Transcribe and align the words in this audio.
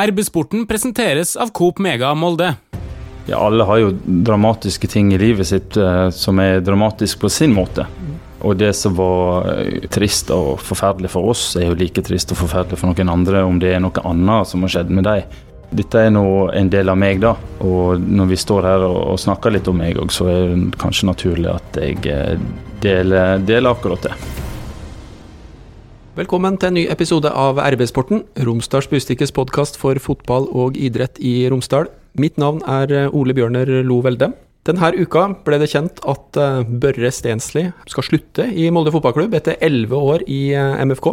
RB-sporten 0.00 0.66
presenteres 0.66 1.36
av 1.36 1.50
Coop 1.52 1.78
Mega 1.78 2.14
Molde. 2.14 2.54
Ja, 3.26 3.36
alle 3.36 3.64
har 3.64 3.76
jo 3.76 3.90
dramatiske 4.04 4.88
ting 4.88 5.10
i 5.12 5.18
livet 5.20 5.46
sitt 5.50 5.76
eh, 5.76 6.06
som 6.10 6.38
er 6.40 6.62
dramatisk 6.64 7.20
på 7.20 7.28
sin 7.28 7.52
måte. 7.52 7.84
Og 8.40 8.56
det 8.56 8.70
som 8.72 8.96
var 8.96 9.50
eh, 9.52 9.84
trist 9.92 10.32
og 10.32 10.62
forferdelig 10.64 11.10
for 11.12 11.28
oss, 11.34 11.42
er 11.60 11.68
jo 11.68 11.76
like 11.76 12.00
trist 12.08 12.32
og 12.32 12.40
forferdelig 12.40 12.80
for 12.80 12.88
noen 12.88 13.12
andre 13.12 13.42
om 13.44 13.60
det 13.60 13.74
er 13.74 13.84
noe 13.84 14.06
annet 14.08 14.48
som 14.48 14.64
har 14.64 14.72
skjedd 14.72 14.94
med 14.96 15.04
dem. 15.10 15.36
Dette 15.76 16.06
er 16.06 16.14
nå 16.16 16.24
en 16.56 16.72
del 16.72 16.88
av 16.88 16.96
meg, 16.96 17.20
da. 17.20 17.34
Og 17.60 18.00
når 18.00 18.32
vi 18.32 18.40
står 18.40 18.70
her 18.70 18.86
og, 18.88 19.20
snakker 19.20 19.52
litt 19.52 19.68
om 19.68 19.76
meg 19.76 20.00
òg, 20.00 20.08
så 20.08 20.30
er 20.32 20.54
det 20.54 20.80
kanskje 20.80 21.10
naturlig 21.10 21.52
at 21.52 21.82
jeg 21.84 22.00
eh, 22.08 22.40
deler, 22.80 23.44
deler 23.44 23.76
akkurat 23.76 24.08
det. 24.08 24.16
Velkommen 26.12 26.58
til 26.60 26.68
en 26.68 26.74
ny 26.76 26.82
episode 26.92 27.30
av 27.32 27.56
RB-sporten, 27.56 28.18
Romsdals 28.44 28.84
Bustikkes 28.90 29.30
podkast 29.32 29.78
for 29.80 29.96
fotball 29.96 30.44
og 30.52 30.76
idrett 30.76 31.16
i 31.16 31.46
Romsdal. 31.48 31.86
Mitt 32.20 32.36
navn 32.36 32.58
er 32.68 32.92
eh, 32.92 33.14
Ole 33.16 33.32
Bjørner 33.32 33.70
Lo 33.80 34.02
Velde. 34.04 34.28
Denne 34.62 34.92
uka 34.94 35.24
ble 35.42 35.56
det 35.58 35.72
kjent 35.72 35.96
at 36.06 36.38
eh, 36.38 36.60
Børre 36.62 37.08
Stensli 37.10 37.64
skal 37.90 38.04
slutte 38.06 38.44
i 38.46 38.68
Molde 38.70 38.92
fotballklubb 38.94 39.32
etter 39.34 39.56
elleve 39.58 39.98
år 39.98 40.22
i 40.30 40.52
eh, 40.54 40.82
MFK. 40.86 41.08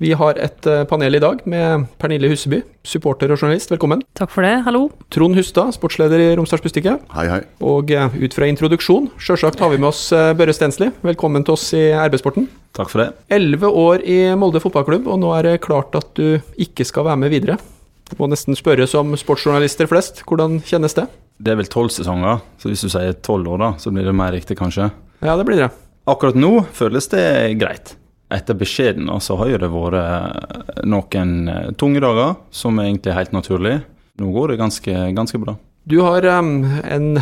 Vi 0.00 0.14
har 0.16 0.40
et 0.40 0.64
panel 0.88 1.18
i 1.18 1.20
dag 1.20 1.42
med 1.44 1.84
Pernille 2.00 2.30
Huseby, 2.32 2.62
supporter 2.88 3.32
og 3.32 3.42
journalist. 3.42 3.68
Velkommen. 3.72 4.00
Takk 4.16 4.32
for 4.32 4.48
det, 4.48 4.54
hallo. 4.64 4.86
Trond 5.12 5.36
Hustad, 5.36 5.74
sportsleder 5.76 6.24
i 6.24 6.30
Romsdals 6.40 6.64
Bustikke. 6.64 6.96
Hei, 7.12 7.26
hei. 7.32 7.42
Og 7.64 7.92
ut 7.92 8.36
fra 8.36 8.48
introduksjon, 8.48 9.10
sjølsagt 9.20 9.60
har 9.60 9.72
vi 9.72 9.80
med 9.80 9.90
oss 9.90 10.02
Børre 10.12 10.56
Stensli. 10.56 10.88
Velkommen 11.04 11.44
til 11.44 11.56
oss 11.56 11.68
i 11.76 11.86
RB-sporten. 11.92 12.48
Takk 12.76 12.92
for 12.92 13.04
det. 13.04 13.10
Elleve 13.32 13.72
år 13.72 14.04
i 14.04 14.18
Molde 14.40 14.60
fotballklubb, 14.64 15.08
og 15.08 15.20
nå 15.20 15.36
er 15.36 15.50
det 15.50 15.62
klart 15.64 15.96
at 15.96 16.12
du 16.16 16.40
ikke 16.60 16.88
skal 16.88 17.08
være 17.08 17.24
med 17.24 17.32
videre. 17.36 17.60
Du 18.08 18.16
må 18.20 18.28
nesten 18.32 18.56
spørre 18.56 18.88
som 18.88 19.16
sportsjournalister 19.20 19.88
flest, 19.90 20.24
hvordan 20.28 20.60
kjennes 20.64 20.96
det? 20.96 21.08
Det 21.36 21.52
er 21.52 21.58
vel 21.60 21.68
tolv 21.68 21.92
sesonger, 21.92 22.40
så 22.60 22.70
hvis 22.70 22.86
du 22.86 22.88
sier 22.92 23.16
tolv 23.24 23.50
år, 23.52 23.60
da, 23.60 23.70
så 23.82 23.92
blir 23.92 24.06
det 24.08 24.16
mer 24.16 24.32
riktig, 24.32 24.56
kanskje. 24.58 24.88
Ja, 25.20 25.36
det 25.36 25.44
blir 25.48 25.60
det. 25.60 25.70
Akkurat 26.08 26.38
nå 26.38 26.62
føles 26.76 27.10
det 27.12 27.24
greit. 27.60 27.96
Etter 28.32 28.56
beskjeden 28.58 29.10
så 29.22 29.36
har 29.38 29.52
jo 29.52 29.58
det 29.62 29.70
vært 29.70 30.80
noen 30.86 31.34
tunge 31.78 32.02
dager, 32.02 32.38
som 32.50 32.78
er 32.80 32.88
egentlig 32.88 33.14
helt 33.14 33.34
naturlig. 33.36 33.76
Nå 34.18 34.30
går 34.34 34.54
det 34.54 34.60
ganske, 34.62 34.94
ganske 35.14 35.40
bra. 35.42 35.56
Du 35.86 36.00
har 36.02 36.24
um, 36.38 36.64
en 36.82 37.20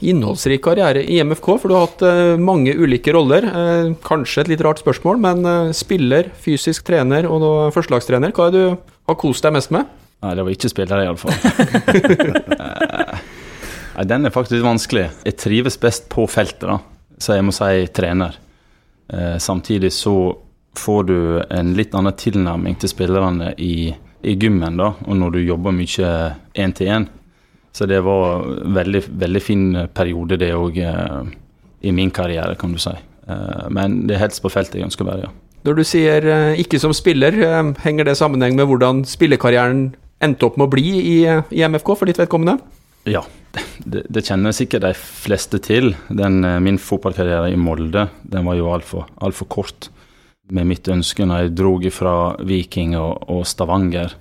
innholdsrik 0.00 0.62
karriere 0.64 1.04
i 1.04 1.20
MFK, 1.22 1.52
for 1.60 1.68
du 1.68 1.76
har 1.76 1.84
hatt 1.86 2.02
uh, 2.02 2.40
mange 2.40 2.72
ulike 2.74 3.12
roller. 3.14 3.46
Uh, 3.46 3.92
kanskje 4.06 4.42
et 4.42 4.54
litt 4.54 4.64
rart 4.64 4.80
spørsmål, 4.82 5.20
men 5.22 5.46
uh, 5.46 5.74
spiller, 5.76 6.32
fysisk 6.42 6.88
trener 6.88 7.28
og 7.28 7.42
nå 7.44 7.52
førstelagstrener. 7.76 8.34
Hva 8.34 8.48
er 8.48 8.56
du 8.56 8.62
har 8.72 9.20
kost 9.20 9.46
deg 9.46 9.54
mest 9.54 9.74
med? 9.74 9.86
Nei, 10.24 10.34
det 10.36 10.46
var 10.46 10.56
ikke 10.56 10.72
spillere, 10.72 11.06
iallfall. 11.06 11.34
Nei, 14.00 14.06
den 14.08 14.24
er 14.24 14.32
faktisk 14.32 14.54
litt 14.56 14.64
vanskelig. 14.64 15.02
Jeg 15.28 15.36
trives 15.36 15.74
best 15.76 16.06
på 16.08 16.24
feltet, 16.24 16.64
da. 16.64 16.78
Så 17.20 17.34
jeg 17.36 17.44
må 17.44 17.52
si 17.52 17.84
trener. 17.92 18.38
samtidig 19.42 19.90
så 19.92 20.14
får 20.78 21.02
du 21.04 21.42
en 21.50 21.74
litt 21.74 21.94
annen 21.98 22.14
tilnærming 22.16 22.78
til 22.80 22.88
spillerne 22.88 23.50
i, 23.58 23.90
i 24.22 24.36
gymmen, 24.40 24.78
da, 24.78 24.92
og 25.04 25.18
når 25.18 25.34
du 25.34 25.40
jobber 25.42 25.74
mye 25.74 26.12
én 26.54 26.72
til 26.72 26.92
én. 26.94 27.08
Så 27.76 27.86
det 27.90 28.00
var 28.06 28.46
en 28.46 28.72
veldig, 28.78 29.02
veldig 29.20 29.42
fin 29.42 29.66
periode, 29.92 30.38
det 30.40 30.54
òg, 30.54 30.78
eh, 30.78 31.30
i 31.82 31.92
min 31.92 32.10
karriere, 32.10 32.56
kan 32.56 32.72
du 32.72 32.78
si. 32.80 32.94
Eh, 33.28 33.68
men 33.68 34.06
det 34.06 34.16
er 34.16 34.24
helst 34.24 34.40
på 34.42 34.50
feltet 34.50 34.80
jeg 34.80 34.88
ønsker 34.88 35.04
å 35.04 35.10
være, 35.10 35.28
ja. 35.28 35.32
Når 35.68 35.76
du 35.76 35.84
sier 35.84 36.24
eh, 36.24 36.62
ikke 36.62 36.80
som 36.80 36.94
spiller, 36.96 37.36
eh, 37.36 37.72
henger 37.84 38.08
det 38.08 38.16
sammenheng 38.16 38.56
med 38.56 38.70
hvordan 38.70 39.04
spillekarrieren 39.04 39.90
endte 40.24 40.48
opp 40.48 40.56
med 40.56 40.70
å 40.70 40.72
bli 40.72 40.88
i, 41.00 41.16
i 41.28 41.66
MFK, 41.66 41.96
for 41.98 42.08
ditt 42.08 42.22
vedkommende? 42.22 42.60
Ja, 43.08 43.22
det, 43.84 44.04
det, 44.08 44.24
kjenner 44.26 44.54
sikkert 44.54 44.84
de 44.84 44.92
fleste 44.94 45.60
til. 45.62 45.94
Den, 46.08 46.42
eh, 46.44 46.60
min 46.62 46.78
fotballkarriere 46.78 47.52
i 47.52 47.58
Molde 47.58 48.08
den 48.22 48.46
var 48.46 48.58
jo 48.58 48.70
altfor 48.72 49.08
alt 49.24 49.38
for 49.38 49.50
kort. 49.50 49.88
Med 50.50 50.68
mitt 50.68 50.88
ønske 50.90 51.24
når 51.26 51.44
jeg 51.44 51.54
dro 51.58 51.74
fra 51.94 52.14
Viking 52.42 52.96
og, 52.98 53.24
og 53.30 53.46
Stavanger, 53.46 54.14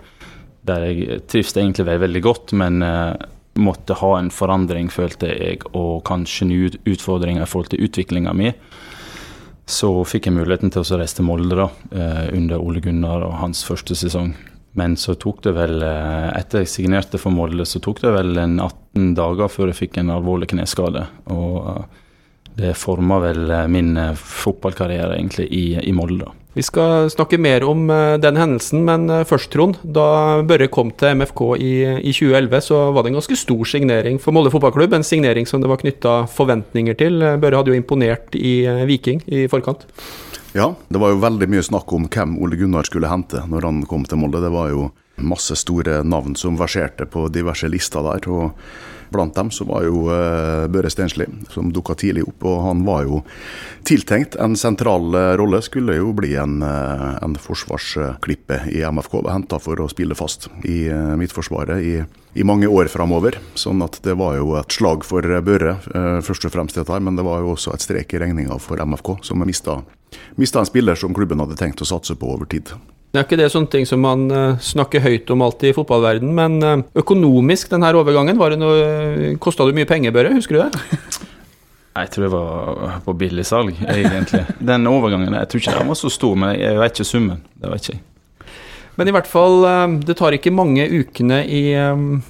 der 0.65 0.85
jeg 0.85 1.21
trivdes 1.27 1.57
egentlig 1.57 1.87
veldig 1.87 2.21
godt, 2.21 2.53
men 2.53 2.83
uh, 2.85 3.15
måtte 3.57 3.95
ha 3.97 4.11
en 4.19 4.29
forandring, 4.29 4.91
følte 4.93 5.31
jeg, 5.31 5.63
og 5.73 6.03
kanskje 6.05 6.45
nye 6.45 6.69
utfordringer 6.85 7.41
i 7.41 7.49
forhold 7.49 7.71
til 7.71 7.81
utviklinga 7.87 8.35
mi. 8.37 8.51
Så 9.65 9.89
fikk 10.05 10.29
jeg 10.29 10.37
muligheten 10.37 10.69
til 10.69 10.83
å 10.83 10.99
reise 11.01 11.17
til 11.17 11.25
Molde 11.25 11.57
da, 11.57 11.67
under 12.29 12.61
Ole 12.61 12.81
Gunnar 12.85 13.25
og 13.25 13.39
hans 13.41 13.63
første 13.65 13.97
sesong. 13.97 14.35
Men 14.77 14.95
så 14.99 15.15
tok 15.17 15.41
det 15.45 15.55
vel, 15.57 15.81
etter 15.81 16.63
jeg 16.63 16.71
signerte 16.71 17.19
for 17.21 17.33
Molde, 17.33 17.65
så 17.65 17.81
tok 17.83 18.03
det 18.03 18.13
vel 18.13 18.37
en 18.37 18.59
18 18.61 19.15
dager 19.17 19.49
før 19.51 19.71
jeg 19.71 19.79
fikk 19.79 19.97
en 19.99 20.13
alvorlig 20.13 20.51
kneskade. 20.51 21.07
Og 21.33 21.87
det 22.59 22.75
forma 22.77 23.17
vel 23.23 23.49
min 23.71 23.95
fotballkarriere 24.19 25.17
egentlig 25.17 25.47
i, 25.55 25.65
i 25.81 25.95
Molde. 25.95 26.29
Vi 26.57 26.63
skal 26.65 27.07
snakke 27.13 27.37
mer 27.39 27.63
om 27.63 27.85
den 28.19 28.39
hendelsen, 28.39 28.81
men 28.87 29.05
først, 29.29 29.51
Trond. 29.53 29.77
Da 29.83 30.41
Børre 30.49 30.67
kom 30.67 30.89
til 30.97 31.15
MFK 31.21 31.43
i, 31.61 31.73
i, 32.01 32.13
2011, 32.15 32.63
så 32.65 32.79
var 32.93 33.05
det 33.05 33.13
en 33.13 33.19
ganske 33.19 33.37
stor 33.37 33.69
signering 33.69 34.17
for 34.21 34.35
Molde 34.35 34.51
fotballklubb. 34.53 34.97
En 34.97 35.05
signering 35.05 35.47
som 35.47 35.61
det 35.63 35.69
var 35.71 35.79
knytta 35.81 36.23
forventninger 36.33 36.97
til. 36.99 37.21
Børre 37.39 37.61
hadde 37.61 37.71
jo 37.71 37.79
imponert 37.79 38.35
i 38.35 38.57
Viking 38.89 39.21
i 39.29 39.45
forkant. 39.51 39.85
Ja, 40.53 40.75
det 40.89 40.97
var 40.97 41.13
jo 41.13 41.21
veldig 41.21 41.45
mye 41.51 41.63
snakk 41.65 41.91
om 41.93 42.07
hvem 42.09 42.37
Ole 42.41 42.57
Gunnar 42.57 42.87
skulle 42.87 43.11
hente 43.11 43.43
når 43.45 43.67
han 43.67 43.83
kom 43.89 44.05
til 44.09 44.17
Molde. 44.17 44.41
Det 44.41 44.49
var 44.49 44.71
jo 44.73 44.87
masse 45.21 45.53
store 45.59 45.99
navn 46.07 46.33
som 46.39 46.57
verserte 46.57 47.05
på 47.05 47.27
diverse 47.29 47.69
lister 47.69 48.05
der. 48.07 48.25
og 48.29 48.55
Blant 49.09 49.35
dem 49.35 49.49
så 49.51 49.65
var 49.65 49.83
jo 49.87 50.03
uh, 50.05 50.67
Børre 50.69 50.89
Stensli, 50.89 51.25
som 51.49 51.71
dukka 51.73 51.95
tidlig 51.97 52.27
opp. 52.29 52.45
Og 52.45 52.59
han 52.65 52.83
var 52.85 53.07
jo 53.07 53.21
tiltenkt 53.85 54.37
en 54.41 54.53
sentral 54.57 55.09
uh, 55.15 55.33
rolle. 55.39 55.61
Skulle 55.65 55.97
jo 55.97 56.13
bli 56.17 56.35
en, 56.37 56.59
uh, 56.61 57.17
en 57.21 57.37
forsvarsklippe 57.37 58.61
i 58.73 58.83
MFK. 58.85 59.19
Henta 59.29 59.61
for 59.61 59.81
å 59.81 59.89
spille 59.89 60.17
fast 60.17 60.49
i 60.61 60.83
Midtforsvaret 61.17 61.81
i, 61.81 61.95
i 62.37 62.45
mange 62.45 62.69
år 62.69 62.89
framover. 62.93 63.39
Sånn 63.57 63.81
at 63.85 63.97
det 64.05 64.17
var 64.17 64.37
jo 64.37 64.53
et 64.61 64.77
slag 64.77 65.05
for 65.05 65.25
Børre, 65.45 65.79
først 66.25 66.45
og 66.45 66.53
fremst 66.53 66.77
dette 66.77 66.93
her. 66.93 67.01
Men 67.01 67.17
det 67.17 67.25
var 67.25 67.41
jo 67.41 67.55
også 67.55 67.73
et 67.73 67.85
strek 67.85 68.13
i 68.13 68.21
regninga 68.21 68.61
for 68.61 68.81
MFK, 68.85 69.15
som 69.25 69.41
mista, 69.41 69.79
mista 70.39 70.61
en 70.61 70.69
spiller 70.69 70.99
som 70.99 71.13
klubben 71.15 71.41
hadde 71.43 71.57
tenkt 71.59 71.81
å 71.81 71.87
satse 71.89 72.15
på 72.19 72.33
over 72.35 72.49
tid. 72.49 72.71
Det 73.09 73.17
er 73.17 73.25
ikke 73.25 73.39
det 73.39 73.49
sånne 73.49 73.71
ting 73.73 73.87
som 73.89 74.03
man 74.05 74.27
uh, 74.29 74.59
snakker 74.61 75.01
høyt 75.01 75.31
om 75.33 75.41
alltid 75.41 75.71
i 75.71 75.77
fotballverden, 75.77 76.29
men 76.35 76.59
økonomisk 76.93 76.99
økonomisk, 77.01 77.71
denne 77.71 77.89
overgangen, 77.97 78.37
var 78.37 78.53
det 78.53 78.59
noe, 78.61 79.33
kosta 79.41 79.65
det 79.65 79.73
mye 79.77 79.89
penger, 79.89 80.13
Børre? 80.13 80.35
Husker 80.35 80.57
du 80.57 80.61
det? 80.61 80.99
Jeg 81.99 82.11
tror 82.13 82.23
det 82.23 82.31
var 82.31 82.99
på 83.03 83.15
billigsalg, 83.17 83.73
egentlig. 83.89 84.43
Den 84.69 84.85
overgangen 84.87 85.33
jeg 85.33 85.49
tror 85.49 85.59
ikke 85.59 85.73
den 85.73 85.89
var 85.89 85.97
så 85.99 86.11
stor, 86.13 86.37
men 86.39 86.53
jeg 86.55 86.77
vet 86.79 86.93
ikke 86.95 87.07
summen. 87.09 87.41
Det 87.59 87.71
vet 87.73 87.81
ikke 87.81 87.95
jeg. 87.97 88.03
Men 88.99 89.09
i 89.09 89.13
hvert 89.15 89.27
fall, 89.27 89.65
det 90.05 90.15
tar 90.19 90.35
ikke 90.37 90.53
mange 90.53 90.85
ukene 90.85 91.41
i 91.43 91.63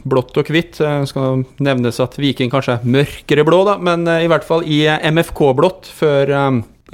blått 0.10 0.40
og 0.40 0.50
hvitt. 0.50 0.80
Det 0.80 1.12
skal 1.12 1.44
nevnes 1.66 2.02
at 2.02 2.18
Viking 2.18 2.50
kanskje 2.50 2.80
er 2.80 2.90
mørkere 2.96 3.46
blå, 3.46 3.62
da, 3.68 3.76
men 3.78 4.08
i 4.10 4.30
hvert 4.32 4.48
fall 4.48 4.66
i 4.66 4.80
MFK-blått 4.88 5.92
før 6.00 6.34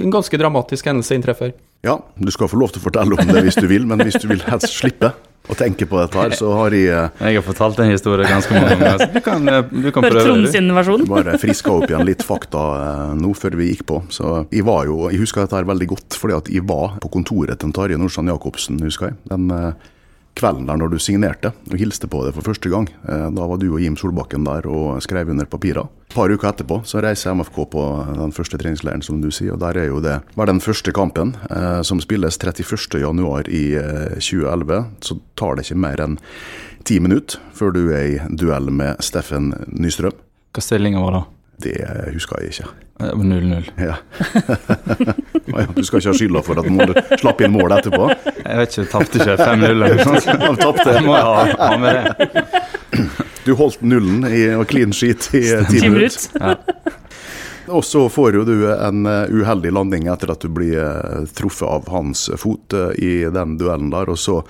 en 0.00 0.12
ganske 0.12 0.38
dramatisk 0.40 0.86
hendelse 0.90 1.16
inntreffer. 1.16 1.54
Ja, 1.86 1.98
du 2.16 2.32
skal 2.34 2.50
få 2.50 2.58
lov 2.60 2.74
til 2.74 2.82
å 2.82 2.86
fortelle 2.88 3.16
om 3.16 3.32
det 3.32 3.46
hvis 3.46 3.58
du 3.60 3.66
vil, 3.70 3.86
men 3.88 4.02
hvis 4.04 4.18
du 4.20 4.28
vil 4.30 4.42
helst 4.46 4.72
slippe 4.74 5.12
å 5.46 5.54
tenke 5.54 5.86
på 5.86 5.98
dette 6.00 6.18
her, 6.18 6.32
så 6.34 6.50
har 6.58 6.74
jeg 6.74 6.86
Jeg 6.90 7.38
har 7.38 7.44
fortalt 7.46 7.78
den 7.78 7.92
historien 7.92 8.26
ganske 8.26 8.50
mange 8.54 8.74
ganger. 8.74 9.04
Du 9.14 9.20
kan, 9.22 9.50
du 9.70 9.90
kan 9.94 10.06
prøve 10.08 10.50
sin. 10.50 10.72
Bare 11.06 11.36
friska 11.38 11.70
opp 11.76 11.86
igjen 11.90 12.06
litt 12.08 12.24
fakta 12.26 13.14
nå 13.14 13.30
før 13.38 13.58
vi 13.60 13.70
gikk 13.70 13.84
på. 13.86 14.00
Så 14.10 14.40
jeg 14.50 14.66
var 14.66 14.88
jo, 14.90 15.04
jeg 15.12 15.22
husker 15.22 15.44
dette 15.44 15.60
her 15.60 15.68
veldig 15.68 15.90
godt, 15.94 16.18
fordi 16.18 16.38
at 16.40 16.50
jeg 16.50 16.66
var 16.66 16.98
på 17.02 17.12
kontoret 17.14 17.62
til 17.62 17.74
Tarjei 17.76 18.00
Nordstrand 18.00 18.32
Jacobsen, 18.34 18.80
husker 18.82 19.12
jeg. 19.12 19.20
Den 19.30 19.46
kvelden 20.36 20.66
der 20.68 20.78
når 20.80 20.92
du 20.92 20.98
signerte 21.00 21.52
og 21.70 21.78
hilste 21.80 22.08
på 22.10 22.22
det 22.26 22.34
for 22.36 22.44
første 22.44 22.70
gang. 22.72 22.88
Da 23.06 23.46
var 23.48 23.60
du 23.60 23.70
og 23.72 23.80
Jim 23.80 23.96
Solbakken 23.96 24.44
der 24.46 24.68
og 24.68 25.00
skrev 25.04 25.30
under 25.32 25.48
papirer. 25.48 25.88
Et 26.10 26.14
par 26.14 26.32
uker 26.32 26.48
etterpå 26.48 26.80
så 26.88 27.00
reiser 27.04 27.34
MFK 27.36 27.58
på 27.72 27.84
den 28.16 28.32
første 28.36 28.58
treningsleiren, 28.60 29.02
som 29.04 29.20
du 29.20 29.30
sier. 29.30 29.54
og 29.54 29.60
Der 29.60 29.80
er 29.80 29.88
jo 29.90 30.00
det 30.00 30.20
var 30.36 30.48
den 30.48 30.60
første 30.60 30.92
kampen, 30.92 31.34
eh, 31.50 31.82
som 31.82 32.00
spilles 32.00 32.38
31.1 32.38 33.48
i 33.48 33.64
eh, 33.76 34.16
2011. 34.20 34.84
Så 35.00 35.18
tar 35.36 35.56
det 35.56 35.66
ikke 35.66 35.80
mer 35.84 36.04
enn 36.04 36.18
ti 36.84 37.00
minutter 37.00 37.40
før 37.52 37.74
du 37.74 37.82
er 37.90 38.04
i 38.14 38.36
duell 38.36 38.70
med 38.70 39.02
Steffen 39.04 39.52
Nystrøm. 39.66 40.16
Hva 40.56 40.64
stillinga 40.64 41.02
var 41.02 41.18
da? 41.18 41.24
Det 41.62 41.76
husker 42.12 42.42
jeg 42.42 42.52
ikke. 42.52 42.68
Det 42.96 43.12
var 43.12 43.24
0-0. 43.24 43.70
Ja. 43.76 43.94
du 45.74 45.82
skal 45.84 46.00
ikke 46.00 46.10
ha 46.10 46.16
skylda 46.16 46.42
for 46.44 46.60
at 46.60 46.68
du 46.68 47.16
slapp 47.20 47.42
inn 47.44 47.52
mål 47.52 47.76
etterpå? 47.76 48.08
Jeg 48.40 48.60
vet 48.60 48.76
ikke, 48.76 48.86
tapte 48.92 49.20
ikke 49.20 49.36
5-0 49.40 49.66
eller 49.68 49.96
noe 49.96 50.06
sånt? 50.06 50.42
Han 50.46 50.60
tapte. 50.60 50.94
Må 51.04 51.16
jeg 51.16 51.26
ha, 51.28 51.42
ha 51.60 51.80
med 51.80 51.98
det. 51.98 52.36
Du 53.46 53.52
holdt 53.58 53.84
nullen 53.84 54.24
i, 54.28 54.46
og 54.56 54.64
clean 54.70 54.94
sheet 54.96 55.28
i 55.36 55.44
ti 55.68 55.82
minutter. 55.86 56.40
Ja. 56.40 56.56
Og 57.76 57.82
så 57.82 58.04
får 58.12 58.38
jo 58.38 58.44
du 58.46 58.56
en 58.70 59.06
uheldig 59.06 59.72
landing 59.74 60.06
etter 60.12 60.30
at 60.30 60.44
du 60.44 60.52
blir 60.54 61.26
truffet 61.34 61.66
av 61.66 61.88
hans 61.90 62.28
fot 62.38 62.76
i 62.94 63.26
den 63.34 63.56
duellen 63.58 63.90
der. 63.90 64.12
Og 64.12 64.20
så 64.22 64.40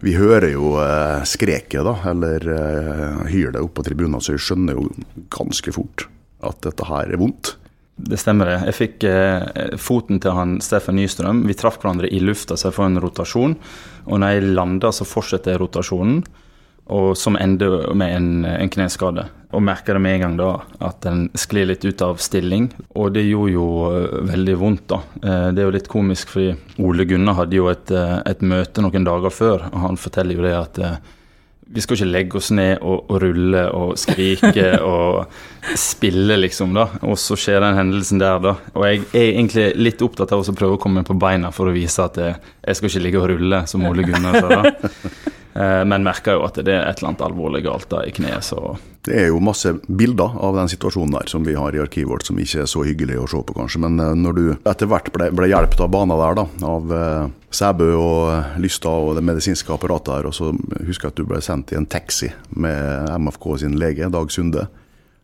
vi 0.00 0.14
hører 0.14 0.52
jo 0.52 0.76
eh, 0.78 1.24
skreket, 1.26 1.82
da, 1.82 1.96
eller 2.12 2.44
eh, 2.54 3.24
hylet 3.32 3.58
oppe 3.58 3.80
på 3.80 3.88
tribunen, 3.88 4.20
så 4.22 4.36
vi 4.36 4.42
skjønner 4.42 4.78
jo 4.78 4.86
ganske 5.34 5.74
fort 5.74 6.06
at 6.44 6.60
dette 6.66 6.86
her 6.88 7.10
er 7.10 7.20
vondt. 7.20 7.56
Det 7.98 8.18
stemmer 8.20 8.46
det. 8.46 8.58
Jeg 8.68 8.76
fikk 8.78 9.06
eh, 9.10 9.72
foten 9.82 10.20
til 10.22 10.36
han 10.36 10.58
Steffen 10.62 10.94
Nystrøm. 11.00 11.42
Vi 11.48 11.56
traff 11.58 11.80
hverandre 11.82 12.10
i 12.14 12.20
lufta, 12.22 12.54
så 12.54 12.68
jeg 12.68 12.76
får 12.76 12.92
en 12.92 13.00
rotasjon. 13.02 13.56
Og 14.06 14.20
når 14.22 14.36
jeg 14.36 14.52
lander, 14.54 14.94
så 14.94 15.06
fortsetter 15.08 15.58
rotasjonen, 15.58 16.22
og 16.94 17.10
som 17.18 17.36
ender 17.36 17.90
med 17.98 18.14
en, 18.14 18.30
en 18.46 18.70
kneskade. 18.70 19.26
Og 19.50 19.64
merker 19.64 19.96
det 19.96 20.02
med 20.04 20.14
en 20.14 20.22
gang 20.22 20.38
da, 20.38 20.48
at 20.84 21.00
den 21.06 21.26
sklir 21.38 21.66
litt 21.70 21.84
ut 21.84 22.02
av 22.04 22.20
stilling. 22.22 22.68
Og 23.00 23.10
det 23.16 23.26
gjorde 23.26 23.54
jo 23.56 23.68
eh, 23.90 24.18
veldig 24.30 24.56
vondt, 24.60 24.86
da. 24.94 25.02
Eh, 25.18 25.46
det 25.56 25.64
er 25.64 25.70
jo 25.70 25.76
litt 25.80 25.90
komisk, 25.90 26.34
fordi 26.36 26.84
Ole 26.84 27.06
Gunnar 27.08 27.40
hadde 27.42 27.58
jo 27.58 27.70
et, 27.72 27.90
eh, 27.90 28.18
et 28.28 28.44
møte 28.44 28.84
noen 28.84 29.08
dager 29.08 29.34
før, 29.34 29.70
og 29.72 29.78
han 29.88 29.98
forteller 29.98 30.38
jo 30.38 30.46
det 30.46 30.58
at 30.58 30.82
vi 31.68 31.82
skal 31.84 31.98
ikke 31.98 32.08
legge 32.08 32.38
oss 32.40 32.50
ned 32.54 32.80
og, 32.80 33.10
og 33.12 33.20
rulle 33.22 33.64
og 33.76 33.94
skrike 34.00 34.70
og 34.94 35.76
spille, 35.76 36.38
liksom, 36.40 36.72
da. 36.76 36.86
Og 37.08 37.18
så 37.20 37.36
skjer 37.38 37.60
den 37.64 37.76
hendelsen 37.76 38.22
der, 38.22 38.38
da. 38.42 38.54
Og 38.74 38.86
jeg 38.88 39.02
er 39.12 39.26
egentlig 39.34 39.66
litt 39.76 40.04
opptatt 40.04 40.32
av 40.32 40.44
å 40.44 40.56
prøve 40.56 40.78
å 40.78 40.82
komme 40.82 41.04
på 41.06 41.16
beina 41.18 41.52
for 41.54 41.68
å 41.68 41.74
vise 41.76 42.04
at 42.04 42.20
jeg, 42.20 42.38
jeg 42.64 42.80
skal 42.80 42.92
ikke 42.92 43.04
ligge 43.04 43.20
og 43.22 43.28
rulle, 43.34 43.64
som 43.68 43.84
Ole 43.88 44.06
Gunnar 44.08 44.40
sa 44.40 44.62
da. 44.62 44.94
Eh, 45.58 45.84
Men 45.84 46.04
merker 46.06 46.36
jo 46.36 46.44
at 46.46 46.58
det 46.60 46.70
er 46.70 46.84
et 46.86 47.00
eller 47.00 47.10
annet 47.10 47.24
alvorlig 47.26 47.64
galt 47.66 47.88
da 47.90 48.04
i 48.06 48.12
kneet, 48.14 48.46
så 48.46 48.76
Det 49.02 49.14
er 49.16 49.28
jo 49.30 49.40
masse 49.40 49.70
bilder 49.88 50.34
av 50.44 50.54
den 50.58 50.68
situasjonen 50.68 51.14
der 51.16 51.30
som 51.30 51.44
vi 51.46 51.54
har 51.56 51.74
i 51.74 51.80
arkivet 51.80 52.10
vårt, 52.10 52.26
som 52.26 52.38
ikke 52.38 52.60
er 52.62 52.68
så 52.68 52.82
hyggelig 52.84 53.16
å 53.18 53.28
se 53.30 53.40
på, 53.42 53.54
kanskje. 53.56 53.80
Men 53.80 53.98
eh, 53.98 54.14
når 54.14 54.36
du 54.36 54.44
etter 54.68 54.90
hvert 54.90 55.10
ble, 55.14 55.30
ble 55.34 55.48
hjulpet 55.48 55.80
av 55.80 55.90
banen 55.90 56.18
der, 56.20 56.36
da, 56.38 56.44
av 56.68 56.92
eh, 56.94 57.30
Sæbø 57.50 57.88
og 57.96 58.60
Lystad 58.62 59.08
og 59.08 59.16
det 59.16 59.24
medisinske 59.24 59.72
apparatet 59.72 60.12
her, 60.14 60.28
og 60.28 60.36
så 60.36 60.52
husker 60.86 61.08
jeg 61.08 61.14
at 61.14 61.22
du 61.22 61.24
ble 61.30 61.40
sendt 61.42 61.72
i 61.72 61.78
en 61.80 61.88
taxi 61.88 62.28
med 62.54 63.08
MFK 63.16 63.48
sin 63.64 63.78
lege, 63.80 64.10
Dag 64.12 64.30
Sunde, 64.34 64.68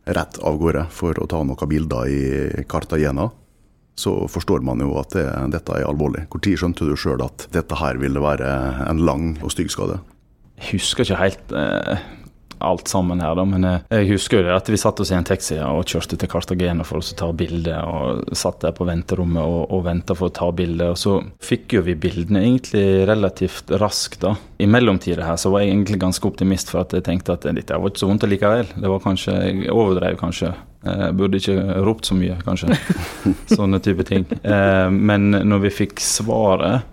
rett 0.06 0.40
av 0.42 0.58
gårde 0.58 0.88
for 0.90 1.20
å 1.20 1.28
ta 1.28 1.44
noen 1.44 1.68
bilder 1.68 2.08
i 2.08 2.64
Cartagena. 2.68 3.28
Så 3.94 4.16
forstår 4.26 4.64
man 4.66 4.80
jo 4.82 4.96
at 4.98 5.14
det, 5.14 5.28
dette 5.52 5.76
er 5.76 5.86
alvorlig. 5.86 6.24
Når 6.32 6.58
skjønte 6.58 6.88
du 6.88 6.96
sjøl 6.98 7.22
at 7.22 7.46
dette 7.54 7.78
her 7.78 8.00
ville 8.02 8.18
være 8.18 8.48
en 8.88 9.04
lang 9.06 9.36
og 9.44 9.52
stygg 9.54 9.70
skade? 9.70 10.00
Jeg 10.60 10.76
husker 10.78 11.04
ikke 11.04 11.22
helt 11.22 11.54
eh, 11.58 12.04
alt 12.64 12.88
sammen 12.88 13.20
her, 13.20 13.34
da, 13.36 13.44
men 13.48 13.66
eh, 13.68 13.84
jeg 13.92 14.14
husker 14.14 14.40
jo 14.40 14.46
det 14.46 14.54
at 14.54 14.68
vi 14.72 14.78
satt 14.80 15.00
oss 15.02 15.12
i 15.12 15.16
en 15.16 15.26
taxi 15.26 15.58
og 15.60 15.84
kjørte 15.90 16.18
til 16.20 16.30
Cartagena 16.30 16.86
for 16.86 17.00
å 17.00 17.16
ta 17.18 17.30
bilde, 17.36 17.74
og 17.74 18.36
satt 18.36 18.62
der 18.64 18.74
på 18.76 18.86
venterommet 18.88 19.42
og, 19.42 19.72
og 19.74 19.84
venta 19.86 20.16
for 20.18 20.30
å 20.30 20.34
ta 20.34 20.50
bilde. 20.56 20.90
Og 20.94 21.00
så 21.00 21.18
fikk 21.44 21.76
jo 21.78 21.84
vi 21.86 21.96
bildene 21.98 22.44
egentlig 22.44 22.84
relativt 23.10 23.74
raskt, 23.82 24.22
da. 24.24 24.34
I 24.62 24.68
mellomtida 24.70 25.26
her 25.26 25.40
så 25.40 25.52
var 25.52 25.64
jeg 25.64 25.74
egentlig 25.74 26.00
ganske 26.04 26.28
optimist 26.28 26.72
for 26.72 26.84
at 26.84 26.94
jeg 26.96 27.06
tenkte 27.06 27.36
at 27.36 27.48
dette 27.48 27.80
var 27.80 27.92
ikke 27.92 28.04
så 28.04 28.10
vondt 28.10 28.28
likevel. 28.30 28.70
Det 28.76 28.94
var 28.94 29.04
kanskje, 29.04 29.34
Jeg 29.44 29.74
overdrev 29.74 30.16
kanskje. 30.20 30.54
Jeg 30.84 31.14
burde 31.16 31.38
ikke 31.40 31.78
ropt 31.84 32.08
så 32.10 32.16
mye, 32.16 32.36
kanskje. 32.44 32.76
Sånne 33.56 33.80
type 33.84 34.04
ting. 34.08 34.26
Eh, 34.42 34.88
men 34.92 35.30
når 35.32 35.66
vi 35.66 35.78
fikk 35.82 36.02
svaret 36.04 36.90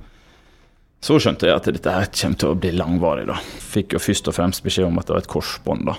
så 1.01 1.17
skjønte 1.21 1.47
jeg 1.49 1.57
at 1.57 1.67
dette 1.73 1.93
her 1.95 2.09
kommer 2.13 2.37
til 2.41 2.51
å 2.51 2.57
bli 2.61 2.71
langvarig. 2.77 3.25
da. 3.29 3.37
Fikk 3.73 3.95
jo 3.97 4.01
først 4.01 4.29
og 4.29 4.37
fremst 4.37 4.63
beskjed 4.65 4.85
om 4.85 4.99
at 5.01 5.07
det 5.09 5.15
var 5.15 5.23
et 5.23 5.31
korsbånd. 5.31 5.85
da. 5.89 5.95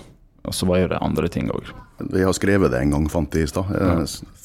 Og 0.46 0.54
så 0.54 0.66
var 0.66 0.78
jo 0.82 0.90
det 0.90 0.98
andre 1.02 1.28
ting 1.30 1.50
òg. 1.54 1.70
Vi 2.10 2.22
har 2.22 2.34
skrevet 2.34 2.72
det 2.72 2.80
en 2.82 2.94
gang, 2.96 3.08
fant 3.10 3.34
jeg 3.34 3.46
i 3.46 3.50
stad. 3.50 3.68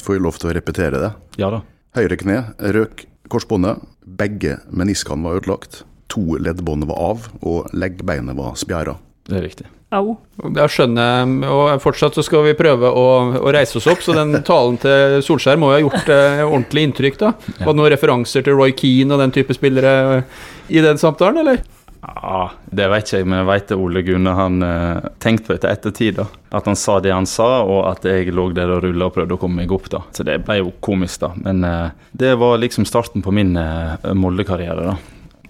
Får 0.04 0.18
jeg 0.18 0.24
lov 0.26 0.38
til 0.38 0.52
å 0.52 0.56
repetere 0.58 1.02
det? 1.02 1.12
Ja 1.42 1.50
da. 1.54 1.64
Høyre 1.98 2.18
kne 2.22 2.40
røk 2.76 3.06
korsbåndet. 3.34 3.82
Begge 4.06 4.60
meniskene 4.70 5.26
var 5.26 5.40
ødelagt. 5.42 5.84
To 6.14 6.38
leddbånd 6.40 6.86
var 6.88 7.02
av, 7.12 7.26
og 7.42 7.74
leggbeinet 7.74 8.38
var 8.38 8.56
spjæra. 8.60 8.96
Det 9.28 9.36
er 9.36 9.44
riktig. 9.44 9.66
Au. 9.96 10.18
Det 10.56 10.66
skjønner 10.72 11.08
jeg, 11.08 11.48
og 11.52 11.82
fortsatt 11.84 12.16
så 12.18 12.24
skal 12.24 12.44
vi 12.46 12.54
prøve 12.60 12.90
å, 12.92 13.06
å 13.40 13.52
reise 13.56 13.78
oss 13.80 13.88
opp, 13.92 14.02
så 14.04 14.16
den 14.16 14.36
talen 14.48 14.76
til 14.84 15.22
Solskjær 15.24 15.60
må 15.60 15.70
jo 15.72 15.76
ha 15.78 15.82
gjort 15.86 16.12
eh, 16.12 16.44
ordentlig 16.48 16.86
inntrykk, 16.90 17.18
da. 17.22 17.34
Var 17.62 17.72
det 17.72 17.78
noen 17.80 17.92
referanser 17.94 18.44
til 18.48 18.56
Roy 18.60 18.74
Keane 18.76 19.16
og 19.16 19.24
den 19.24 19.36
type 19.36 19.56
spillere 19.56 20.24
i 20.68 20.84
den 20.84 21.00
samtalen, 21.00 21.44
eller? 21.44 21.64
Ja, 22.08 22.52
Det 22.72 22.88
vet 22.92 23.08
ikke 23.08 23.20
jeg, 23.22 23.28
men 23.28 23.40
jeg 23.42 23.48
vet 23.50 23.72
det 23.72 23.78
Ole 23.84 24.04
Gunnar 24.06 24.38
han 24.38 24.64
eh, 24.64 25.08
tenkte 25.24 25.50
på 25.50 25.56
etter 25.58 25.72
ettertid. 25.74 26.20
da. 26.20 26.28
At 26.56 26.68
han 26.70 26.78
sa 26.80 27.00
det 27.04 27.12
han 27.16 27.28
sa, 27.28 27.50
og 27.68 27.82
at 27.90 28.06
jeg 28.08 28.32
lå 28.36 28.50
der 28.56 28.72
og 28.76 28.84
rulla 28.86 29.10
og 29.10 29.16
prøvde 29.16 29.36
å 29.36 29.42
komme 29.42 29.64
meg 29.64 29.72
opp. 29.76 29.90
da. 29.92 30.04
Så 30.16 30.24
det 30.28 30.40
ble 30.48 30.62
jo 30.62 30.72
komisk, 30.84 31.24
da. 31.26 31.34
Men 31.44 31.64
eh, 31.68 31.96
det 32.12 32.36
var 32.40 32.60
liksom 32.64 32.88
starten 32.88 33.24
på 33.26 33.34
min 33.36 33.56
eh, 33.60 34.12
Molde-karriere. 34.16 34.92
da. 34.94 34.98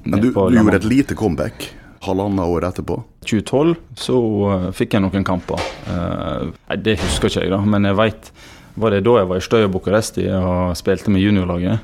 Men 0.07 0.23
du, 0.23 0.31
du 0.31 0.55
gjorde 0.55 0.79
et 0.79 0.87
lite 0.87 1.17
comeback 1.19 1.67
halvannet 2.05 2.45
år 2.45 2.67
etterpå. 2.69 2.99
2012 3.27 3.75
så 3.99 4.17
eh, 4.51 4.67
fikk 4.77 4.93
jeg 4.97 5.03
noen 5.03 5.25
kamper. 5.27 5.61
Eh, 5.89 6.47
nei, 6.69 6.77
Det 6.85 6.97
husker 7.01 7.31
ikke 7.31 7.43
jeg, 7.47 7.51
da, 7.55 7.59
men 7.65 7.83
jeg 7.89 7.97
vet 7.99 8.31
Var 8.77 8.93
det 8.93 8.99
da 9.07 9.13
jeg 9.17 9.27
var 9.31 9.39
i 9.39 9.41
Støy 9.41 9.63
og 9.65 9.71
Bucuresti 9.73 10.27
og 10.37 10.75
spilte 10.77 11.09
med 11.09 11.23
juniorlaget? 11.25 11.79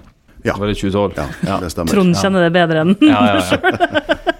Ja. 0.45 0.53
Var 0.59 0.67
det 0.69 0.75
2012? 0.77 1.15
Ja, 1.17 1.25
Ja. 1.47 1.57
det 1.63 1.71
stemmer. 1.73 1.89
Trond 1.95 2.15
kjenner 2.19 2.43
det 2.45 2.53
bedre 2.53 2.83
enn 2.83 2.95
Ja, 3.01 3.21
ja, 3.33 3.41
ja. 3.41 4.15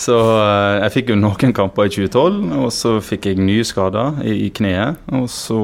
Så 0.00 0.14
eh, 0.16 0.78
jeg 0.86 0.92
fikk 0.94 1.10
jo 1.12 1.16
noen 1.20 1.52
kamper 1.52 1.84
i 1.84 1.90
2012, 1.92 2.54
og 2.56 2.70
så 2.72 2.94
fikk 3.04 3.26
jeg 3.28 3.36
nye 3.44 3.66
skader 3.68 4.22
i, 4.24 4.46
i 4.46 4.50
kneet. 4.56 4.96
Og 5.12 5.26
så 5.28 5.58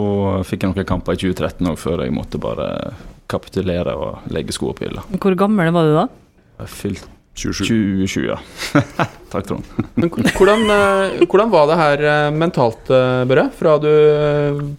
fikk 0.45 0.67
jeg 0.67 0.75
noen 0.75 0.85
kamper 0.91 1.17
i 1.17 1.21
2013 1.23 1.71
òg, 1.73 1.79
før 1.81 2.03
jeg 2.05 2.13
måtte 2.13 2.37
bare 2.43 2.67
kapitulere 3.33 3.95
og 3.97 4.29
legge 4.29 4.53
sko 4.53 4.75
på 4.77 4.85
hylla. 4.85 5.07
Hvor 5.17 5.39
gammel 5.41 5.73
var 5.73 5.89
du 5.89 5.95
da? 5.97 6.05
Jeg 6.61 6.69
fylte 6.75 7.09
27. 7.37 8.07
2020, 8.07 8.27
ja. 8.27 8.39
Takk, 9.31 9.47
Trond. 9.47 9.65
Men 9.95 10.11
hvordan, 10.11 10.63
eh, 10.71 11.25
hvordan 11.29 11.51
var 11.53 11.67
det 11.69 11.79
her 11.81 12.05
eh, 12.11 12.29
mentalt, 12.33 12.89
eh, 12.91 13.25
Børre? 13.29 13.51
Fra 13.53 13.77
du 13.83 13.91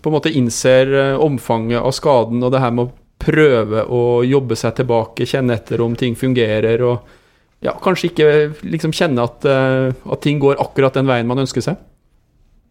på 0.01 0.09
en 0.09 0.15
måte 0.15 0.33
innser 0.33 0.94
omfanget 1.21 1.83
av 1.83 1.94
skaden 1.94 2.42
og 2.42 2.54
det 2.54 2.63
her 2.63 2.74
med 2.74 2.88
å 2.88 2.95
prøve 3.21 3.83
å 3.86 4.01
jobbe 4.25 4.57
seg 4.57 4.80
tilbake, 4.80 5.27
kjenne 5.30 5.57
etter 5.57 5.81
om 5.86 5.95
ting 5.98 6.18
fungerer, 6.18 6.81
og 6.86 7.62
ja, 7.65 7.74
kanskje 7.81 8.12
ikke 8.12 8.31
liksom 8.65 8.94
kjenne 8.94 9.25
at, 9.25 9.45
at 9.45 10.19
ting 10.21 10.38
går 10.42 10.60
akkurat 10.62 10.94
den 10.94 11.10
veien 11.10 11.30
man 11.30 11.42
ønsker 11.42 11.65
seg? 11.65 11.80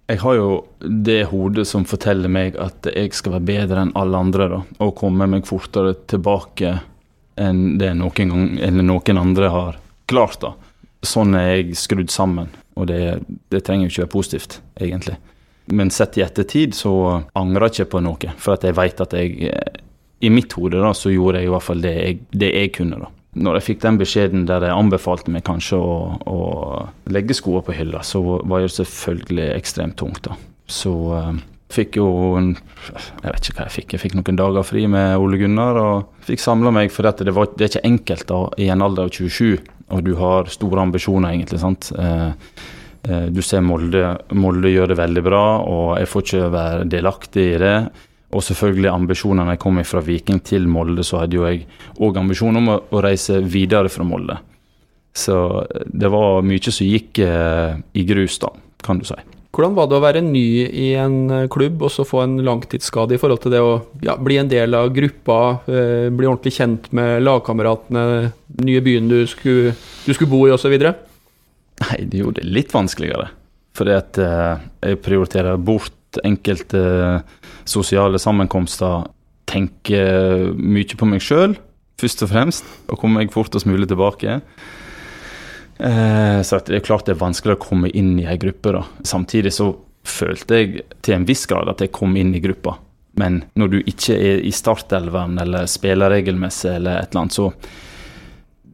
Jeg 0.07 0.21
har 0.23 0.37
jo 0.39 0.51
det 0.79 1.25
hodet 1.33 1.65
som 1.67 1.83
forteller 1.87 2.31
meg 2.31 2.55
at 2.63 2.87
jeg 2.93 3.11
skal 3.19 3.35
være 3.37 3.49
bedre 3.49 3.83
enn 3.83 3.95
alle 3.99 4.21
andre, 4.23 4.47
da. 4.53 4.61
Og 4.87 4.95
komme 4.99 5.27
meg 5.27 5.49
fortere 5.51 5.97
tilbake 6.07 6.77
enn 7.41 7.77
det 7.81 7.93
noen, 7.99 8.33
gang, 8.33 8.47
eller 8.65 8.87
noen 8.87 9.21
andre 9.21 9.51
har 9.53 9.81
klart, 10.11 10.41
da. 10.43 10.55
Sånn 11.07 11.37
er 11.39 11.49
jeg 11.53 11.79
skrudd 11.79 12.11
sammen, 12.11 12.51
og 12.75 12.89
det, 12.91 13.19
det 13.53 13.63
trenger 13.67 13.87
jo 13.87 13.93
ikke 13.93 14.05
være 14.07 14.15
positivt, 14.15 14.61
egentlig. 14.81 15.19
Men 15.67 15.91
sett 15.91 16.17
i 16.19 16.25
ettertid 16.25 16.77
så 16.79 16.93
angrer 17.37 17.69
jeg 17.69 17.87
ikke 17.87 17.97
på 17.97 18.05
noe, 18.07 18.33
for 18.39 18.55
at 18.55 18.65
jeg 18.67 18.77
vet 18.79 19.03
at 19.03 19.17
jeg 19.19 19.51
I 20.25 20.31
mitt 20.33 20.55
hode 20.57 20.81
da, 20.81 20.93
så 20.97 21.11
gjorde 21.13 21.43
jeg 21.43 21.51
i 21.51 21.53
hvert 21.53 21.67
fall 21.67 21.83
det 21.85 21.95
jeg, 21.97 22.19
det 22.33 22.51
jeg 22.55 22.73
kunne, 22.79 23.01
da. 23.03 23.11
Når 23.37 23.59
jeg 23.59 23.67
fikk 23.67 23.83
den 23.83 23.99
beskjeden 24.01 24.47
der 24.49 24.63
de 24.65 24.71
anbefalte 24.73 25.33
meg 25.35 25.45
kanskje 25.45 25.77
å, 25.77 25.97
å 26.25 26.39
legge 27.13 27.37
skoene 27.37 27.67
på 27.67 27.75
hylla, 27.77 28.01
så 28.07 28.23
var 28.25 28.65
det 28.65 28.73
selvfølgelig 28.73 29.51
ekstremt 29.59 29.99
tungt, 30.01 30.23
da. 30.25 30.39
Så 30.67 30.95
eh, 31.19 31.35
fikk 31.73 31.99
jo 31.99 32.09
en 32.39 32.55
Jeg 32.55 33.33
vet 33.33 33.49
ikke 33.49 33.59
hva 33.59 33.67
jeg 33.67 33.75
fikk. 33.75 33.95
Jeg 33.95 34.03
fikk 34.05 34.17
noen 34.19 34.39
dager 34.39 34.67
fri 34.67 34.87
med 34.91 35.17
Ole 35.19 35.41
Gunnar 35.41 35.79
og 35.81 36.27
fikk 36.27 36.43
samla 36.43 36.73
meg, 36.75 36.93
for 36.95 37.09
dette, 37.09 37.27
det, 37.27 37.35
var, 37.35 37.51
det 37.55 37.67
er 37.67 37.73
ikke 37.73 37.89
enkelt 37.91 38.27
da, 38.31 38.41
i 38.63 38.71
en 38.73 38.85
alder 38.87 39.09
av 39.09 39.15
27, 39.15 39.71
og 39.95 40.03
du 40.07 40.15
har 40.21 40.51
store 40.53 40.83
ambisjoner, 40.87 41.35
egentlig. 41.35 41.61
sant? 41.63 41.91
Eh, 41.99 42.29
eh, 43.09 43.29
du 43.35 43.43
ser 43.43 43.65
Molde, 43.67 44.17
Molde 44.39 44.71
gjør 44.71 44.93
det 44.93 44.99
veldig 45.03 45.25
bra, 45.27 45.45
og 45.67 45.87
jeg 46.01 46.11
får 46.11 46.27
ikke 46.27 46.51
være 46.55 46.91
delaktig 46.95 47.47
i 47.55 47.63
det. 47.63 47.77
Og 48.37 48.43
selvfølgelig 48.43 48.91
ambisjonene 48.93 49.55
jeg 49.55 49.63
kom 49.63 49.79
fra 49.87 50.03
Viking 50.07 50.43
til 50.47 50.67
Molde, 50.71 51.07
så 51.07 51.23
hadde 51.23 51.39
jo 51.39 51.47
jeg 51.47 51.65
òg 52.03 52.19
ambisjon 52.23 52.59
om 52.63 52.75
å, 52.75 52.81
reise 53.03 53.41
videre 53.43 53.91
fra 53.91 54.07
Molde. 54.07 54.39
Så 55.17 55.39
eh, 55.67 55.89
det 55.91 56.13
var 56.15 56.47
mye 56.47 56.71
som 56.71 56.87
gikk 56.87 57.23
i 57.27 58.07
grus, 58.07 58.39
da, 58.43 58.55
kan 58.87 59.03
du 59.03 59.07
si. 59.09 59.19
Hvordan 59.57 59.73
var 59.73 59.87
det 59.89 59.97
å 59.97 60.05
være 60.05 60.21
ny 60.21 60.49
i 60.69 60.91
en 61.01 61.31
eh, 61.33 61.47
klubb 61.49 61.81
og 61.87 61.93
så 61.95 62.05
få 62.05 62.21
en 62.27 62.35
langtidsskade 62.45 63.17
i 63.17 63.21
forhold 63.21 63.41
til 63.41 63.55
det 63.55 63.63
å 63.65 63.79
ja, 64.05 64.19
bli 64.21 64.37
en 64.37 64.51
del 64.53 64.77
av 64.77 64.91
gruppa, 64.93 65.39
eh, 65.65 66.13
bli 66.13 66.29
ordentlig 66.29 66.53
kjent 66.59 66.91
med 66.97 67.25
lagkameratene, 67.25 68.35
nye 68.61 68.83
byen 68.85 69.09
du 69.09 69.23
skulle, 69.31 69.73
du 70.05 70.13
skulle 70.13 70.29
bo 70.29 70.43
i 70.45 70.53
osv.? 70.53 70.77
Nei, 70.77 71.99
det 72.05 72.21
gjorde 72.21 72.43
det 72.43 72.53
litt 72.53 72.77
vanskeligere. 72.77 73.31
Fordi 73.77 73.97
at 73.97 74.21
eh, 74.21 74.67
jeg 74.91 75.01
prioriterer 75.09 75.57
bort 75.57 76.21
enkelte 76.25 76.83
eh, 77.09 77.37
sosiale 77.65 78.21
sammenkomster. 78.21 79.09
Tenker 79.49 80.53
mye 80.53 81.01
på 81.01 81.09
meg 81.09 81.25
sjøl, 81.25 81.57
først 82.01 82.25
og 82.27 82.33
fremst, 82.35 82.69
og 82.91 83.01
kommer 83.01 83.23
meg 83.23 83.33
fortest 83.33 83.69
mulig 83.69 83.89
tilbake. 83.89 84.43
Eh, 85.79 86.43
så 86.43 86.59
det 86.67 86.79
er 86.79 86.85
klart 86.85 87.07
det 87.07 87.17
er 87.17 87.21
vanskelig 87.21 87.57
å 87.57 87.63
komme 87.63 87.91
inn 87.91 88.17
i 88.21 88.27
ei 88.29 88.37
gruppe. 88.41 88.73
da. 88.73 88.85
Samtidig 89.05 89.53
så 89.57 89.71
følte 90.07 90.61
jeg 90.61 90.85
til 91.03 91.17
en 91.17 91.27
viss 91.29 91.47
grad 91.51 91.69
at 91.73 91.83
jeg 91.83 91.95
kom 91.95 92.17
inn 92.17 92.35
i 92.35 92.43
gruppa. 92.43 92.77
Men 93.17 93.43
når 93.57 93.69
du 93.73 93.79
ikke 93.81 94.17
er 94.17 94.43
i 94.45 94.53
startelveren 94.53 95.39
eller 95.41 95.69
spiller 95.71 96.13
regelmessig 96.13 96.75
eller 96.75 97.01
et 97.01 97.13
eller 97.13 97.25
annet, 97.25 97.37
så 97.37 97.53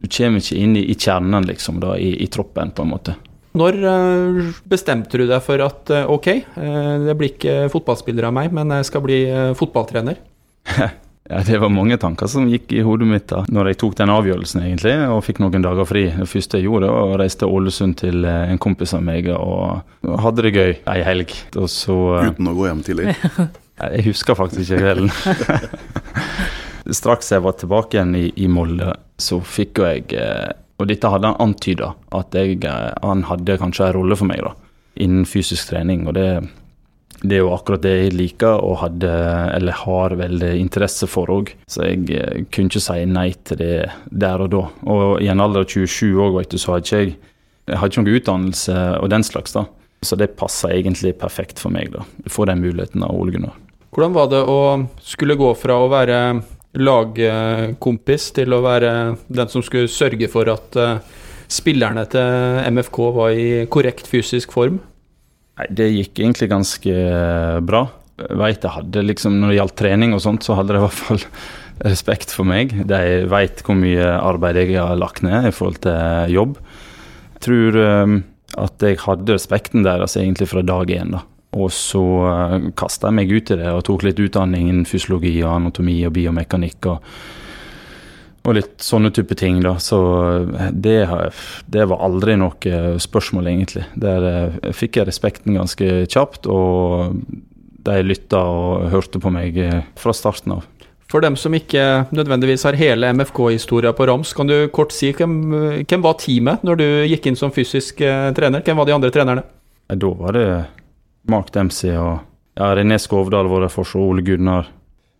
du 0.03 0.09
kommer 0.11 0.43
ikke 0.43 0.57
inn 0.59 0.75
i, 0.75 0.83
i 0.91 0.97
kjernen, 0.99 1.47
liksom, 1.47 1.79
da, 1.79 1.95
i, 1.95 2.11
i 2.23 2.27
troppen, 2.27 2.73
på 2.75 2.83
en 2.83 2.91
måte. 2.91 3.15
Når 3.55 3.77
eh, 3.87 4.51
bestemte 4.67 5.19
du 5.19 5.27
deg 5.29 5.39
for 5.45 5.63
at 5.63 5.91
eh, 5.93 6.09
ok, 6.09 6.27
det 7.05 7.15
blir 7.15 7.31
ikke 7.35 7.55
fotballspiller 7.71 8.27
av 8.27 8.35
meg, 8.35 8.51
men 8.55 8.73
jeg 8.79 8.89
skal 8.89 9.05
bli 9.05 9.23
fotballtrener? 9.59 10.19
Ja, 11.33 11.41
Det 11.43 11.57
var 11.57 11.69
mange 11.69 11.97
tanker 11.97 12.27
som 12.29 12.45
gikk 12.45 12.71
i 12.77 12.83
hodet 12.85 13.07
mitt 13.09 13.25
da 13.31 13.39
når 13.49 13.71
jeg 13.71 13.77
tok 13.81 13.95
den 13.97 14.11
avgjørelsen, 14.13 14.61
egentlig, 14.67 14.93
og 15.09 15.23
fikk 15.25 15.39
noen 15.41 15.63
dager 15.65 15.87
fri. 15.89 16.03
Det 16.13 16.27
første 16.29 16.59
jeg 16.59 16.67
gjorde, 16.67 16.91
var 16.93 17.13
å 17.15 17.17
reise 17.17 17.39
til 17.41 17.55
Ålesund 17.55 17.97
til 18.03 18.27
eh, 18.29 18.51
en 18.53 18.61
kompis 18.61 18.93
av 18.93 19.01
meg 19.07 19.31
og 19.33 19.81
hadde 20.21 20.45
det 20.45 20.53
gøy 20.53 20.75
ei 20.93 20.99
helg. 21.07 21.33
Og 21.57 21.65
så 21.73 21.97
eh, 22.19 22.29
Uten 22.29 22.51
å 22.51 22.55
gå 22.59 22.67
hjem 22.69 22.83
tidlig. 22.85 23.15
Jeg 23.83 24.05
husker 24.05 24.37
faktisk 24.37 24.61
ikke 24.67 24.83
kvelden. 24.83 25.09
Straks 27.01 27.31
jeg 27.33 27.41
var 27.41 27.55
tilbake 27.57 27.97
igjen 27.97 28.11
i, 28.19 28.27
i 28.43 28.47
Molde, 28.51 28.91
så 29.17 29.39
fikk 29.41 29.79
jo 29.81 29.87
jeg 29.87 30.13
eh, 30.19 30.51
Og 30.77 30.85
dette 30.91 31.09
hadde 31.09 31.31
han 31.31 31.41
antyda, 31.41 31.89
at 32.13 32.37
jeg, 32.37 32.59
han 32.61 33.25
hadde 33.25 33.57
kanskje 33.57 33.87
en 33.87 33.95
rolle 33.97 34.17
for 34.19 34.29
meg 34.29 34.43
da, 34.45 34.53
innen 35.01 35.25
fysisk 35.25 35.71
trening. 35.71 36.05
og 36.05 36.13
det 36.19 36.27
det 37.21 37.37
er 37.37 37.43
jo 37.43 37.51
akkurat 37.55 37.83
det 37.83 37.91
jeg 37.93 38.15
liker 38.17 38.63
og 38.65 38.79
hadde, 38.81 39.11
eller 39.53 39.77
har 39.83 40.15
veldig 40.19 40.53
interesse 40.59 41.07
for 41.07 41.31
òg. 41.31 41.53
Så 41.69 41.85
jeg 41.87 42.09
eh, 42.17 42.41
kunne 42.51 42.71
ikke 42.71 42.83
si 42.83 43.03
nei 43.07 43.29
til 43.47 43.61
det 43.61 43.75
der 44.09 44.43
og 44.43 44.49
da. 44.55 44.63
Og 44.89 45.21
i 45.23 45.29
en 45.31 45.43
alder 45.43 45.63
av 45.63 45.69
27 45.69 46.09
år, 46.17 46.33
vet 46.39 46.51
du, 46.51 46.59
så 46.59 46.75
hadde 46.75 46.89
ikke 46.89 47.03
jeg 47.03 47.15
jeg 47.63 47.79
hadde 47.79 47.93
ikke 47.93 48.03
noen 48.03 48.17
utdannelse 48.19 48.77
og 48.99 49.09
den 49.13 49.23
slags, 49.23 49.55
da. 49.55 49.65
Så 50.03 50.17
det 50.19 50.33
passa 50.35 50.73
egentlig 50.75 51.13
perfekt 51.19 51.61
for 51.63 51.71
meg, 51.71 51.93
da. 51.93 52.03
Få 52.31 52.47
den 52.49 52.59
muligheten 52.63 53.05
av 53.05 53.15
Ole 53.15 53.35
Gunnar. 53.35 53.55
Hvordan 53.93 54.15
var 54.15 54.31
det 54.31 54.41
å 54.49 54.59
skulle 55.05 55.37
gå 55.39 55.53
fra 55.55 55.77
å 55.79 55.89
være 55.91 56.19
lagkompis 56.73 58.31
til 58.35 58.55
å 58.55 58.63
være 58.65 58.93
den 59.29 59.51
som 59.51 59.63
skulle 59.63 59.91
sørge 59.91 60.27
for 60.31 60.49
at 60.51 60.79
eh, 60.81 60.97
spillerne 61.47 62.03
til 62.11 62.63
MFK 62.73 62.99
var 63.15 63.37
i 63.37 63.47
korrekt 63.71 64.09
fysisk 64.09 64.55
form? 64.55 64.81
Nei, 65.59 65.67
det 65.69 65.91
gikk 65.91 66.21
egentlig 66.21 66.49
ganske 66.49 66.93
eh, 66.93 67.59
bra. 67.65 67.85
Jeg 68.23 68.37
vet 68.39 68.65
jeg 68.65 68.75
hadde 68.75 69.03
liksom, 69.07 69.39
Når 69.41 69.51
det 69.51 69.57
gjaldt 69.57 69.77
trening 69.81 70.15
og 70.15 70.21
sånt, 70.23 70.45
så 70.45 70.57
hadde 70.57 70.73
de 70.73 70.81
i 70.81 70.85
hvert 70.85 70.99
fall 70.99 71.23
respekt 71.93 72.33
for 72.33 72.49
meg. 72.49 72.73
De 72.89 73.01
vet 73.29 73.63
hvor 73.65 73.77
mye 73.77 74.07
arbeid 74.17 74.61
jeg 74.63 74.77
har 74.79 74.97
lagt 74.99 75.25
ned 75.25 75.49
i 75.49 75.53
forhold 75.53 75.81
til 75.85 76.33
jobb. 76.33 76.57
Jeg 77.35 77.45
tror 77.45 77.77
um, 77.81 78.17
at 78.63 78.85
jeg 78.85 79.01
hadde 79.03 79.35
respekten 79.35 79.85
deres 79.85 80.17
egentlig 80.17 80.49
fra 80.49 80.63
dag 80.65 80.89
én. 80.93 81.13
da. 81.17 81.23
Og 81.57 81.69
så 81.73 82.01
uh, 82.01 82.57
kasta 82.77 83.09
jeg 83.09 83.19
meg 83.19 83.33
ut 83.33 83.53
i 83.53 83.59
det 83.59 83.69
og 83.73 83.85
tok 83.89 84.05
litt 84.07 84.21
utdanning 84.23 84.69
innen 84.69 84.89
fysiologi 84.89 85.35
og 85.43 85.57
anatomi 85.57 85.99
og 86.07 86.15
biomekanikk. 86.17 86.89
og 86.93 87.42
og 88.43 88.57
litt 88.57 88.83
sånne 88.83 89.11
type 89.15 89.35
ting, 89.39 89.61
da. 89.63 89.77
Så 89.79 89.99
eh, 90.57 90.69
det, 90.71 90.97
det 91.71 91.87
var 91.91 92.03
aldri 92.03 92.35
noe 92.39 92.99
spørsmål, 92.99 93.49
egentlig. 93.53 93.85
Der 93.95 94.29
eh, 94.29 94.73
fikk 94.75 94.99
jeg 94.99 95.09
respekten 95.09 95.55
ganske 95.59 96.03
kjapt, 96.11 96.49
og 96.51 97.17
de 97.83 97.97
lytta 98.03 98.39
og 98.39 98.89
hørte 98.93 99.19
på 99.23 99.31
meg 99.33 99.57
eh, 99.59 99.81
fra 99.99 100.15
starten 100.15 100.57
av. 100.57 100.67
For 101.13 101.21
dem 101.21 101.35
som 101.37 101.53
ikke 101.53 102.07
nødvendigvis 102.15 102.63
har 102.65 102.77
hele 102.79 103.11
MFK-historia 103.13 103.91
på 103.93 104.07
rams, 104.09 104.31
kan 104.33 104.49
du 104.49 104.55
kort 104.73 104.95
si 104.95 105.11
hvem, 105.13 105.35
hvem 105.85 106.01
var 106.05 106.15
teamet 106.17 106.63
når 106.65 106.79
du 106.79 106.85
gikk 107.11 107.27
inn 107.29 107.37
som 107.37 107.53
fysisk 107.53 108.01
eh, 108.01 108.31
trener? 108.33 108.63
Hvem 108.65 108.79
var 108.79 108.89
de 108.89 108.95
andre 108.95 109.11
trenerne? 109.13 109.43
Eh, 109.91 109.97
Da 109.99 110.09
var 110.17 110.33
det 110.33 110.47
Mark 111.29 111.51
Dempsey 111.53 111.93
og 111.93 112.23
ja, 112.57 112.71
René 112.73 112.97
Skovdal 113.01 113.49
var 113.51 113.67
der 113.67 113.69
så 113.73 113.99
Ole 114.01 114.23
Gunnar. 114.25 114.71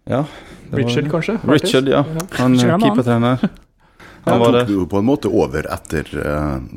Ja, 0.10 0.26
Richard, 0.74 1.10
kanskje? 1.12 1.38
Richard, 1.48 1.88
ja. 1.88 2.04
Han 2.40 2.58
er 2.60 2.74
er 2.74 2.80
keepertrener. 2.82 3.50
Han 4.26 4.40
var 4.40 4.56
tok 4.56 4.68
du 4.68 4.74
jo 4.78 4.86
på 4.88 5.00
en 5.00 5.08
måte 5.08 5.32
over 5.32 5.68
etter 5.72 6.08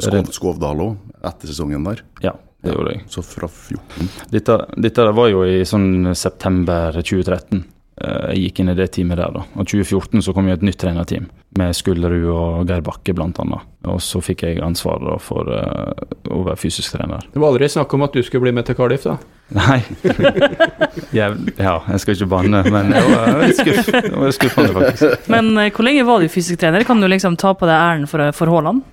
Skov, 0.02 0.32
Skovdal 0.34 0.82
òg, 0.82 0.96
etter 1.26 1.50
sesongen 1.50 1.86
der. 1.86 2.02
Ja, 2.24 2.32
det 2.64 2.74
gjorde 2.74 2.94
jeg. 2.96 3.04
Så 3.12 3.22
fra 3.26 3.48
14 3.50 4.10
Dette, 4.34 4.58
dette 4.82 5.06
var 5.14 5.30
jo 5.30 5.44
i 5.46 5.60
sånn 5.68 6.14
september 6.18 6.98
2013. 6.98 7.64
Eh, 7.96 8.34
Jeg 8.34 8.50
gikk 8.50 8.58
inn 8.60 8.68
i 8.68 8.76
det 8.76 8.90
teamet 8.92 9.16
der, 9.16 9.32
da. 9.32 9.42
Og 9.56 9.64
2014 9.64 10.20
så 10.26 10.34
kom 10.36 10.50
jo 10.50 10.56
et 10.56 10.64
nytt 10.66 10.76
trenerteam 10.82 11.30
med 11.56 11.72
Skullerud 11.72 12.26
og 12.28 12.68
Geir 12.68 12.82
Bakke 12.84 13.14
annet. 13.16 13.64
Og 13.88 14.02
så 14.04 14.20
fikk 14.20 14.42
jeg 14.44 14.60
ansvaret 14.60 15.06
da 15.08 15.14
for 15.22 15.48
eh, 15.48 16.04
å 16.28 16.42
være 16.44 16.60
fysisk 16.60 16.92
trener. 16.92 17.24
Det 17.32 17.40
var 17.40 17.54
aldri 17.54 17.70
snakk 17.72 17.94
om 17.96 18.04
at 18.04 18.12
du 18.12 18.20
skulle 18.22 18.44
bli 18.44 18.52
med 18.52 18.68
til 18.68 18.76
Cardiff, 18.76 19.06
da? 19.08 19.16
Nei. 19.56 19.78
jeg, 21.16 21.40
ja, 21.56 21.78
jeg 21.88 22.02
skal 22.02 22.18
ikke 22.18 22.30
banne, 22.34 22.62
men 22.68 22.92
jeg 22.92 23.08
var 23.14 23.42
litt 23.46 23.60
skuff, 23.62 23.90
jeg 23.94 24.12
var 24.12 24.36
skuffende, 24.36 24.76
faktisk. 24.76 25.28
Men 25.32 25.52
eh, 25.56 25.72
hvor 25.72 25.88
lenge 25.88 26.04
var 26.04 26.20
du 26.20 26.28
fysisk 26.28 26.60
trener? 26.60 26.84
Kan 26.84 27.00
du 27.00 27.08
liksom 27.08 27.40
ta 27.40 27.54
på 27.56 27.64
deg 27.70 27.78
æren 27.80 28.08
for, 28.10 28.28
for 28.36 28.52
Haaland? 28.52 28.84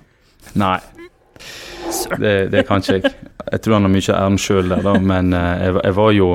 Nei. 0.56 0.78
Det, 2.16 2.36
det 2.54 2.64
kan 2.64 2.80
ikke 2.80 3.02
jeg. 3.02 3.12
Jeg 3.52 3.60
tror 3.60 3.76
han 3.76 3.84
har 3.84 3.92
mye 3.92 4.14
æren 4.16 4.40
sjøl 4.40 4.70
der, 4.72 4.80
da, 4.86 4.94
men 4.96 5.34
jeg, 5.36 5.76
jeg 5.84 5.96
var 5.98 6.14
jo 6.16 6.28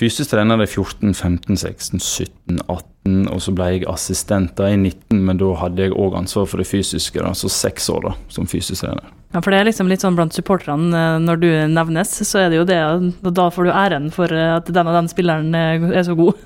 fysisk 0.00 0.32
trener 0.32 0.62
i 0.64 0.66
14, 0.66 1.12
15, 1.12 1.56
16, 1.60 2.00
17, 2.00 2.60
18, 2.66 3.28
og 3.28 3.40
så 3.44 3.52
ble 3.56 3.68
jeg 3.74 3.86
assistent 3.90 4.54
da 4.56 4.70
i 4.72 4.76
19, 4.78 5.20
men 5.26 5.40
da 5.40 5.52
hadde 5.60 5.86
jeg 5.86 5.96
òg 5.96 6.16
ansvar 6.18 6.48
for 6.48 6.62
det 6.62 6.68
fysiske, 6.70 7.20
da, 7.20 7.32
så 7.36 7.50
seks 7.52 7.90
år 7.92 8.06
da, 8.08 8.12
som 8.32 8.48
fysisk 8.48 8.86
trener. 8.86 9.10
Ja, 9.30 9.38
for 9.38 9.54
det 9.54 9.60
er 9.60 9.68
liksom 9.68 9.86
litt 9.86 10.02
sånn 10.02 10.16
blant 10.18 10.34
supporterne, 10.34 10.90
eh, 10.90 11.18
når 11.22 11.42
du 11.42 11.48
nevnes, 11.70 12.16
så 12.26 12.40
er 12.40 12.48
det 12.50 12.58
jo 12.58 12.66
det, 12.66 12.80
og 12.82 13.30
da 13.36 13.46
får 13.54 13.68
du 13.68 13.70
æren 13.70 14.08
for 14.14 14.32
eh, 14.34 14.56
at 14.56 14.70
den 14.74 14.90
og 14.90 14.96
den 14.96 15.10
spilleren 15.12 15.54
eh, 15.54 15.84
er 16.00 16.06
så 16.08 16.16
god. 16.18 16.40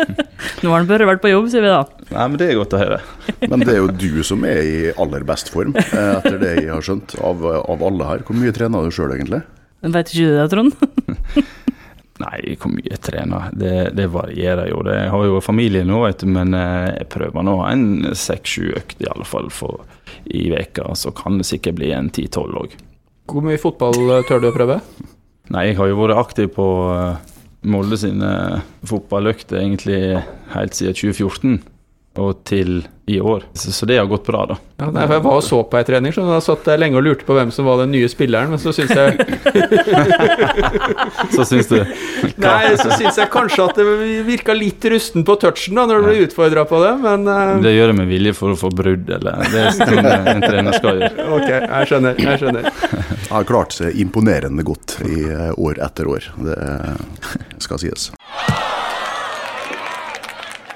Nå 0.64 0.72
har 0.72 0.80
han 0.80 0.88
bare 0.88 1.06
vært 1.12 1.22
på 1.22 1.30
jobb, 1.30 1.50
sier 1.52 1.62
vi 1.62 1.70
da. 1.70 1.84
Nei, 2.10 2.28
men 2.32 2.40
det 2.40 2.48
er 2.48 2.58
godt 2.58 2.74
å 2.74 2.80
høre. 2.80 3.02
Men 3.44 3.62
det 3.62 3.76
er 3.76 3.82
jo 3.82 3.92
du 3.92 4.22
som 4.26 4.42
er 4.48 4.62
i 4.64 4.78
aller 4.98 5.26
best 5.28 5.52
form, 5.54 5.76
etter 5.78 6.40
det 6.40 6.56
jeg 6.56 6.72
har 6.72 6.82
skjønt, 6.84 7.18
av, 7.22 7.44
av 7.62 7.84
alle 7.86 8.08
her. 8.10 8.24
Hvor 8.26 8.40
mye 8.40 8.54
trener 8.56 8.88
du 8.88 8.94
sjøl, 8.94 9.14
egentlig? 9.14 9.44
Vet 9.84 10.10
ikke 10.10 10.24
du 10.24 10.38
det, 10.40 10.48
Trond? 10.50 11.54
Nei, 12.22 12.54
hvor 12.62 12.70
mye 12.70 12.86
jeg 12.86 13.00
trener, 13.02 13.48
det, 13.58 13.72
det 13.98 14.06
varierer 14.14 14.68
jo. 14.70 14.84
Det, 14.86 14.94
jeg 15.00 15.10
har 15.10 15.24
jo 15.26 15.40
familie 15.42 15.82
nå, 15.86 15.98
vet 16.04 16.22
du, 16.22 16.28
men 16.30 16.54
eh, 16.54 16.92
jeg 17.00 17.08
prøver 17.10 17.42
nå 17.42 17.56
å 17.56 17.64
ha 17.64 17.72
en 17.74 18.14
seks-sju 18.14 18.68
økt 18.78 19.02
i 19.02 19.10
alle 19.10 19.26
fall 19.26 19.50
for, 19.50 19.82
i 20.30 20.46
veka, 20.52 20.92
Så 20.94 21.10
kan 21.16 21.40
det 21.40 21.48
sikkert 21.48 21.80
bli 21.80 21.90
en 21.96 22.12
ti-tolv 22.14 22.60
òg. 22.62 22.78
Hvor 23.30 23.42
mye 23.42 23.58
fotball 23.58 23.98
eh, 24.20 24.24
tør 24.28 24.44
du 24.44 24.50
å 24.52 24.54
prøve? 24.54 24.78
Nei, 25.50 25.68
jeg 25.70 25.80
har 25.80 25.90
jo 25.90 25.98
vært 26.04 26.20
aktiv 26.22 26.52
på 26.54 26.68
eh, 26.94 27.32
Molde 27.64 27.96
sine 27.96 28.30
fotballøkter 28.84 29.56
egentlig 29.56 30.00
helt 30.52 30.76
siden 30.76 30.98
2014 31.16 31.62
og 32.14 32.44
til 32.46 32.84
i 33.06 33.20
år. 33.20 33.42
Så, 33.52 33.72
så 33.72 33.86
det 33.86 33.98
har 33.98 34.06
gått 34.06 34.26
bra, 34.26 34.46
da. 34.46 34.56
Ja, 34.80 34.86
nei, 34.88 35.02
for 35.04 35.12
jeg 35.16 35.22
var 35.26 35.36
og 35.36 35.44
så 35.44 35.58
på 35.68 35.76
ei 35.76 35.84
trening, 35.84 36.12
så 36.14 36.22
jeg 36.24 36.44
satt 36.46 36.68
jeg 36.70 36.80
lenge 36.80 36.96
og 36.96 37.04
lurte 37.04 37.26
på 37.28 37.34
hvem 37.36 37.50
som 37.52 37.66
var 37.68 37.82
den 37.82 37.92
nye 37.92 38.08
spilleren, 38.08 38.54
men 38.54 38.60
så 38.62 38.72
syns 38.72 38.94
jeg 38.96 39.18
Så 41.34 41.44
syns 41.46 41.68
du 41.68 41.76
Nei, 42.40 42.72
så 42.80 42.88
syns 42.94 43.18
jeg 43.20 43.28
kanskje 43.32 43.66
at 43.66 43.80
det 43.80 43.84
virka 44.24 44.56
litt 44.56 44.86
rusten 44.88 45.26
på 45.26 45.36
touchen 45.42 45.76
da, 45.76 45.84
når 45.90 46.00
du 46.00 46.08
ble 46.08 46.16
utfordra 46.24 46.64
på 46.70 46.80
det, 46.80 46.94
men 47.04 47.28
uh... 47.28 47.58
Det 47.64 47.74
gjør 47.74 47.92
jeg 47.92 47.98
med 48.00 48.10
vilje 48.14 48.34
for 48.38 48.54
å 48.54 48.58
få 48.62 48.72
brudd, 48.72 49.10
eller 49.18 49.44
Det 49.52 49.62
er 49.66 49.76
sånn 49.76 50.10
en 50.14 50.44
trener 50.46 50.80
skal 50.80 51.04
gjøre. 51.04 51.28
Ok, 51.34 51.48
jeg 51.50 51.88
skjønner. 51.90 52.18
Jeg 52.20 52.40
skjønner. 52.40 52.66
Jeg 52.68 53.32
har 53.32 53.46
klart 53.48 53.74
seg 53.74 53.96
imponerende 54.00 54.64
godt 54.66 54.96
i 55.04 55.24
eh, 55.26 55.50
år 55.58 55.80
etter 55.82 56.08
år. 56.08 56.28
Det 56.46 56.58
skal 57.64 57.80
sies. 57.82 58.12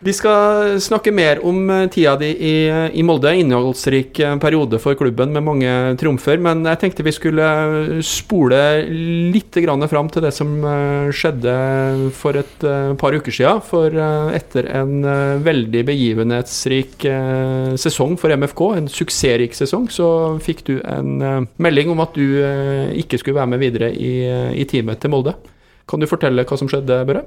Vi 0.00 0.12
skal 0.16 0.78
snakke 0.80 1.12
mer 1.12 1.42
om 1.44 1.58
eh, 1.68 1.86
tida 1.92 2.14
di 2.16 2.30
i, 2.32 2.54
i 2.96 3.02
Molde. 3.04 3.34
Innholdsrik 3.36 4.16
eh, 4.24 4.36
periode 4.40 4.78
for 4.80 4.96
klubben 4.96 5.34
med 5.34 5.44
mange 5.44 5.72
triumfer. 6.00 6.38
Men 6.40 6.62
jeg 6.64 6.80
tenkte 6.80 7.04
vi 7.04 7.12
skulle 7.12 7.44
eh, 7.44 7.98
spole 8.00 8.60
litt 9.34 9.58
fram 9.90 10.08
til 10.08 10.24
det 10.24 10.30
som 10.32 10.54
skjedde 11.12 11.52
for 12.16 12.38
et 12.38 12.64
par 13.00 13.16
uker 13.16 13.34
siden. 13.34 13.60
For 13.66 13.96
etter 14.36 14.68
en 14.78 15.02
veldig 15.44 15.82
begivenhetsrik 15.88 17.04
sesong 17.80 18.16
for 18.20 18.32
MFK, 18.32 18.62
en 18.78 18.88
suksessrik 18.88 19.56
sesong, 19.58 19.88
så 19.90 20.38
fikk 20.42 20.62
du 20.68 20.74
en 20.84 21.48
melding 21.58 21.90
om 21.92 22.04
at 22.04 22.14
du 22.14 22.38
ikke 23.02 23.18
skulle 23.20 23.40
være 23.40 23.52
med 23.56 23.64
videre 23.64 23.90
i, 23.92 24.14
i 24.54 24.68
teamet 24.70 25.02
til 25.02 25.12
Molde. 25.12 25.34
Kan 25.90 26.00
du 26.00 26.08
fortelle 26.08 26.46
hva 26.46 26.60
som 26.60 26.70
skjedde, 26.70 27.02
Børre? 27.08 27.26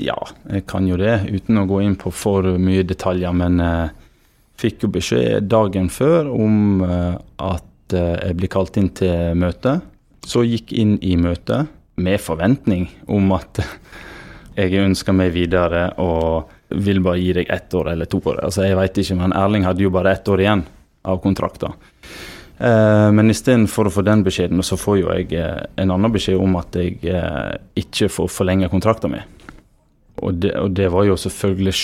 Ja, 0.00 0.16
jeg 0.48 0.64
kan 0.70 0.86
jo 0.88 0.96
det, 1.00 1.26
uten 1.28 1.60
å 1.60 1.66
gå 1.68 1.80
inn 1.84 1.96
på 2.00 2.12
for 2.14 2.46
mye 2.62 2.84
detaljer. 2.86 3.34
Men 3.36 3.58
jeg 3.60 3.90
fikk 4.60 4.86
jo 4.86 4.92
beskjed 4.94 5.48
dagen 5.50 5.90
før 5.92 6.30
om 6.32 6.84
eh, 6.86 7.16
at 7.42 7.96
eh, 7.96 8.16
jeg 8.28 8.38
blir 8.38 8.52
kalt 8.52 8.78
inn 8.80 8.90
til 8.96 9.36
møte. 9.40 9.78
Så 10.26 10.44
gikk 10.46 10.74
inn 10.76 10.98
i 11.02 11.16
møtet 11.20 11.70
med 12.00 12.20
forventning 12.22 12.88
om 13.12 13.32
at 13.36 13.62
jeg 14.60 14.80
ønsker 14.80 15.16
meg 15.16 15.34
videre 15.36 15.90
og 16.00 16.50
vil 16.70 17.00
bare 17.02 17.20
gi 17.20 17.32
deg 17.40 17.50
ett 17.50 17.74
år 17.74 17.92
eller 17.94 18.10
to 18.10 18.20
år. 18.24 18.44
Altså, 18.46 18.64
jeg 18.66 18.78
vet 18.78 19.00
ikke, 19.02 19.16
men 19.18 19.34
Erling 19.36 19.66
hadde 19.66 19.84
jo 19.84 19.92
bare 19.94 20.14
ett 20.14 20.28
år 20.30 20.44
igjen 20.44 20.66
av 21.08 21.18
kontrakta. 21.24 21.72
Eh, 22.60 23.08
men 23.16 23.32
istedenfor 23.32 23.88
å 23.88 23.94
få 23.94 24.04
den 24.04 24.22
beskjeden, 24.26 24.60
så 24.66 24.76
får 24.76 24.98
jo 25.00 25.12
jeg 25.14 25.32
eh, 25.40 25.62
en 25.80 25.94
annen 25.94 26.12
beskjed 26.12 26.40
om 26.40 26.58
at 26.60 26.76
jeg 26.76 26.98
eh, 27.08 27.54
ikke 27.80 28.10
får 28.12 28.28
forlenge 28.34 28.68
kontrakta 28.72 29.08
mi. 29.08 29.22
Og 30.20 30.40
det, 30.42 30.52
og 30.60 30.72
det 30.76 30.88
var 30.92 31.06
jo 31.08 31.16
selvfølgelig 31.18 31.74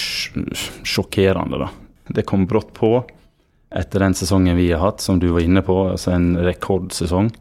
sjokkerende, 0.86 1.60
da. 1.64 1.70
Det 2.16 2.26
kom 2.28 2.44
brått 2.46 2.74
på 2.76 2.98
etter 3.76 4.04
den 4.04 4.14
sesongen 4.14 4.58
vi 4.58 4.70
har 4.70 4.84
hatt, 4.84 5.02
som 5.02 5.18
du 5.20 5.30
var 5.34 5.42
inne 5.42 5.62
på, 5.66 5.74
altså 5.90 6.12
en 6.14 6.36
rekordsesong. 6.38 7.32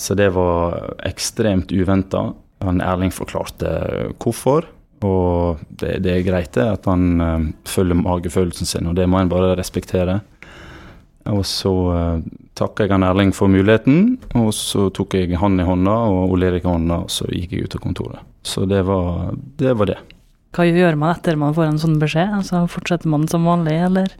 Så 0.00 0.16
det 0.16 0.30
var 0.34 0.94
ekstremt 1.04 1.72
uventa. 1.72 2.24
Erling 2.64 3.12
forklarte 3.12 3.68
hvorfor. 4.16 4.66
Og 5.04 5.60
det, 5.68 5.98
det 6.04 6.14
er 6.14 6.24
greit 6.26 6.56
det, 6.56 6.64
at 6.64 6.88
han 6.88 7.52
følger 7.68 8.00
magefølelsen 8.00 8.68
sin, 8.68 8.88
og 8.88 8.96
det 8.96 9.06
må 9.10 9.20
en 9.20 9.30
bare 9.32 9.52
respektere. 9.58 10.20
Og 11.30 11.44
så 11.46 11.72
eh, 11.94 12.22
takka 12.58 12.86
jeg 12.86 12.94
han 12.96 13.06
Erling 13.06 13.32
for 13.36 13.50
muligheten, 13.50 14.18
og 14.38 14.50
så 14.56 14.88
tok 14.94 15.14
jeg 15.18 15.38
han 15.38 15.60
i 15.60 15.66
hånda 15.66 15.94
og 16.10 16.34
Ole 16.34 16.50
Erik 16.50 16.66
i 16.66 16.72
hånda, 16.72 17.04
og 17.06 17.12
så 17.12 17.28
gikk 17.30 17.54
jeg 17.54 17.68
ut 17.68 17.76
av 17.78 17.84
kontoret. 17.84 18.31
Så 18.42 18.66
det 18.66 18.82
var, 18.88 19.32
det 19.60 19.76
var 19.78 19.90
det. 19.92 19.98
Hva 20.52 20.66
gjør 20.68 20.98
man 21.00 21.14
etter 21.14 21.38
man 21.40 21.54
får 21.56 21.70
en 21.70 21.80
sånn 21.80 21.98
beskjed? 22.02 22.34
Altså 22.42 22.66
Fortsetter 22.68 23.08
man 23.08 23.24
som 23.30 23.46
vanlig, 23.48 23.78
eller? 23.86 24.12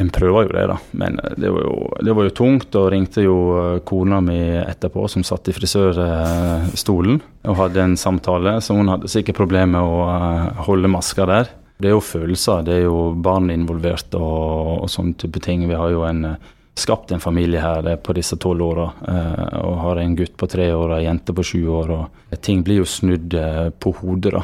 En 0.00 0.08
prøver 0.12 0.46
jo 0.48 0.52
det, 0.56 0.64
da. 0.70 0.76
Men 0.96 1.18
det 1.36 1.50
var 1.52 1.66
jo, 1.66 1.74
det 2.04 2.14
var 2.16 2.28
jo 2.28 2.34
tungt. 2.36 2.76
Og 2.80 2.88
ringte 2.92 3.24
jo 3.24 3.36
eh, 3.60 3.82
kona 3.86 4.20
mi 4.24 4.38
etterpå, 4.60 5.06
som 5.12 5.24
satt 5.26 5.50
i 5.50 5.54
frisørstolen 5.56 7.20
og 7.44 7.58
hadde 7.60 7.82
en 7.84 7.98
samtale. 8.00 8.56
Så 8.64 8.76
hun 8.76 8.90
hadde 8.92 9.10
sikkert 9.12 9.40
problemer 9.42 9.76
med 9.76 9.84
å 9.84 10.00
eh, 10.08 10.64
holde 10.68 10.90
maska 10.92 11.28
der. 11.30 11.52
Det 11.80 11.90
er 11.90 11.96
jo 11.96 12.04
følelser, 12.06 12.62
det 12.64 12.74
er 12.76 12.84
jo 12.86 12.98
barn 13.18 13.48
involvert 13.50 14.14
og, 14.14 14.84
og 14.84 14.90
sånne 14.92 15.16
type 15.18 15.42
ting. 15.42 15.64
Vi 15.68 15.76
har 15.78 15.90
jo 15.92 16.04
en, 16.06 16.24
eh, 16.28 16.52
skapt 16.74 17.10
en 17.10 17.20
familie 17.20 17.60
her 17.60 17.96
på 17.96 18.12
disse 18.12 18.36
tolv 18.36 18.62
åra, 18.66 18.88
eh, 19.08 19.58
og 19.62 19.76
har 19.78 20.00
en 20.02 20.16
gutt 20.18 20.36
på 20.36 20.48
tre 20.50 20.68
år 20.74 20.88
og 20.88 20.96
ei 20.98 21.06
jente 21.06 21.34
på 21.34 21.46
sju 21.46 21.60
år. 21.70 21.90
og 21.94 22.38
Ting 22.42 22.64
blir 22.66 22.82
jo 22.82 22.88
snudd 22.88 23.34
eh, 23.38 23.68
på 23.70 23.94
hodet 24.00 24.34
da, 24.34 24.42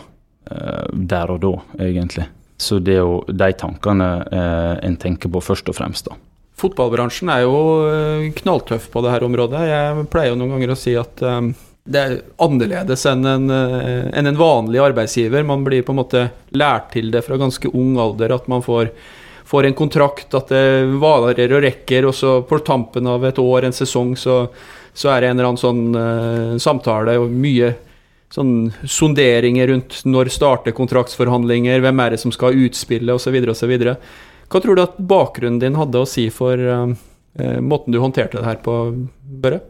eh, 0.51 0.85
der 0.93 1.35
og 1.35 1.41
da, 1.43 1.55
egentlig. 1.83 2.29
Så 2.61 2.79
det 2.79 2.99
er 2.99 3.03
jo 3.03 3.23
de 3.27 3.53
tankene 3.57 4.09
en 4.85 4.97
tenker 5.01 5.33
på 5.33 5.41
først 5.41 5.71
og 5.73 5.79
fremst. 5.79 6.11
da. 6.11 6.19
Fotballbransjen 6.61 7.31
er 7.33 7.47
jo 7.47 8.33
knalltøff 8.37 8.91
på 8.93 9.01
det 9.01 9.15
her 9.15 9.25
området. 9.25 9.63
Jeg 9.65 10.03
pleier 10.13 10.35
jo 10.35 10.37
noen 10.37 10.53
ganger 10.53 10.75
å 10.75 10.77
si 10.77 10.93
at 11.01 11.23
det 11.25 12.03
er 12.03 12.19
annerledes 12.37 13.07
enn 13.09 13.25
en, 13.25 13.49
enn 13.49 14.29
en, 14.29 14.37
vanlig 14.37 14.83
arbeidsgiver. 14.85 15.41
Man 15.49 15.65
blir 15.65 15.87
på 15.87 15.97
en 15.97 16.01
måte 16.03 16.27
lært 16.53 16.93
til 16.93 17.09
det 17.15 17.25
fra 17.25 17.41
ganske 17.41 17.73
ung 17.73 17.97
alder, 17.97 18.37
at 18.37 18.45
man 18.53 18.61
får, 18.61 18.93
får 19.51 19.67
en 19.67 19.75
kontrakt, 19.75 20.35
at 20.35 20.53
det 20.53 20.65
varer 21.03 21.51
og 21.57 21.65
rekker, 21.65 22.07
og 22.07 22.15
så 22.15 22.39
på 22.47 22.61
tampen 22.67 23.09
av 23.11 23.25
et 23.27 23.39
år, 23.43 23.67
en 23.67 23.75
sesong, 23.75 24.15
så, 24.19 24.45
så 24.95 25.11
er 25.11 25.23
det 25.25 25.31
en 25.31 25.39
eller 25.39 25.49
annen 25.49 25.63
sånn 25.63 25.81
uh, 25.97 26.59
samtale 26.63 27.17
og 27.19 27.33
mye 27.35 27.73
sånn 28.31 28.71
sonderinger 28.87 29.73
rundt 29.73 30.05
når 30.07 30.31
starter 30.31 30.75
kontraktsforhandlinger, 30.77 31.83
hvem 31.83 32.03
er 32.05 32.15
det 32.15 32.21
som 32.23 32.35
skal 32.35 32.55
utspille, 32.69 33.17
osv., 33.17 33.41
osv. 33.51 33.75
Hva 34.51 34.63
tror 34.63 34.79
du 34.79 34.85
at 34.85 35.03
bakgrunnen 35.11 35.59
din 35.63 35.79
hadde 35.79 35.99
å 35.99 36.07
si 36.07 36.29
for 36.35 36.55
uh, 36.55 36.95
måten 37.59 37.91
du 37.91 37.99
håndterte 37.99 38.39
det 38.39 38.47
her 38.47 38.63
på, 38.63 38.77
Børre? 39.43 39.65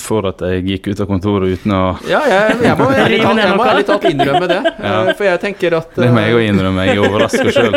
For 0.00 0.26
at 0.30 0.40
jeg 0.44 0.64
gikk 0.66 0.88
ut 0.90 1.00
av 1.04 1.08
kontoret 1.10 1.52
uten 1.54 1.74
å 1.76 1.80
Ja, 2.08 2.20
jeg, 2.28 2.56
jeg 2.64 2.78
må 2.78 2.88
ærlig 3.70 3.86
talt 3.88 4.06
innrømme 4.10 4.48
det. 4.50 4.60
Ja. 4.80 4.94
Eh, 5.04 5.12
for 5.16 5.26
jeg 5.28 5.40
tenker 5.42 5.76
at 5.80 5.94
Det 5.98 6.08
må 6.14 6.22
jeg 6.24 6.36
òg 6.38 6.46
innrømme. 6.48 6.86
Jeg 6.88 6.96
er 6.98 7.04
overraska 7.06 7.48
sjøl. 7.54 7.74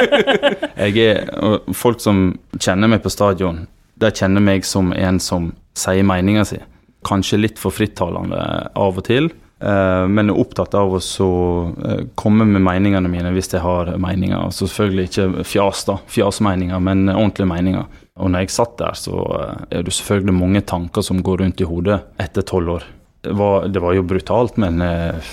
Folk 1.77 2.03
som 2.03 2.25
kjenner 2.57 2.91
meg 2.91 3.03
på 3.03 3.11
stadion, 3.13 3.65
de 3.99 4.11
kjenner 4.11 4.43
meg 4.43 4.65
som 4.67 4.93
en 4.95 5.19
som 5.21 5.51
sier 5.77 6.05
meninga 6.07 6.45
si. 6.47 6.59
Kanskje 7.05 7.41
litt 7.41 7.59
for 7.59 7.75
frittalende 7.75 8.39
av 8.79 8.99
og 9.01 9.07
til. 9.07 9.29
Eh, 9.63 10.05
men 10.11 10.29
er 10.31 10.39
opptatt 10.39 10.73
av 10.75 10.95
å 10.97 10.99
eh, 10.99 12.01
komme 12.19 12.47
med 12.49 12.63
meningene 12.65 13.11
mine 13.11 13.31
hvis 13.35 13.53
jeg 13.53 13.63
har 13.63 13.93
meninger. 14.01 14.49
Så 14.51 14.67
selvfølgelig 14.67 15.09
ikke 15.09 15.45
fjas, 15.47 15.85
da. 15.87 15.99
Fjasmeninger, 16.11 16.79
men 16.83 17.07
ordentlige 17.13 17.51
meninger. 17.51 18.01
Og 18.21 18.29
når 18.29 18.45
jeg 18.45 18.53
satt 18.53 18.77
der, 18.77 18.97
så 18.97 19.23
eh, 19.39 19.65
er 19.79 19.85
det 19.85 19.95
selvfølgelig 19.97 20.37
mange 20.37 20.61
tanker 20.69 21.05
som 21.05 21.21
går 21.25 21.41
rundt 21.41 21.63
i 21.63 21.67
hodet 21.67 21.99
etter 22.21 22.45
tolv 22.45 22.77
år. 22.77 22.87
Det 23.23 23.33
var, 23.39 23.67
det 23.71 23.81
var, 23.81 23.95
jo 23.97 24.03
brutalt, 24.05 24.59
men 24.61 24.81
eh, 24.85 25.31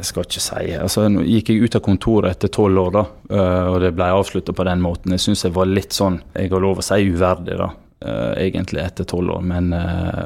jeg 0.00 0.08
skal 0.08 0.26
ikke 0.26 0.42
si 0.42 0.72
Altså, 0.80 1.04
nå 1.12 1.22
gikk 1.28 1.52
jeg 1.52 1.68
ut 1.68 1.76
av 1.78 1.84
kontoret 1.84 2.34
etter 2.34 2.50
tolv 2.50 2.80
år, 2.86 2.96
da, 2.96 3.04
eh, 3.36 3.68
og 3.70 3.78
det 3.84 3.92
ble 3.94 4.08
avslutta 4.16 4.54
på 4.56 4.66
den 4.66 4.82
måten. 4.82 5.14
Jeg 5.14 5.26
syns 5.28 5.46
jeg 5.46 5.54
var 5.54 5.70
litt 5.70 5.94
sånn, 5.94 6.18
jeg 6.34 6.50
har 6.50 6.64
lov 6.64 6.82
å 6.82 6.86
si 6.86 6.98
uverdig, 7.06 7.60
da, 7.60 7.70
egentlig 8.40 8.82
etter 8.82 9.06
tolv 9.06 9.36
år. 9.36 9.46
Men, 9.46 9.70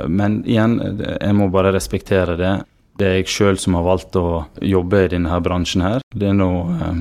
men 0.09 0.39
igjen, 0.49 0.79
jeg 0.97 1.37
må 1.37 1.51
bare 1.53 1.75
respektere 1.77 2.39
det. 2.41 2.55
Det 2.97 3.05
er 3.05 3.19
jeg 3.19 3.29
sjøl 3.29 3.61
som 3.61 3.77
har 3.77 3.85
valgt 3.85 4.17
å 4.17 4.47
jobbe 4.65 5.03
i 5.05 5.11
denne 5.13 5.37
bransjen 5.45 5.85
her. 5.85 6.07
Det 6.17 6.31
er 6.31 6.39
noe 6.39 6.95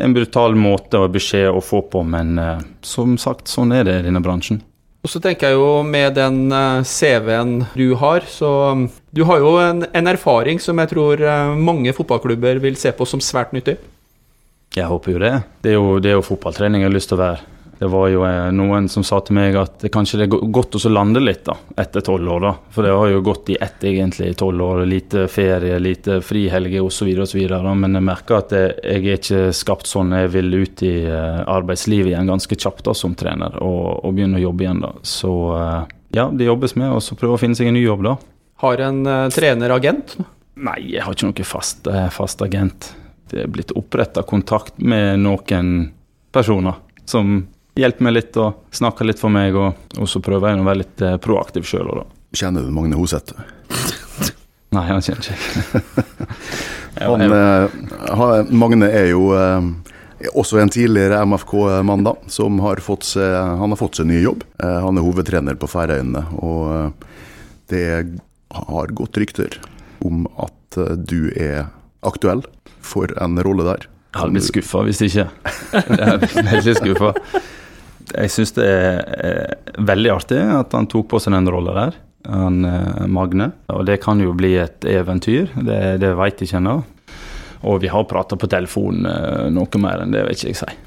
en 0.00 0.16
brutal 0.16 0.56
måte 0.58 0.98
og 1.00 1.12
beskjed 1.14 1.50
å 1.52 1.62
få 1.64 1.82
på, 1.92 2.02
men 2.06 2.34
uh, 2.40 2.58
som 2.82 3.16
sagt, 3.20 3.50
sånn 3.50 3.74
er 3.76 3.86
det 3.86 4.00
i 4.00 4.06
denne 4.08 4.22
bransjen. 4.24 4.62
Og 5.00 5.08
så 5.08 5.20
tenker 5.24 5.48
jeg 5.48 5.56
jo 5.56 5.80
med 5.86 6.16
den 6.18 6.50
uh, 6.52 6.82
CV-en 6.84 7.54
du 7.72 7.94
har, 8.00 8.26
så 8.28 8.50
um, 8.76 8.88
Du 9.10 9.24
har 9.28 9.40
jo 9.40 9.54
en, 9.62 9.86
en 9.96 10.10
erfaring 10.10 10.60
som 10.60 10.78
jeg 10.82 10.92
tror 10.92 11.22
uh, 11.24 11.54
mange 11.56 11.94
fotballklubber 11.96 12.60
vil 12.60 12.76
se 12.76 12.92
på 12.92 13.08
som 13.08 13.22
svært 13.24 13.54
nyttig. 13.56 13.78
Jeg 14.76 14.86
håper 14.86 15.16
jo 15.16 15.22
det. 15.22 15.32
Det 15.64 15.72
er 15.72 15.78
jo, 15.78 15.96
det 15.98 16.12
er 16.12 16.18
jo 16.18 16.26
fotballtrening 16.26 16.84
jeg 16.84 16.90
har 16.90 16.94
lyst 16.94 17.10
til 17.10 17.18
å 17.18 17.24
være. 17.24 17.46
Det 17.80 17.88
var 17.88 18.08
jo 18.12 18.24
eh, 18.28 18.50
noen 18.52 18.90
som 18.92 19.00
sa 19.00 19.22
til 19.24 19.38
meg 19.38 19.54
at 19.56 19.78
det 19.80 19.88
kanskje 19.88 20.18
det 20.20 20.26
er 20.26 20.50
godt 20.52 20.76
å 20.76 20.90
lande 20.92 21.20
litt 21.22 21.46
da, 21.46 21.54
etter 21.80 22.02
tolv 22.04 22.28
år. 22.28 22.40
da. 22.44 22.50
For 22.74 22.84
det 22.84 22.90
har 22.92 23.08
jo 23.08 23.20
gått 23.24 23.48
i 23.48 23.54
ett 23.56 23.84
egentlig 23.88 24.26
i 24.28 24.34
tolv 24.36 24.64
år. 24.66 24.80
Lite 24.84 25.22
ferie, 25.32 25.78
lite 25.80 26.18
frihelger 26.20 26.84
osv. 26.84 27.08
Men 27.80 27.96
jeg 27.96 28.04
merker 28.04 28.36
at 28.36 28.52
jeg 28.52 28.74
er 28.84 29.06
ikke 29.14 29.38
skapt 29.56 29.88
sånn. 29.88 30.12
Jeg 30.12 30.28
vil 30.34 30.52
ut 30.58 30.82
i 30.84 30.90
eh, 31.08 31.38
arbeidslivet 31.40 32.10
igjen 32.12 32.28
ganske 32.28 32.58
kjapt 32.60 32.84
da, 32.84 32.92
som 32.92 33.14
trener 33.16 33.56
og, 33.64 34.04
og 34.04 34.12
begynne 34.18 34.36
å 34.36 34.42
jobbe 34.42 34.66
igjen. 34.66 34.82
da. 34.84 34.90
Så 35.00 35.32
eh, 35.56 35.94
ja, 36.18 36.26
det 36.28 36.50
jobbes 36.50 36.76
med, 36.76 36.90
og 36.98 37.00
så 37.06 37.16
prøve 37.16 37.38
å 37.38 37.40
finne 37.40 37.56
seg 37.56 37.70
en 37.70 37.78
ny 37.78 37.86
jobb 37.86 38.04
da. 38.04 38.12
Har 38.60 38.82
en 38.84 38.98
uh, 39.08 39.30
treneragent? 39.32 40.18
Nei, 40.60 40.76
jeg 40.98 41.06
har 41.06 41.16
ikke 41.16 41.30
noen 41.30 41.48
fast, 41.48 41.88
fast 42.12 42.44
agent. 42.44 42.90
Det 43.32 43.46
er 43.46 43.48
blitt 43.48 43.72
oppretta 43.72 44.20
kontakt 44.28 44.76
med 44.84 45.22
noen 45.24 45.72
personer 46.28 46.76
som 47.08 47.38
hjelper 47.80 48.06
meg 48.06 48.16
litt 48.16 48.38
og 48.40 48.64
snakker 48.76 49.08
litt 49.08 49.20
for 49.22 49.32
meg, 49.32 49.56
og, 49.56 49.90
og 49.98 50.08
så 50.10 50.22
prøver 50.24 50.52
jeg 50.52 50.62
å 50.62 50.66
være 50.68 50.82
litt 50.82 51.04
eh, 51.06 51.16
proaktiv 51.22 51.66
sjøl. 51.68 52.04
Kjenner 52.36 52.66
du 52.66 52.74
Magne 52.74 52.98
Hoseth? 52.98 53.34
Nei, 54.74 54.84
han 54.86 55.02
kjenner 55.02 55.32
ikke 55.32 56.04
han, 57.10 57.24
eh, 57.26 58.52
Magne 58.54 58.90
er 58.94 59.08
jo 59.10 59.32
eh, 59.34 59.70
også 60.36 60.60
en 60.60 60.70
tidligere 60.70 61.24
MFK-mann 61.26 62.04
da, 62.04 62.14
som 62.30 62.60
har 62.64 62.82
fått 62.84 63.06
seg, 63.08 63.34
han 63.34 63.72
har 63.72 63.80
fått 63.80 64.00
seg 64.00 64.10
ny 64.10 64.20
jobb. 64.22 64.44
Eh, 64.62 64.78
han 64.84 64.98
er 64.98 65.06
hovedtrener 65.06 65.58
på 65.60 65.70
Færøyene, 65.70 66.24
og 66.38 66.62
eh, 66.74 67.14
det 67.72 67.86
har 68.50 68.94
gått 68.98 69.20
rykter 69.20 69.60
om 70.04 70.26
at 70.40 70.78
eh, 70.80 70.96
du 70.98 71.30
er 71.34 71.70
aktuell 72.06 72.44
for 72.84 73.12
en 73.22 73.40
rolle 73.44 73.66
der. 73.66 73.88
Jeg 74.10 74.24
hadde 74.24 74.34
blitt 74.34 74.48
skuffa 74.48 74.82
hvis 74.88 75.02
ikke. 75.06 75.28
Jeg 75.72 76.06
er 76.06 76.50
veldig 76.50 76.76
skuffa 76.80 77.12
jeg 78.14 78.32
syns 78.32 78.54
det 78.56 78.68
er 78.68 79.74
veldig 79.78 80.12
artig 80.14 80.40
at 80.54 80.76
han 80.76 80.88
tok 80.90 81.10
på 81.12 81.20
seg 81.22 81.34
den 81.36 81.50
rolla 81.52 81.76
der, 81.76 81.98
han 82.28 82.64
eh, 82.66 83.06
Magne. 83.10 83.50
Og 83.74 83.86
det 83.88 84.00
kan 84.04 84.20
jo 84.22 84.34
bli 84.36 84.54
et 84.60 84.86
eventyr, 84.88 85.52
det, 85.56 85.80
det 86.02 86.14
veit 86.18 86.40
jeg 86.40 86.50
ikke 86.50 86.60
ennå. 86.60 86.76
Og 87.70 87.82
vi 87.82 87.90
har 87.92 88.06
prata 88.08 88.38
på 88.40 88.48
telefon 88.50 89.04
eh, 89.08 89.48
noe 89.52 89.82
mer 89.82 90.04
enn 90.04 90.14
det 90.14 90.24
vil 90.26 90.38
ikke 90.38 90.62
si. 90.62 90.78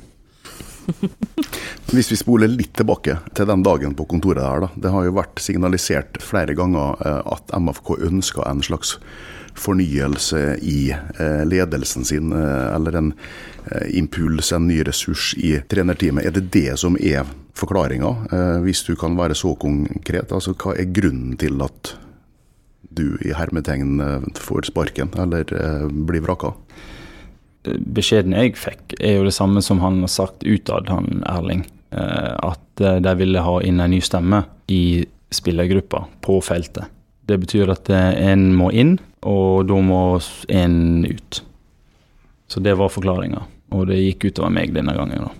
Hvis 1.93 2.11
vi 2.11 2.17
spoler 2.17 2.51
litt 2.51 2.73
tilbake 2.77 3.17
til 3.35 3.49
den 3.49 3.63
dagen 3.65 3.95
på 3.97 4.07
kontoret 4.09 4.43
her, 4.45 4.65
da. 4.65 4.71
Det 4.85 4.91
har 4.93 5.07
jo 5.07 5.15
vært 5.17 5.41
signalisert 5.43 6.19
flere 6.23 6.55
ganger 6.57 6.99
eh, 7.05 7.21
at 7.35 7.53
MFK 7.53 7.95
ønsker 8.09 8.45
en 8.47 8.63
slags 8.65 8.97
fornyelse 9.53 10.39
i 10.65 10.77
eh, 10.93 11.43
ledelsen 11.45 12.07
sin, 12.07 12.33
eh, 12.33 12.67
eller 12.73 12.97
en 12.99 13.11
impuls, 13.93 14.51
en 14.51 14.67
ny 14.67 14.81
ressurs 14.83 15.31
i 15.39 15.55
trenerteamet. 15.71 16.25
Er 16.27 16.35
det 16.35 16.49
det 16.53 16.73
som 16.81 16.97
er 16.99 17.29
forklaringa, 17.55 18.09
hvis 18.65 18.81
du 18.83 18.95
kan 18.99 19.13
være 19.15 19.37
så 19.37 19.53
konkret? 19.61 20.33
Altså, 20.33 20.51
hva 20.57 20.73
er 20.75 20.89
grunnen 20.91 21.37
til 21.39 21.61
at 21.63 21.93
du 22.93 23.13
i 23.23 23.31
hermetegn 23.31 24.01
får 24.35 24.67
sparken, 24.67 25.13
eller 25.21 25.53
blir 26.09 26.25
vraka? 26.25 26.51
Beskjeden 27.63 28.35
jeg 28.35 28.57
fikk, 28.59 28.97
er 28.99 29.17
jo 29.17 29.27
det 29.27 29.35
samme 29.35 29.63
som 29.63 29.79
han 29.83 30.01
har 30.03 30.11
sagt 30.11 30.43
utad, 30.43 30.89
han 30.91 31.23
Erling. 31.29 31.63
At 31.93 32.81
de 32.81 33.13
ville 33.19 33.43
ha 33.45 33.53
inn 33.61 33.79
en 33.79 33.93
ny 33.93 33.99
stemme 34.03 34.41
i 34.73 35.05
spillergruppa 35.33 36.01
på 36.25 36.39
feltet. 36.41 36.89
Det 37.23 37.37
betyr 37.39 37.71
at 37.71 37.87
en 37.93 38.49
må 38.57 38.71
inn, 38.73 38.97
og 39.23 39.69
da 39.69 39.77
må 39.79 40.01
en 40.51 41.05
ut. 41.05 41.39
Så 42.51 42.59
det 42.59 42.75
var 42.81 42.91
forklaringa, 42.91 43.45
og 43.73 43.87
det 43.89 44.01
gikk 44.01 44.27
utover 44.31 44.51
meg 44.53 44.75
denne 44.75 44.97
gangen. 44.97 45.29
da. 45.29 45.31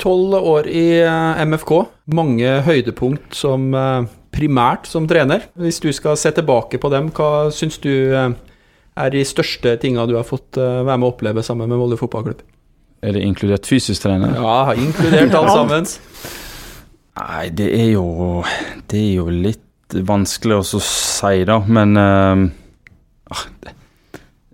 Tolv 0.00 0.34
år 0.34 0.68
i 0.68 0.86
eh, 1.02 1.40
MFK, 1.44 1.72
mange 2.16 2.60
høydepunkt 2.64 3.36
som 3.36 3.68
eh, 3.76 4.06
primært 4.32 4.88
som 4.88 5.08
trener. 5.08 5.44
Hvis 5.60 5.80
du 5.84 5.90
skal 5.92 6.16
se 6.20 6.32
tilbake 6.36 6.80
på 6.80 6.90
dem, 6.92 7.10
hva 7.16 7.50
syns 7.52 7.76
du 7.84 7.92
eh, 8.16 8.32
er 8.98 9.12
de 9.14 9.22
største 9.26 9.74
tinga 9.82 10.06
du 10.08 10.16
har 10.18 10.26
fått 10.26 10.58
eh, 10.60 10.80
være 10.84 10.98
med 10.98 11.08
å 11.08 11.12
oppleve 11.14 11.44
sammen 11.46 11.70
med 11.70 11.80
Molde 11.80 11.98
fotballklubb? 12.00 12.42
Er 13.00 13.16
det 13.16 13.24
inkludert 13.24 13.68
fysisk 13.68 14.04
trener? 14.04 14.34
Ja, 14.36 14.74
inkludert 14.76 15.34
alt 15.38 15.52
sammen. 15.54 15.88
Nei, 17.20 17.44
det 17.52 17.68
er 17.74 17.88
jo 17.94 18.06
Det 18.88 19.00
er 19.00 19.14
jo 19.18 19.26
litt 19.32 19.96
vanskelig 20.06 20.60
å 20.60 20.80
si, 20.86 21.44
da, 21.48 21.58
men 21.66 21.98
eh, 21.98 22.44
ah, 23.34 23.46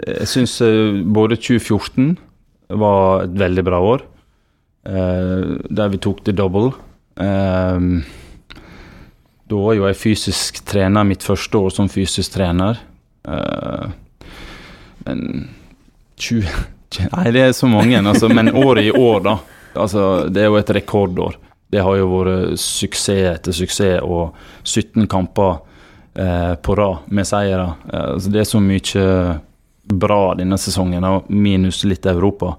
Jeg 0.06 0.30
syns 0.32 0.58
eh, 0.64 1.00
både 1.04 1.38
2014 1.40 2.14
var 2.76 3.26
et 3.26 3.34
veldig 3.38 3.62
bra 3.62 3.78
år, 3.78 4.00
uh, 4.90 5.52
der 5.70 5.90
vi 5.92 6.00
tok 6.02 6.24
det 6.26 6.32
double. 6.34 6.72
Uh, 7.14 8.02
da 9.46 9.60
var 9.62 9.76
jo 9.78 9.86
jeg 9.86 9.98
fysisk 10.00 10.58
trener 10.66 11.06
mitt 11.06 11.22
første 11.22 11.60
år 11.62 11.74
som 11.74 11.90
fysisk 11.90 12.34
trener. 12.34 12.80
Eh, 13.26 13.86
men 13.86 14.05
20 16.16 16.48
Nei, 17.12 17.30
det 17.34 17.42
er 17.42 17.52
så 17.52 17.68
mange, 17.68 17.98
altså. 17.98 18.28
Men 18.32 18.54
året 18.54 18.86
i 18.86 18.92
år, 18.94 19.20
da. 19.24 19.38
Altså, 19.76 20.28
det 20.32 20.44
er 20.44 20.50
jo 20.50 20.58
et 20.60 20.70
rekordår. 20.72 21.36
Det 21.68 21.82
har 21.82 21.96
jo 21.98 22.06
vært 22.12 22.60
suksess 22.62 23.32
etter 23.34 23.56
suksess 23.56 24.04
og 24.06 24.36
17 24.62 25.08
kamper 25.10 25.58
eh, 26.14 26.54
på 26.62 26.76
rad 26.78 27.10
med 27.12 27.28
seire. 27.28 27.66
Eh, 27.90 28.06
altså, 28.14 28.32
det 28.32 28.42
er 28.42 28.48
så 28.48 28.62
mye 28.62 29.08
bra 29.86 30.20
denne 30.38 30.58
sesongen, 30.58 31.04
og 31.04 31.28
minus 31.30 31.82
litt 31.84 32.06
Europa. 32.06 32.54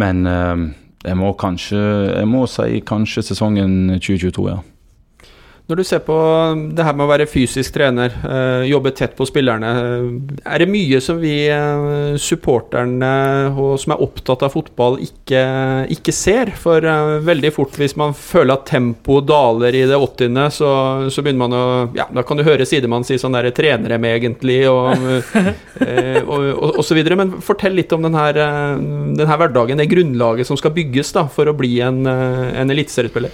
Men 0.00 0.26
eh, 0.26 0.64
jeg 1.04 1.20
må 1.20 1.34
kanskje 1.36 1.78
Jeg 2.16 2.26
må 2.26 2.46
si 2.48 2.80
kanskje 2.80 3.26
sesongen 3.28 3.98
2022, 4.00 4.48
ja. 4.48 4.62
Når 5.64 5.78
du 5.80 5.84
ser 5.88 6.02
på 6.04 6.14
det 6.76 6.84
her 6.84 6.92
med 6.92 7.06
å 7.06 7.08
være 7.08 7.24
fysisk 7.24 7.72
trener, 7.72 8.12
eh, 8.28 8.66
jobbe 8.68 8.90
tett 8.92 9.14
på 9.16 9.24
spillerne, 9.24 9.70
eh, 9.80 10.42
er 10.44 10.60
det 10.60 10.66
mye 10.68 10.98
som 11.00 11.16
vi 11.22 11.46
eh, 11.48 12.18
supporterne 12.20 13.12
og 13.48 13.78
som 13.80 13.94
er 13.94 14.02
opptatt 14.04 14.44
av 14.44 14.52
fotball, 14.52 14.98
ikke, 15.00 15.40
ikke 15.96 16.12
ser? 16.12 16.52
For 16.60 16.84
veldig 17.24 17.52
fort, 17.56 17.80
hvis 17.80 17.96
man 17.96 18.12
føler 18.12 18.58
at 18.58 18.68
tempoet 18.74 19.24
daler 19.30 19.72
i 19.80 19.86
det 19.88 19.96
80., 19.96 20.36
så, 20.52 20.74
så 21.08 21.24
begynner 21.24 21.46
man 21.46 21.56
å 21.56 21.64
Ja, 21.96 22.10
da 22.12 22.26
kan 22.28 22.36
du 22.36 22.44
høre 22.44 22.68
sidemann 22.68 23.08
si 23.08 23.16
sånn 23.16 23.32
der 23.32 23.48
Trener 23.56 23.96
med, 23.96 24.18
egentlig? 24.20 24.60
Og, 24.68 24.92
og, 26.28 26.46
og, 26.60 26.70
og 26.74 26.84
så 26.84 26.92
videre. 26.92 27.16
Men 27.16 27.38
fortell 27.40 27.72
litt 27.80 27.92
om 27.96 28.04
den 28.04 28.20
her, 28.20 28.36
den 28.36 29.28
her 29.32 29.40
hverdagen, 29.40 29.80
det 29.80 29.88
grunnlaget 29.88 30.48
som 30.50 30.60
skal 30.60 30.76
bygges 30.76 31.16
da, 31.16 31.24
for 31.24 31.48
å 31.48 31.56
bli 31.56 31.78
en, 31.80 32.04
en 32.04 32.76
eliteseriespiller. 32.76 33.32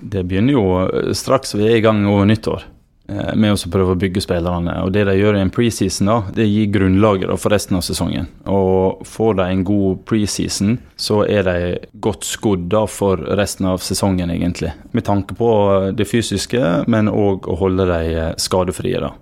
Det 0.00 0.24
begynner 0.24 0.56
jo 0.56 0.66
eh, 0.86 1.14
straks 1.16 1.54
vi 1.54 1.66
er 1.68 1.78
i 1.78 1.84
gang 1.84 2.02
over 2.08 2.28
nyttår 2.28 2.64
eh, 3.10 3.32
med 3.36 3.54
å 3.54 3.70
prøve 3.72 3.94
å 3.94 4.00
bygge 4.00 4.22
spillerne. 4.24 4.78
Og 4.84 4.92
Det 4.94 5.04
de 5.08 5.16
gjør 5.18 5.38
i 5.38 5.44
en 5.44 5.52
preseason, 5.52 6.10
da, 6.10 6.18
det 6.36 6.48
gir 6.48 6.70
grunnlaget 6.74 7.32
for 7.40 7.52
resten 7.52 7.78
av 7.78 7.84
sesongen. 7.86 8.28
Og 8.50 9.04
Får 9.06 9.38
de 9.40 9.48
en 9.48 9.64
god 9.66 10.04
preseason, 10.08 10.78
så 10.96 11.22
er 11.28 11.48
de 11.48 11.56
godt 12.02 12.28
skodd 12.28 12.76
for 12.90 13.20
resten 13.38 13.68
av 13.70 13.82
sesongen, 13.84 14.32
egentlig. 14.32 14.72
Med 14.96 15.06
tanke 15.08 15.36
på 15.38 15.50
eh, 15.74 15.90
det 15.96 16.08
fysiske, 16.08 16.86
men 16.90 17.12
òg 17.12 17.50
å 17.50 17.58
holde 17.60 17.88
dem 17.90 18.38
skadefrie. 18.40 19.02
da. 19.02 19.12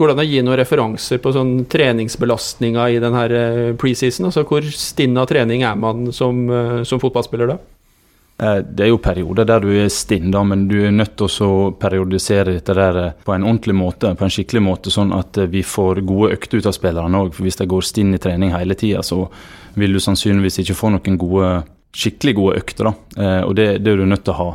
Går 0.00 0.08
det 0.08 0.14
an 0.14 0.22
å 0.22 0.30
gi 0.30 0.40
noen 0.40 0.56
referanser 0.56 1.18
på 1.20 1.32
sånn 1.34 1.66
treningsbelastninga 1.68 2.86
i 2.88 3.02
denne 3.02 3.74
preseason? 3.76 4.30
Altså 4.30 4.46
hvor 4.48 4.64
stinn 4.72 5.18
av 5.20 5.28
trening 5.28 5.66
er 5.68 5.76
man 5.76 6.08
som, 6.16 6.46
som 6.88 7.02
fotballspiller 7.02 7.52
da? 7.52 7.58
Eh, 8.40 8.56
Det 8.64 8.84
er 8.86 8.88
jo 8.92 8.98
perioder 9.02 9.44
der 9.44 9.60
du 9.60 9.68
er 9.74 9.88
stinn, 9.92 10.30
da, 10.32 10.42
men 10.44 10.66
du 10.68 10.78
er 10.86 10.94
nødt 10.94 11.16
til 11.20 11.28
å 11.44 11.70
periodisere 11.76 12.54
dette 12.56 12.74
der 12.76 13.00
eh, 13.02 13.12
på 13.24 13.34
en 13.34 13.44
ordentlig 13.44 13.74
måte, 13.76 14.14
på 14.16 14.24
en 14.26 14.32
skikkelig 14.32 14.62
måte, 14.64 14.92
sånn 14.94 15.12
at 15.16 15.36
eh, 15.38 15.50
vi 15.50 15.62
får 15.66 16.00
gode 16.08 16.32
økter 16.38 16.60
ut 16.62 16.70
av 16.70 16.76
spillerne 16.76 17.20
òg. 17.20 17.34
Hvis 17.36 17.60
de 17.60 17.68
går 17.68 17.84
stinn 17.84 18.14
i 18.16 18.22
trening 18.22 18.54
hele 18.56 18.74
tida, 18.78 19.02
så 19.04 19.26
vil 19.76 19.92
du 19.92 20.00
sannsynligvis 20.00 20.62
ikke 20.64 20.78
få 20.78 20.94
noen 20.94 21.20
gode, 21.20 21.52
skikkelig 21.94 22.34
gode 22.38 22.56
økter. 22.62 22.88
da. 22.90 23.28
Og 23.46 23.54
det, 23.58 23.66
det 23.84 23.92
er 23.92 24.00
du 24.00 24.06
nødt 24.06 24.24
til 24.24 24.34
å 24.34 24.38
ha. 24.40 24.50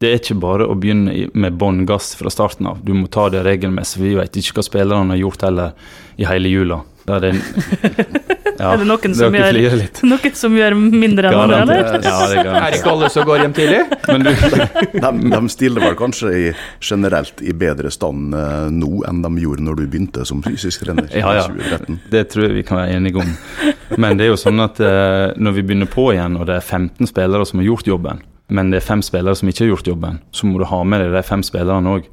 Det 0.00 0.08
er 0.10 0.18
ikke 0.20 0.36
bare 0.40 0.66
å 0.68 0.74
begynne 0.76 1.30
med 1.32 1.56
bånn 1.56 1.86
gass 1.88 2.10
fra 2.18 2.28
starten 2.32 2.68
av. 2.68 2.82
Du 2.84 2.92
må 2.96 3.06
ta 3.12 3.30
det 3.32 3.42
regelmessig. 3.46 4.02
Vi 4.02 4.14
vet 4.18 4.36
ikke 4.36 4.58
hva 4.58 4.64
spillerne 4.66 5.14
har 5.14 5.20
gjort 5.22 5.44
heller 5.46 5.92
i 6.20 6.26
hele 6.28 6.52
jula. 6.52 6.82
Da 7.08 7.16
er 7.16 7.26
det, 7.26 7.32
ja, 8.58 8.72
Er 8.72 8.80
det 8.82 8.86
noen 8.88 9.14
som 9.18 9.34
gjør- 9.36 9.84
noen 10.10 10.34
som 10.38 10.56
gjør 10.58 10.76
mindre 10.76 11.30
enn 11.30 11.38
andre, 11.42 11.60
eller? 11.62 11.82
Ja, 11.82 11.92
det 12.00 12.38
er 12.40 12.50
Er 12.50 12.70
det 12.70 12.80
ikke 12.80 12.92
alle 12.92 13.10
som 13.12 13.26
går 13.28 13.42
hjem 13.44 13.54
tidlig? 13.56 13.80
Men 14.08 14.26
du, 14.26 14.30
De, 15.06 15.12
de 15.34 15.40
stiller 15.52 15.84
vel 15.86 15.96
kanskje 15.98 16.32
i, 16.36 16.44
generelt 16.80 17.42
i 17.42 17.52
bedre 17.56 17.90
stand 17.94 18.34
eh, 18.36 18.68
nå 18.72 18.90
enn 19.08 19.22
de 19.24 19.32
gjorde 19.44 19.66
når 19.66 19.80
du 19.80 19.84
begynte 19.86 20.26
som 20.28 20.42
fysisk 20.46 20.84
trener 20.86 21.08
Ja, 21.14 21.34
ja. 21.40 21.46
2013. 21.48 22.00
Det 22.12 22.24
tror 22.32 22.48
jeg 22.48 22.56
vi 22.60 22.66
kan 22.68 22.80
være 22.82 22.96
enige 23.00 23.22
om. 23.22 23.34
Men 23.96 24.16
det 24.18 24.26
er 24.26 24.32
jo 24.34 24.40
sånn 24.40 24.60
at 24.64 24.80
eh, 24.80 25.32
når 25.36 25.56
vi 25.60 25.66
begynner 25.68 25.90
på 25.92 26.10
igjen, 26.14 26.36
og 26.40 26.46
det 26.50 26.58
er 26.60 26.64
15 26.64 27.06
spillere 27.12 27.46
som 27.48 27.60
har 27.62 27.68
gjort 27.70 27.86
jobben, 27.90 28.22
men 28.48 28.70
det 28.70 28.78
er 28.82 28.86
fem 28.86 29.02
spillere 29.02 29.34
som 29.38 29.48
ikke 29.50 29.64
har 29.64 29.72
gjort 29.74 29.88
jobben, 29.90 30.20
så 30.34 30.46
må 30.46 30.60
du 30.62 30.66
ha 30.70 30.82
med 30.86 31.02
deg 31.02 31.14
de 31.16 31.22
fem 31.26 31.42
spillerne 31.46 31.96
òg. 31.98 32.06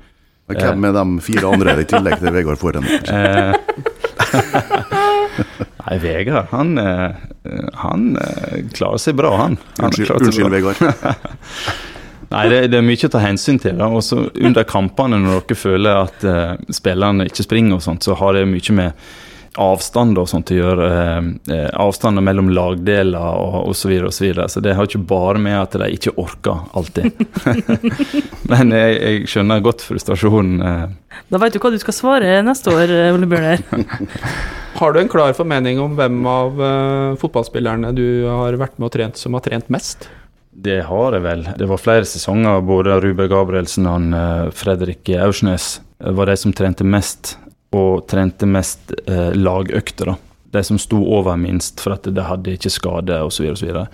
Hvem 0.53 0.83
er 0.89 0.95
de 0.97 1.03
fire 1.23 1.51
andre 1.55 1.75
i 1.79 1.85
tillegg 1.87 2.17
til 2.19 2.33
Vegard 2.35 2.59
Forhen? 2.59 2.83
Nei, 5.83 5.97
Vegard, 5.99 6.51
han, 6.51 6.77
eh, 6.77 7.15
han 7.81 8.13
eh, 8.15 8.61
klarer 8.75 9.01
seg 9.03 9.17
bra, 9.19 9.33
han. 9.41 9.57
han 9.79 9.89
Unnskyld, 9.89 10.13
unnskyld 10.21 10.47
bra. 10.47 10.53
Vegard. 10.55 11.33
Nei, 12.33 12.43
det, 12.49 12.61
det 12.73 12.79
er 12.79 12.85
mye 12.85 13.07
å 13.09 13.11
ta 13.13 13.21
hensyn 13.21 13.59
til. 13.61 13.75
da. 13.77 13.89
Også 13.93 14.23
under 14.31 14.65
kampene, 14.65 15.19
når 15.21 15.43
dere 15.43 15.57
føler 15.59 15.99
at 16.07 16.23
uh, 16.25 16.55
spillerne 16.73 17.27
ikke 17.29 17.45
springer, 17.45 17.77
og 17.77 17.85
sånt, 17.85 18.07
så 18.07 18.15
har 18.17 18.33
det 18.33 18.47
mye 18.49 18.73
med 18.73 19.03
avstand 19.59 20.17
og 20.17 20.29
sånt 20.31 20.51
å 20.53 20.57
gjøre. 20.57 20.87
Eh, 20.89 21.29
eh, 21.55 21.69
avstander 21.83 22.25
mellom 22.25 22.49
lagdeler 22.55 23.19
og 23.19 23.69
osv. 23.69 23.83
Så, 23.83 23.91
videre, 23.91 24.09
og 24.09 24.15
så, 24.15 24.25
videre. 24.25 24.47
så 24.49 24.63
det 24.63 24.75
har 24.77 24.89
ikke 24.89 25.03
bare 25.09 25.43
med 25.43 25.59
at 25.59 25.77
de 25.79 25.91
ikke 25.93 26.15
orker 26.21 26.65
alltid. 26.73 27.11
Men 28.51 28.73
jeg, 28.73 28.97
jeg 28.97 29.31
skjønner 29.33 29.63
godt 29.65 29.85
frustrasjonen. 29.85 30.59
Eh. 30.63 31.21
Da 31.29 31.41
veit 31.41 31.55
du 31.55 31.61
hva 31.61 31.73
du 31.73 31.79
skal 31.81 31.97
svare 31.97 32.41
neste 32.45 32.73
år, 32.73 32.97
Ole 33.13 33.29
Bjørner. 33.29 33.63
Har 34.73 34.93
du 34.93 34.99
en 34.99 35.09
klar 35.09 35.33
formening 35.37 35.77
om 35.79 35.93
hvem 35.97 36.23
av 36.25 36.61
eh, 36.65 37.15
fotballspillerne 37.21 37.91
du 37.93 38.25
har 38.25 38.57
vært 38.57 38.79
med 38.79 38.89
og 38.89 38.95
trent 38.95 39.19
som 39.21 39.37
har 39.37 39.43
trent 39.45 39.69
mest? 39.73 40.07
Det 40.53 40.79
har 40.87 41.13
jeg 41.13 41.23
vel. 41.23 41.45
Det 41.57 41.67
var 41.69 41.81
flere 41.81 42.07
sesonger. 42.09 42.61
Både 42.65 42.97
Ruben 43.01 43.29
Gabrielsen 43.29 43.89
og 43.89 44.15
eh, 44.17 44.49
Fredrik 44.57 45.13
Aursnes 45.13 45.77
eh, 46.01 46.09
var 46.17 46.29
de 46.29 46.37
som 46.41 46.55
trente 46.57 46.85
mest, 46.85 47.35
og 47.77 48.05
trente 48.11 48.47
mest 48.49 48.93
eh, 49.07 49.31
lagøkter. 49.35 50.13
da. 50.13 50.17
De 50.53 50.63
som 50.63 50.79
sto 50.79 50.99
over 51.15 51.37
minst, 51.39 51.81
for 51.81 51.95
at 51.95 52.07
de 52.09 52.27
hadde 52.27 52.57
ikke 52.57 52.71
skade 52.73 53.21
osv. 53.25 53.47
Så, 53.55 53.65
videre. 53.65 53.87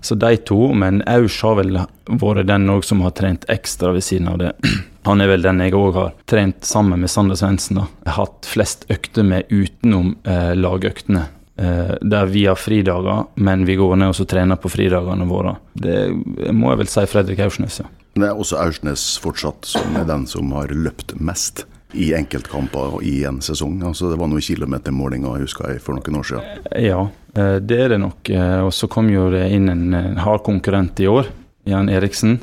så 0.00 0.16
de 0.18 0.36
to, 0.36 0.72
men 0.74 1.02
Aus 1.06 1.40
har 1.42 1.60
vel 1.60 1.78
vært 2.06 2.48
den 2.50 2.70
òg 2.72 2.86
som 2.86 3.04
har 3.06 3.14
trent 3.18 3.46
ekstra 3.52 3.92
ved 3.94 4.06
siden 4.06 4.32
av 4.32 4.40
det. 4.42 4.54
Han 5.08 5.22
er 5.22 5.32
vel 5.32 5.42
den 5.42 5.62
jeg 5.64 5.74
òg 5.74 5.96
har 5.98 6.10
trent 6.30 6.66
sammen 6.66 7.00
med 7.02 7.10
Sander 7.10 7.38
Svendsen. 7.38 7.80
hatt 8.06 8.46
flest 8.46 8.86
økter 8.90 9.26
med 9.26 9.50
utenom 9.50 10.16
eh, 10.22 10.52
lagøktene. 10.54 11.26
Eh, 11.56 11.94
der 12.00 12.26
vi 12.26 12.46
har 12.46 12.56
fridager, 12.56 13.26
men 13.34 13.66
vi 13.66 13.76
går 13.76 13.96
ned 13.96 14.14
og 14.14 14.16
så 14.16 14.24
trener 14.24 14.56
på 14.56 14.70
fridagene 14.72 15.26
våre. 15.28 15.56
Det 15.74 16.08
må 16.54 16.72
jeg 16.72 16.80
vel 16.80 16.90
si 16.90 17.04
Fredrik 17.10 17.42
Aursnes, 17.44 17.82
ja. 17.82 17.90
Det 18.12 18.28
er 18.28 18.36
også 18.36 18.58
Aursnes 18.60 19.04
fortsatt 19.22 19.68
som 19.68 19.94
er 19.96 20.08
den 20.08 20.26
som 20.28 20.50
har 20.56 20.72
løpt 20.74 21.14
mest 21.20 21.64
i 21.94 22.12
enkeltkamper 22.16 22.98
i 23.04 23.24
en 23.28 23.40
sesong. 23.44 23.82
Altså, 23.84 24.08
det 24.10 24.18
var 24.20 24.28
noen 24.32 24.40
kilometermålinger 24.44 25.42
husker 25.42 25.72
jeg 25.74 25.82
for 25.84 25.98
noen 25.98 26.18
år 26.20 26.28
siden. 26.30 26.66
Ja, 26.80 27.00
eh, 27.36 27.58
det 27.60 27.78
er 27.84 27.88
det 27.94 28.00
nok. 28.00 28.30
Eh, 28.30 28.60
Og 28.64 28.72
så 28.72 28.88
kom 28.88 29.10
jo 29.12 29.30
det 29.30 29.50
inn 29.52 29.68
en 29.68 30.16
hard 30.16 30.42
konkurrent 30.44 31.00
i 31.00 31.06
år. 31.10 31.26
Jan 31.64 31.88
Eriksen. 31.88 32.40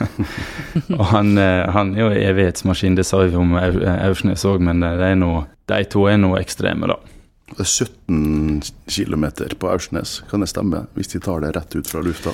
og 0.98 1.04
han, 1.12 1.36
eh, 1.38 1.66
han 1.70 1.92
er 1.94 2.00
jo 2.00 2.08
evighetsmaskin, 2.10 2.96
det 2.98 3.04
sa 3.06 3.20
vi 3.22 3.36
om 3.38 3.52
Au- 3.54 3.84
Aursnes 4.08 4.42
òg, 4.48 4.60
men 4.60 4.80
det 4.82 5.12
er 5.12 5.14
noe, 5.20 5.44
de 5.70 5.84
to 5.92 6.06
er 6.10 6.18
noe 6.18 6.40
ekstreme, 6.42 6.88
da. 6.90 6.96
Det 7.52 7.62
er 7.62 7.68
17 7.70 8.62
km 8.90 9.28
på 9.60 9.68
Aursnes, 9.70 10.16
kan 10.30 10.42
det 10.42 10.48
stemme? 10.50 10.86
Hvis 10.98 11.12
de 11.12 11.20
tar 11.22 11.44
det 11.44 11.52
rett 11.54 11.76
ut 11.78 11.86
fra 11.86 12.02
lufta? 12.02 12.32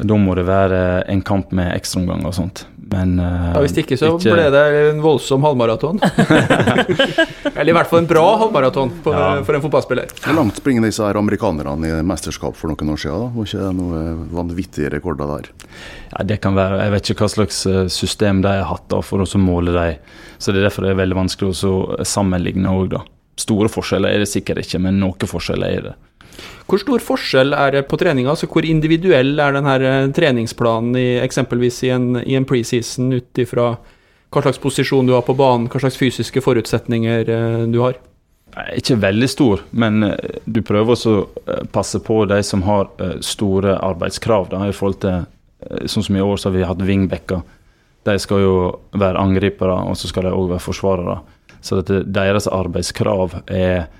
Da 0.00 0.16
må 0.18 0.34
det 0.34 0.46
være 0.48 1.04
en 1.12 1.22
kamp 1.22 1.52
med 1.54 1.70
ekstraomganger 1.76 2.26
og 2.32 2.34
sånt. 2.34 2.64
Men 2.90 3.20
uh, 3.22 3.52
Ja, 3.54 3.60
Hvis 3.62 3.76
ikke 3.78 3.96
så 3.98 4.12
ble 4.18 4.48
det 4.50 4.62
en 4.90 5.00
voldsom 5.04 5.44
halvmaraton. 5.46 6.00
Eller 7.54 7.70
i 7.70 7.76
hvert 7.76 7.90
fall 7.90 8.02
en 8.02 8.08
bra 8.10 8.24
halvmaraton 8.40 8.90
på, 9.04 9.12
Ja. 9.14 9.28
for 9.46 9.54
en 9.56 9.62
fotballspiller. 9.64 10.10
Hvor 10.24 10.36
langt 10.38 10.58
springer 10.58 10.86
disse 10.88 11.04
her 11.04 11.18
amerikanerne 11.20 11.92
i 12.00 12.02
mesterskap 12.06 12.58
for 12.58 12.72
noen 12.72 12.92
år 12.94 13.00
siden? 13.04 13.22
da? 13.22 13.30
Var 13.36 13.48
ikke 13.48 13.62
det 13.62 13.72
noen 13.78 14.24
vanvittige 14.34 14.92
rekorder 14.96 15.30
der? 15.36 15.50
Ja, 16.10 16.24
det 16.26 16.40
kan 16.42 16.58
være. 16.58 16.82
Jeg 16.84 16.94
vet 16.96 17.12
ikke 17.14 17.26
hva 17.26 17.32
slags 17.36 17.62
eh, 17.70 17.86
system 17.92 18.42
de 18.42 18.52
har 18.58 18.68
hatt 18.72 18.88
da, 18.90 19.00
for 19.06 19.22
å 19.22 19.42
måle 19.42 19.74
dem. 19.76 20.12
Så 20.40 20.50
det 20.52 20.62
er 20.62 20.68
derfor 20.70 20.86
det 20.86 20.94
er 20.94 21.02
veldig 21.04 21.18
vanskelig 21.22 21.54
å 21.70 22.04
sammenligne 22.06 22.72
òg, 22.74 22.90
da. 22.96 23.04
Store 23.40 23.70
forskjeller 23.72 24.12
er 24.12 24.24
det 24.24 24.28
sikkert 24.28 24.64
ikke, 24.64 24.80
men 24.82 24.98
noen 25.00 25.30
forskjeller 25.30 25.76
er 25.78 25.86
det. 25.90 25.94
Hvor 26.70 26.80
stor 26.82 27.02
forskjell 27.02 27.54
er 27.56 27.74
det 27.74 27.86
på 27.90 27.98
treninga? 28.00 28.30
Altså, 28.32 28.48
hvor 28.50 28.66
individuell 28.66 29.32
er 29.42 29.56
denne 29.56 29.76
eh, 29.78 30.10
treningsplanen 30.14 30.98
i, 30.98 31.08
eksempelvis 31.24 31.82
i 31.88 31.90
en, 31.94 32.12
i 32.22 32.36
en 32.38 32.46
preseason 32.48 33.10
ut 33.16 33.42
ifra 33.42 33.72
hva 34.30 34.44
slags 34.44 34.60
posisjon 34.62 35.08
du 35.08 35.16
har 35.16 35.24
på 35.26 35.34
banen, 35.34 35.66
hva 35.70 35.80
slags 35.82 35.98
fysiske 35.98 36.42
forutsetninger 36.44 37.32
eh, 37.34 37.64
du 37.72 37.80
har? 37.82 37.98
Ikke 38.74 38.98
veldig 39.02 39.28
stor, 39.30 39.64
men 39.70 40.04
eh, 40.06 40.40
du 40.46 40.62
prøver 40.66 40.94
også 40.94 41.16
å 41.18 41.60
passe 41.74 42.02
på 42.06 42.22
de 42.30 42.38
som 42.46 42.62
har 42.66 42.90
store 43.24 43.76
arbeidskrav. 43.78 44.50
Da, 44.54 44.64
i 44.66 44.76
forhold 44.76 45.02
til, 45.04 45.28
Sånn 45.60 46.06
som 46.06 46.16
i 46.16 46.22
år 46.24 46.38
så 46.40 46.48
har 46.48 46.54
vi 46.54 46.62
hatt 46.64 46.80
wingbacker. 46.88 47.42
De 48.08 48.14
skal 48.16 48.40
jo 48.40 48.52
være 48.96 49.20
angripere, 49.20 49.74
og 49.90 49.98
så 50.00 50.08
skal 50.08 50.24
de 50.24 50.32
òg 50.32 50.54
være 50.54 50.64
forsvarere. 50.64 51.18
Så 51.60 51.82
deres 51.84 52.48
arbeidskrav 52.48 53.42
er 53.44 53.90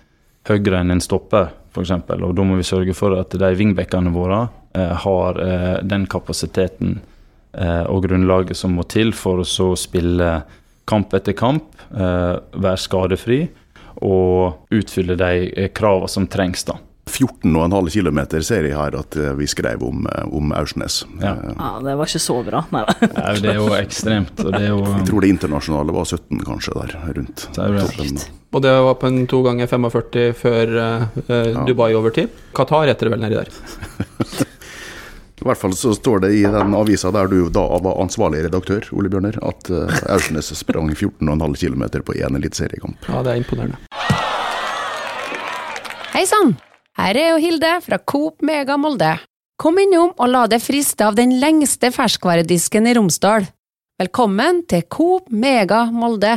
høyere 0.48 0.80
enn 0.80 0.94
en 0.94 1.02
stopper, 1.04 1.50
f.eks. 1.70 1.92
Og 2.18 2.34
da 2.36 2.46
må 2.46 2.58
vi 2.58 2.66
sørge 2.66 2.94
for 2.96 3.16
at 3.18 3.34
de 3.38 3.52
wingbackene 3.58 4.12
våre 4.14 4.42
eh, 4.74 4.94
har 5.04 5.40
eh, 5.44 5.76
den 5.86 6.06
kapasiteten 6.10 6.98
eh, 7.52 7.84
og 7.86 8.04
grunnlaget 8.08 8.58
som 8.58 8.74
må 8.76 8.86
til 8.90 9.14
for 9.16 9.44
å 9.44 9.70
spille 9.78 10.40
kamp 10.90 11.12
etter 11.14 11.36
kamp, 11.38 11.68
være 11.90 12.78
skadefri 12.82 13.36
og 14.02 14.72
utfylle 14.74 15.14
de 15.18 15.68
kravene 15.74 16.10
som 16.10 16.26
trengs. 16.30 16.64
da. 16.66 16.74
14,5 17.10 17.90
km 17.92 18.20
ser 18.46 18.68
jeg 18.68 18.76
her 18.78 18.96
at 18.98 19.16
eh, 19.18 19.32
vi 19.38 19.48
skrev 19.50 19.82
om, 19.86 20.06
om 20.30 20.52
Aursnes. 20.56 21.02
Ja. 21.20 21.36
ja. 21.50 21.70
Det 21.84 21.96
var 22.00 22.10
ikke 22.10 22.22
så 22.22 22.40
bra, 22.46 22.64
nei 22.74 22.84
da. 22.86 22.96
ja, 23.20 23.32
det 23.36 23.54
er 23.54 23.58
jo 23.60 23.70
ekstremt. 23.78 24.44
Og 24.44 24.52
det 24.54 24.62
er 24.62 24.70
jo, 24.72 24.84
jeg 24.86 25.08
tror 25.10 25.26
det 25.26 25.32
internasjonale 25.36 25.96
var 25.96 26.06
17, 26.08 26.44
kanskje, 26.46 26.76
der 26.78 27.18
rundt. 27.18 27.48
Er 27.58 27.80
det 27.80 28.28
og 28.50 28.62
det 28.64 28.70
var 28.82 28.96
på 28.98 29.06
en 29.06 29.26
to 29.30 29.44
ganger 29.46 29.68
45 29.70 30.32
før 30.34 30.72
uh, 30.74 31.18
ja. 31.28 31.66
Dubai-overtid. 31.68 32.32
Qatar 32.56 32.90
heter 32.90 33.06
det 33.06 33.12
vel 33.14 33.22
nedi 33.22 33.38
der. 33.38 33.52
I 35.40 35.46
hvert 35.46 35.60
fall 35.60 35.72
så 35.78 35.94
står 35.96 36.26
det 36.26 36.32
i 36.36 36.42
den 36.44 36.74
avisa 36.76 37.12
der 37.14 37.30
du 37.30 37.46
da 37.48 37.62
var 37.80 38.00
ansvarlig 38.02 38.42
redaktør, 38.44 38.84
Ole 38.92 39.08
Bjørner, 39.12 39.38
at 39.46 39.70
uh, 39.72 39.86
Aursnes 40.12 40.50
sprang 40.58 40.90
14,5 40.92 41.56
km 41.62 41.86
på 42.04 42.18
én 42.18 42.36
eliteseriekamp. 42.36 43.06
Ja, 43.08 43.22
det 43.24 43.36
er 43.36 43.44
imponerende. 43.44 43.78
Hei 46.10 46.26
sann! 46.26 46.58
Her 47.00 47.16
er 47.16 47.30
jo 47.30 47.36
Hilde 47.40 47.68
fra 47.80 47.96
Coop 47.96 48.42
Mega 48.44 48.74
Molde. 48.76 49.14
Kom 49.56 49.78
innom 49.80 50.10
og 50.20 50.28
la 50.28 50.42
deg 50.52 50.60
friste 50.60 51.06
av 51.06 51.14
den 51.16 51.38
lengste 51.40 51.88
ferskvaredisken 51.94 52.84
i 52.90 52.92
Romsdal. 52.98 53.46
Velkommen 54.02 54.60
til 54.68 54.84
Coop 54.84 55.30
Mega 55.32 55.86
Molde. 55.94 56.34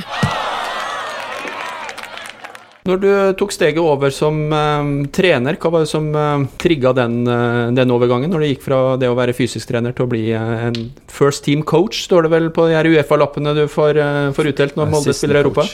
Når 2.87 3.03
du 3.03 3.09
tok 3.41 3.51
steget 3.51 3.83
over 3.83 4.15
som 4.15 4.39
uh, 4.55 5.03
trener, 5.11 5.59
hva 5.59 5.73
var 5.75 5.83
det 5.83 5.91
som 5.91 6.07
uh, 6.15 6.23
eh, 6.23 6.47
trigga 6.63 6.95
den, 6.95 7.21
uh, 7.27 7.67
den, 7.75 7.91
overgangen? 7.91 8.31
Når 8.31 8.43
det 8.45 8.51
gikk 8.53 8.65
fra 8.69 8.81
det 8.99 9.11
å 9.11 9.19
være 9.19 9.35
fysisk 9.35 9.67
trener 9.67 9.91
til 9.95 10.07
å 10.07 10.11
bli 10.15 10.25
uh, 10.31 10.67
en 10.69 10.81
first 11.11 11.43
team 11.43 11.67
coach, 11.67 12.05
står 12.07 12.29
det 12.29 12.35
vel 12.37 12.51
på 12.55 12.71
de 12.71 12.79
her 12.79 12.87
Uefa-lappene 12.87 13.55
du 13.59 13.65
får, 13.67 13.99
får, 14.35 14.55
utdelt 14.55 14.79
når 14.79 14.95
Molde 14.95 15.15
spiller 15.15 15.43
Europa? 15.43 15.67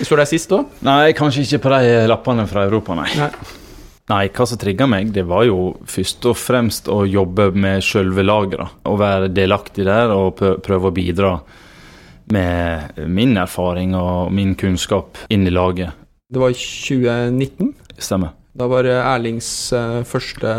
Står 0.00 0.24
det 0.24 0.32
sist 0.32 0.52
da? 0.56 0.64
Nei, 0.88 1.02
kanskje 1.20 1.44
ikke 1.44 1.66
på 1.66 1.76
de 1.76 1.98
lappene 2.08 2.48
fra 2.48 2.64
Europa, 2.68 2.96
nei. 2.96 3.10
nei. 3.20 3.60
Nei, 4.12 4.26
hva 4.28 4.44
som 4.44 4.58
trigga 4.60 4.84
meg, 4.90 5.08
det 5.14 5.22
var 5.24 5.46
jo 5.46 5.72
først 5.88 6.26
og 6.28 6.36
fremst 6.36 6.88
å 6.92 6.98
jobbe 7.08 7.46
med 7.56 7.80
sjølve 7.86 8.24
laget. 8.26 8.60
Å 8.84 8.92
være 9.00 9.30
delaktig 9.32 9.86
der 9.88 10.12
og 10.12 10.36
prøve 10.36 10.90
å 10.90 10.92
bidra 10.92 11.30
med 12.32 13.00
min 13.08 13.32
erfaring 13.40 13.94
og 13.96 14.28
min 14.36 14.52
kunnskap 14.58 15.16
inn 15.32 15.48
i 15.48 15.54
laget. 15.54 15.96
Det 16.28 16.42
var 16.42 16.52
i 16.52 16.58
2019. 16.60 17.72
Stemmer. 17.96 18.36
Da 18.52 18.68
var 18.68 18.84
Erlings 18.84 19.48
uh, 19.72 20.02
første 20.04 20.52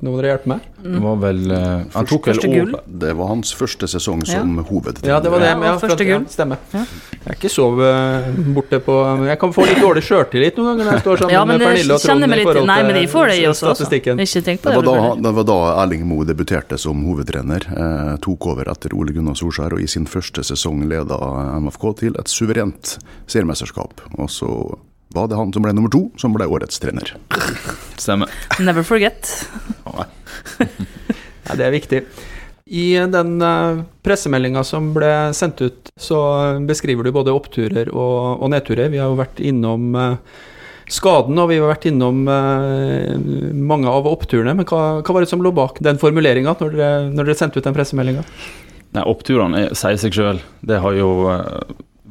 nå 0.00 0.12
må 0.12 0.20
dere 0.20 0.34
hjelpe 0.34 0.48
meg. 0.48 0.66
Mm. 0.80 0.92
Det 0.94 1.00
var 1.04 1.16
vel 1.20 1.40
uh, 1.52 1.62
Han 1.92 2.06
tok 2.08 2.28
vel 2.30 2.38
over 2.40 2.70
Det 3.02 3.10
var 3.18 3.28
hans 3.28 3.50
første 3.52 3.88
sesong 3.92 4.22
som 4.24 4.54
ja. 4.56 4.64
hovedtrener. 4.64 5.12
Ja, 5.12 5.18
det 5.20 5.32
var 5.32 5.44
det. 5.44 5.50
Ja, 5.52 5.74
første 5.82 6.06
gull. 6.08 6.24
Ja, 6.24 6.32
stemmer. 6.32 6.62
Ja. 6.72 6.84
Jeg 7.20 7.26
er 7.26 7.36
ikke 7.36 7.52
så 7.52 7.66
uh, 7.76 8.30
borte 8.56 8.80
på 8.84 8.96
Jeg 9.28 9.36
kan 9.42 9.52
få 9.52 9.66
litt 9.68 9.82
dårlig 9.82 10.04
sjøltillit 10.06 10.56
noen 10.56 10.70
ganger 10.72 10.88
når 10.88 10.96
jeg 10.96 11.04
står 11.04 11.22
sammen 11.24 11.34
ja, 11.36 11.44
med 11.50 11.64
Pernille 11.66 11.98
og 11.98 12.04
Trond 12.04 12.24
i 12.24 12.30
forhold 12.30 12.60
til 12.60 12.68
Nei, 12.72 12.78
men 12.88 12.96
de 12.96 13.04
får 13.12 13.32
det 13.32 13.38
også, 13.50 13.74
statistikken. 13.74 14.24
Ikke 14.24 14.44
tenk 14.46 14.64
på 14.64 14.72
det. 14.72 14.80
Det 14.80 14.88
var, 14.88 15.04
da, 15.04 15.14
det 15.28 15.34
var 15.36 15.48
da 15.52 15.58
Erling 15.84 16.08
Moe 16.08 16.28
debuterte 16.28 16.80
som 16.80 17.04
hovedtrener. 17.04 17.66
Eh, 17.76 18.12
tok 18.24 18.50
over 18.54 18.72
etter 18.72 18.96
Ole 18.96 19.12
Gunnar 19.16 19.36
Solskjær 19.36 19.76
og 19.76 19.84
i 19.84 19.88
sin 19.90 20.08
første 20.08 20.44
sesong 20.46 20.86
leda 20.88 21.18
MFK 21.60 21.90
til 22.04 22.16
et 22.20 22.32
suverent 22.32 22.96
seriemesterskap. 23.28 24.00
Og 24.16 24.32
så 24.32 24.54
var 25.14 25.28
det 25.28 25.38
han 25.38 25.52
som 25.52 25.64
ble 25.64 25.72
nummer 25.74 25.90
to, 25.90 26.04
som 26.20 26.34
ble 26.34 26.46
årets 26.46 26.78
trener. 26.82 27.14
Stemmer. 27.98 28.30
Never 28.62 28.86
forget. 28.86 29.30
ja, 29.88 31.56
det 31.56 31.66
er 31.66 31.74
viktig. 31.74 32.04
I 32.70 32.84
den 33.10 33.40
uh, 33.42 33.82
pressemeldinga 34.06 34.62
som 34.66 34.92
ble 34.94 35.10
sendt 35.34 35.58
ut, 35.64 35.90
så 35.98 36.20
beskriver 36.68 37.02
du 37.02 37.10
både 37.16 37.34
oppturer 37.34 37.90
og, 37.90 38.38
og 38.38 38.52
nedturer. 38.54 38.92
Vi 38.92 39.02
har 39.02 39.10
jo 39.10 39.18
vært 39.18 39.42
innom 39.42 39.90
uh, 39.98 40.14
skaden, 40.86 41.42
og 41.42 41.50
vi 41.50 41.58
har 41.58 41.72
vært 41.72 41.90
innom 41.90 42.22
uh, 42.30 43.18
mange 43.50 43.90
av 43.90 44.06
oppturene. 44.06 44.54
Men 44.54 44.70
hva, 44.70 45.00
hva, 45.02 45.16
var 45.16 45.26
det 45.26 45.32
som 45.32 45.42
lå 45.42 45.50
bak 45.56 45.82
den 45.82 45.98
formuleringa 45.98 46.54
når, 46.62 46.78
når, 47.10 47.24
dere 47.24 47.38
sendte 47.42 47.58
ut 47.58 47.66
den 47.66 47.74
pressemeldinga? 47.74 48.22
Oppturene 49.02 49.72
sier 49.74 49.98
seg 49.98 50.14
sjøl. 50.14 50.42
Det 50.66 50.78
har 50.82 50.94
jo 50.94 51.10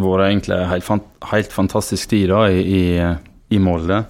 vært 0.03 0.29
egentlig 0.29 0.55
en 0.55 0.71
helt, 0.71 1.11
helt, 1.31 1.51
fantastisk 1.53 2.11
tid 2.13 2.29
da, 2.31 2.45
i, 2.51 2.63
i, 2.63 3.55
i 3.55 3.59
Molde. 3.61 4.03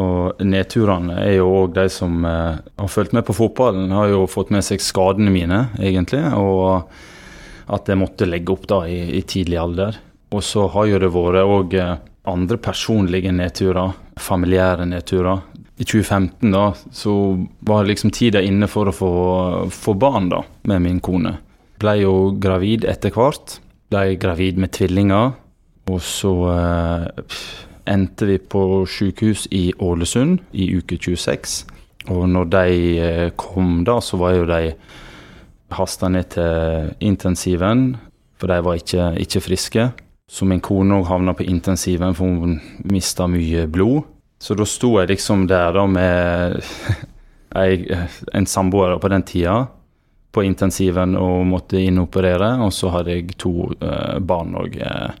Og 0.00 0.42
nedturene 0.42 1.20
er 1.22 1.36
jo 1.36 1.50
òg 1.60 1.74
de 1.76 1.86
som 1.92 2.24
eh, 2.26 2.56
har 2.58 2.90
fulgt 2.90 3.14
med 3.14 3.26
på 3.28 3.36
fotballen, 3.36 3.92
har 3.94 4.10
jo 4.10 4.24
fått 4.30 4.50
med 4.54 4.66
seg 4.66 4.82
skadene 4.82 5.30
mine, 5.30 5.68
egentlig. 5.78 6.24
Og 6.34 6.90
at 7.74 7.88
jeg 7.88 8.00
måtte 8.00 8.28
legge 8.28 8.52
opp 8.52 8.66
da 8.70 8.82
i, 8.90 8.98
i 9.18 9.22
tidlig 9.22 9.60
alder. 9.60 10.00
Og 10.34 10.42
så 10.42 10.66
har 10.74 10.88
jo 10.90 11.00
det 11.00 11.12
vært 11.14 11.44
òg 11.46 11.78
eh, 11.78 11.96
andre 12.30 12.58
personlige 12.58 13.32
nedturer, 13.34 13.94
familiære 14.20 14.88
nedturer. 14.90 15.44
I 15.74 15.84
2015 15.86 16.54
da, 16.54 16.68
så 16.94 17.12
var 17.66 17.86
liksom 17.86 18.12
tida 18.14 18.42
inne 18.42 18.68
for 18.70 18.90
å 18.90 18.94
få, 18.94 19.12
få 19.74 19.94
barn 19.98 20.30
da, 20.30 20.42
med 20.70 20.82
min 20.84 21.00
kone. 21.02 21.36
Ble 21.82 21.96
jo 22.00 22.14
gravid 22.40 22.86
etter 22.86 23.14
hvert 23.14 23.58
ble 23.92 24.16
gravid 24.20 24.60
med 24.60 24.72
tvillinger. 24.74 25.34
Og 25.92 26.00
så 26.00 26.32
eh, 26.54 27.34
endte 27.92 28.28
vi 28.28 28.38
på 28.38 28.84
sykehus 28.88 29.46
i 29.52 29.68
Ålesund 29.82 30.40
i 30.52 30.70
uke 30.78 30.96
26. 30.96 31.64
Og 32.12 32.24
når 32.28 32.48
de 32.52 32.64
eh, 33.00 33.30
kom 33.36 33.82
da, 33.84 33.98
så 34.00 34.20
var 34.20 34.38
jo 34.38 34.48
de 34.48 34.72
hasta 35.74 36.08
ned 36.08 36.30
til 36.36 36.90
intensiven, 37.04 37.94
for 38.38 38.50
de 38.52 38.58
var 38.64 38.80
ikke, 38.80 39.12
ikke 39.20 39.44
friske. 39.44 39.86
Så 40.28 40.48
min 40.48 40.62
kone 40.64 41.00
òg 41.00 41.08
havna 41.08 41.34
på 41.36 41.46
intensiven, 41.48 42.16
for 42.16 42.24
hun 42.24 42.58
mista 42.88 43.26
mye 43.28 43.66
blod. 43.68 44.04
Så 44.40 44.56
da 44.56 44.66
sto 44.68 44.96
jeg 44.98 45.12
liksom 45.12 45.46
der 45.48 45.72
da 45.72 45.86
med 45.88 46.60
en 48.36 48.46
samboer 48.46 48.98
på 49.00 49.10
den 49.12 49.22
tida 49.22 49.64
på 50.34 50.42
intensiven 50.44 51.14
og 51.18 51.44
måtte 51.46 51.78
inoperere. 51.78 52.54
Og 52.64 52.72
så 52.74 52.90
hadde 52.94 53.14
jeg 53.14 53.36
to 53.40 53.70
eh, 53.78 54.18
barn 54.18 54.56
òg 54.58 54.76
eh, 54.82 55.12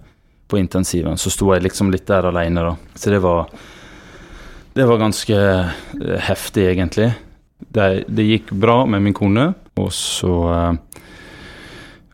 på 0.50 0.58
intensiven. 0.58 1.18
Så 1.20 1.32
sto 1.32 1.52
jeg 1.54 1.64
liksom 1.64 1.92
litt 1.94 2.06
der 2.10 2.28
alene, 2.30 2.66
da. 2.66 2.74
Så 2.98 3.14
det 3.14 3.20
var, 3.24 3.46
det 4.74 4.86
var 4.90 5.00
ganske 5.00 5.38
uh, 5.38 6.18
heftig, 6.26 6.66
egentlig. 6.74 7.08
Det, 7.58 7.86
det, 8.10 8.26
gikk 8.28 8.50
bra 8.52 8.82
med 8.90 9.06
min 9.06 9.16
kone, 9.16 9.46
og 9.80 9.88
så 9.94 10.34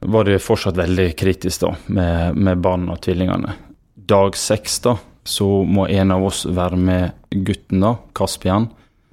var 0.00 0.28
det 0.28 0.38
fortsatt 0.40 0.78
veldig 0.78 1.08
kritisk 1.18 1.64
da, 1.64 1.72
med, 1.92 2.38
med 2.38 2.62
barna 2.62 2.94
og 2.94 3.02
tvillingene. 3.04 3.56
Dag 3.94 4.38
seks 4.38 4.78
da, 4.86 4.94
så 5.26 5.48
må 5.66 5.88
en 5.90 6.14
av 6.14 6.24
oss 6.30 6.44
være 6.46 6.78
med 6.78 7.34
gutten, 7.34 7.82
da, 7.82 7.96
Kaspian 8.16 8.70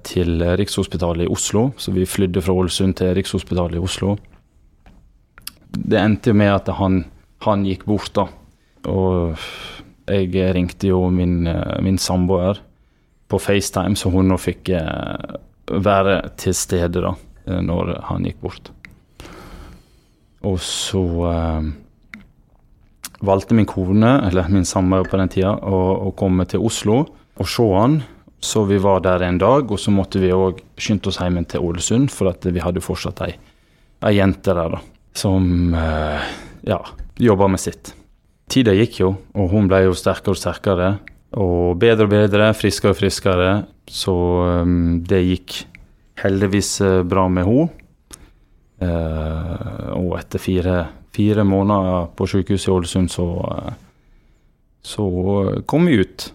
til 0.08 0.42
Rikshospitalet 0.58 1.26
i 1.26 1.32
Oslo, 1.32 1.68
så 1.76 1.92
vi 1.94 2.06
flydde 2.08 2.42
fra 2.44 2.56
Ålesund 2.56 2.96
til 2.98 3.12
Rikshospitalet 3.18 3.78
i 3.78 3.84
Oslo. 3.84 4.16
Det 5.68 6.00
endte 6.00 6.34
med 6.36 6.54
at 6.54 6.70
han, 6.78 7.02
han 7.44 7.66
gikk 7.68 7.84
bort, 7.88 8.10
da. 8.16 8.26
Og 8.88 9.36
jeg 10.08 10.54
ringte 10.56 10.88
jo 10.88 11.02
min, 11.12 11.42
min 11.84 12.00
samboer 12.00 12.62
på 13.28 13.40
FaceTime, 13.42 13.96
så 13.96 14.10
hun 14.12 14.30
nå 14.32 14.38
fikk 14.40 14.72
eh, 14.72 15.36
være 15.68 16.20
til 16.40 16.56
stede 16.56 17.02
da, 17.04 17.12
når 17.44 17.98
han 18.08 18.24
gikk 18.24 18.40
bort. 18.40 18.70
Og 20.48 20.56
så 20.64 21.02
eh, 21.28 21.68
valgte 23.20 23.56
min 23.58 23.68
kone, 23.68 24.14
eller 24.28 24.48
min 24.52 24.66
samboer 24.68 25.08
på 25.08 25.20
den 25.20 25.32
tida, 25.32 25.56
å, 25.60 26.08
å 26.08 26.14
komme 26.16 26.46
til 26.48 26.64
Oslo 26.64 27.02
og 27.38 27.50
se 27.50 27.66
han. 27.74 28.00
Så 28.40 28.62
vi 28.64 28.78
var 28.78 29.00
der 29.02 29.24
en 29.26 29.38
dag, 29.38 29.70
og 29.70 29.80
så 29.82 29.90
måtte 29.90 30.20
vi 30.22 30.30
òg 30.34 30.60
skynde 30.78 31.10
oss 31.10 31.18
hjem 31.18 31.42
til 31.50 31.64
Ålesund, 31.64 32.12
for 32.14 32.30
at 32.30 32.46
vi 32.46 32.62
hadde 32.62 32.82
fortsatt 32.84 33.24
ei, 33.26 33.32
ei 34.06 34.14
jente 34.14 34.54
der 34.54 34.76
da, 34.76 34.82
som 35.18 35.74
eh, 35.74 36.28
ja, 36.70 36.78
jobba 37.18 37.48
med 37.50 37.62
sitt. 37.62 37.92
Tida 38.48 38.72
gikk 38.76 39.00
jo, 39.02 39.10
og 39.34 39.50
hun 39.52 39.66
ble 39.68 39.82
jo 39.88 39.96
sterkere 39.96 40.36
og 40.36 40.40
sterkere. 40.40 40.92
Og 41.38 41.74
bedre 41.80 42.06
og 42.06 42.12
bedre, 42.14 42.52
friskere 42.56 42.94
og 42.94 43.00
friskere. 43.00 43.50
Så 43.88 44.14
um, 44.62 45.02
det 45.04 45.20
gikk 45.26 45.58
heldigvis 46.22 46.70
eh, 46.84 47.02
bra 47.08 47.26
med 47.32 47.48
henne. 47.48 47.68
Uh, 48.78 49.90
og 49.98 50.12
etter 50.20 50.38
fire, 50.38 50.74
fire, 51.10 51.42
måneder 51.42 52.12
på 52.14 52.28
sykehuset 52.30 52.68
i 52.68 52.74
Ålesund, 52.76 53.10
så, 53.10 53.26
uh, 53.42 53.72
så 54.86 55.06
kom 55.66 55.88
vi 55.90 55.98
ut 55.98 56.28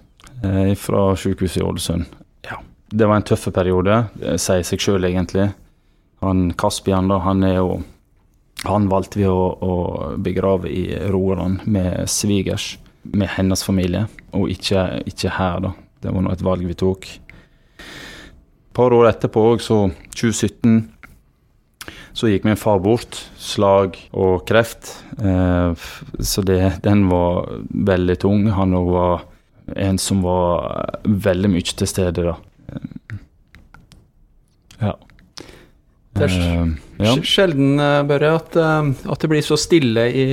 fra 0.79 1.01
sykehuset 1.19 1.61
i 1.61 1.65
Ålesund. 1.65 2.05
Ja, 2.49 2.57
det 2.91 3.07
var 3.07 3.19
en 3.19 3.25
tøff 3.27 3.47
periode, 3.55 3.99
sier 4.41 4.65
seg 4.67 4.83
sjøl 4.83 5.07
egentlig. 5.07 5.49
Han 6.23 6.53
Kaspian, 6.59 7.09
da, 7.11 7.19
han 7.23 7.43
er 7.43 7.57
jo 7.59 7.81
Han 8.63 8.85
valgte 8.87 9.19
vi 9.19 9.25
å, 9.27 9.39
å 9.59 9.73
begrave 10.23 10.69
i 10.71 10.85
Rogaland 11.11 11.65
med 11.67 12.05
svigers, 12.07 12.77
med 13.03 13.27
hennes 13.33 13.63
familie, 13.65 14.05
og 14.31 14.47
ikke, 14.53 15.01
ikke 15.09 15.33
her, 15.35 15.57
da. 15.65 15.71
Det 15.99 16.13
var 16.13 16.23
nå 16.23 16.31
et 16.31 16.43
valg 16.47 16.63
vi 16.69 16.77
tok. 16.79 17.09
Et 17.75 18.71
par 18.77 18.95
år 18.95 19.09
etterpå, 19.09 19.43
så 19.59 19.89
2017 20.15 20.93
så 22.13 22.29
gikk 22.29 22.45
min 22.45 22.59
far 22.59 22.79
bort. 22.83 23.17
Slag 23.41 23.97
og 24.13 24.45
kreft. 24.47 24.91
Eh, 25.17 25.85
så 26.19 26.43
det, 26.45 26.61
den 26.85 27.07
var 27.09 27.49
veldig 27.67 28.17
tung. 28.21 28.45
Han 28.53 28.75
var 28.87 29.25
en 29.75 29.97
som 30.01 30.21
var 30.25 30.99
veldig 31.03 31.51
mye 31.53 31.75
til 31.75 31.89
stede, 31.89 32.25
da. 32.25 32.35
Ja. 34.81 34.95
Det 36.13 36.27
er 36.27 36.33
Eh, 36.37 36.67
ja. 36.99 37.15
sjelden, 37.25 37.79
eh, 37.79 38.03
Børre, 38.03 38.35
at, 38.35 38.55
eh, 38.55 39.11
at 39.11 39.19
det 39.19 39.29
blir 39.29 39.41
så 39.41 39.57
stille 39.57 40.07
i, 40.13 40.25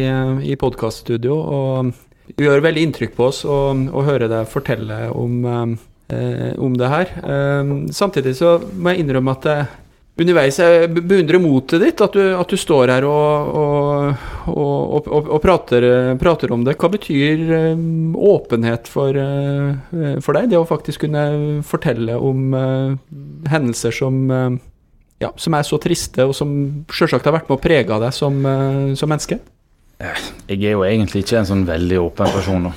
i 0.45 0.57
podkaststudio. 0.57 1.35
Og 1.35 1.93
det 2.37 2.47
gjør 2.47 2.63
veldig 2.63 2.83
inntrykk 2.87 3.15
på 3.17 3.29
oss 3.31 3.45
å, 3.45 3.73
å 3.73 4.05
høre 4.05 4.29
deg 4.29 4.49
fortelle 4.51 5.11
om, 5.11 5.45
eh, 5.47 6.53
om 6.59 6.77
det 6.77 6.89
her. 6.89 7.15
Eh, 7.25 7.73
samtidig 7.91 8.37
så 8.37 8.59
må 8.77 8.93
jeg 8.93 9.07
innrømme 9.07 9.37
at 9.39 9.49
jeg 9.49 9.67
underveis 10.21 10.59
jeg 10.61 10.89
beundrer 10.95 11.41
motet 11.43 11.83
ditt. 11.83 12.01
At 12.05 12.17
du, 12.17 12.23
at 12.37 12.51
du 12.51 12.59
står 12.61 12.93
her 12.95 13.07
og, 13.09 13.53
og, 13.61 14.25
og, 14.53 15.07
og, 15.09 15.31
og 15.37 15.43
prater, 15.43 15.87
prater 16.21 16.55
om 16.55 16.65
det. 16.67 16.77
Hva 16.81 16.91
betyr 16.93 17.45
eh, 17.57 17.85
åpenhet 18.31 18.91
for, 18.91 19.17
eh, 19.17 20.19
for 20.25 20.39
deg? 20.39 20.51
Det 20.53 20.61
å 20.61 20.67
faktisk 20.69 21.07
kunne 21.07 21.63
fortelle 21.67 22.19
om 22.19 22.57
eh, 22.57 22.99
hendelser 23.53 23.95
som 23.95 24.27
ja, 25.21 25.29
som 25.37 25.53
er 25.53 25.67
så 25.69 25.77
triste, 25.77 26.25
og 26.25 26.33
som 26.33 26.53
selvsagt 26.89 27.27
har 27.29 27.35
vært 27.35 27.51
med 27.51 27.59
å 27.59 27.61
prege 27.61 27.97
deg 28.01 28.15
som, 28.17 28.39
som 28.97 29.11
menneske? 29.13 29.37
Jeg 30.01 30.57
er 30.57 30.73
jo 30.73 30.87
egentlig 30.87 31.27
ikke 31.27 31.43
en 31.43 31.49
sånn 31.51 31.67
veldig 31.69 31.99
åpen 32.01 32.33
person. 32.33 32.71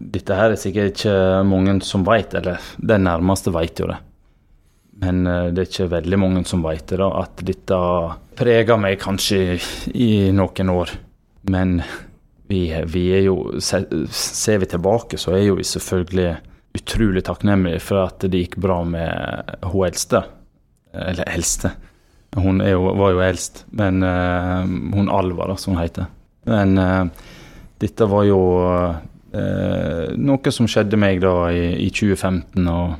Dette 0.00 0.38
her 0.38 0.54
er 0.54 0.62
sikkert 0.62 0.94
ikke 0.94 1.18
mange 1.44 1.74
som 1.84 2.06
veit, 2.08 2.32
eller 2.40 2.56
de 2.80 2.96
nærmeste 3.04 3.52
veit 3.52 3.84
jo 3.84 3.90
det. 3.92 3.98
Men 5.00 5.24
eh, 5.26 5.48
det 5.54 5.62
er 5.62 5.70
ikke 5.70 5.90
veldig 5.94 6.20
mange 6.20 6.44
som 6.48 6.64
vet 6.64 6.92
det, 6.92 7.00
at 7.06 7.42
dette 7.46 7.80
preger 8.38 8.80
meg 8.80 9.00
kanskje 9.00 9.58
i 9.94 10.12
noen 10.36 10.72
år. 10.74 10.94
Men 11.50 11.80
vi, 12.50 12.66
vi 12.90 13.04
er 13.16 13.24
jo 13.24 13.36
Ser 13.62 14.60
vi 14.60 14.68
tilbake, 14.68 15.18
så 15.20 15.36
er 15.36 15.46
jo 15.46 15.58
vi 15.60 15.66
selvfølgelig 15.66 16.34
utrolig 16.76 17.24
takknemlige 17.26 17.82
for 17.82 18.04
at 18.04 18.26
det 18.30 18.44
gikk 18.44 18.58
bra 18.62 18.82
med 18.86 19.56
hun 19.72 19.86
eldste. 19.88 20.22
Eller 20.94 21.26
eldste. 21.30 21.72
Hun 22.38 22.62
jo, 22.62 22.84
var 22.94 23.14
jo 23.14 23.22
eldst, 23.26 23.64
men 23.74 24.04
uh, 24.06 24.62
hun 24.94 25.10
Alva, 25.10 25.48
da, 25.50 25.56
som 25.58 25.74
hun 25.74 25.82
heter. 25.82 26.06
Men 26.46 26.76
uh, 26.78 27.26
dette 27.82 28.06
var 28.06 28.26
jo 28.28 28.38
uh, 29.34 30.04
noe 30.14 30.52
som 30.54 30.68
skjedde 30.70 30.98
meg 31.00 31.18
da 31.24 31.34
i, 31.50 31.64
i 31.82 31.88
2015, 31.90 32.68
og, 32.70 32.94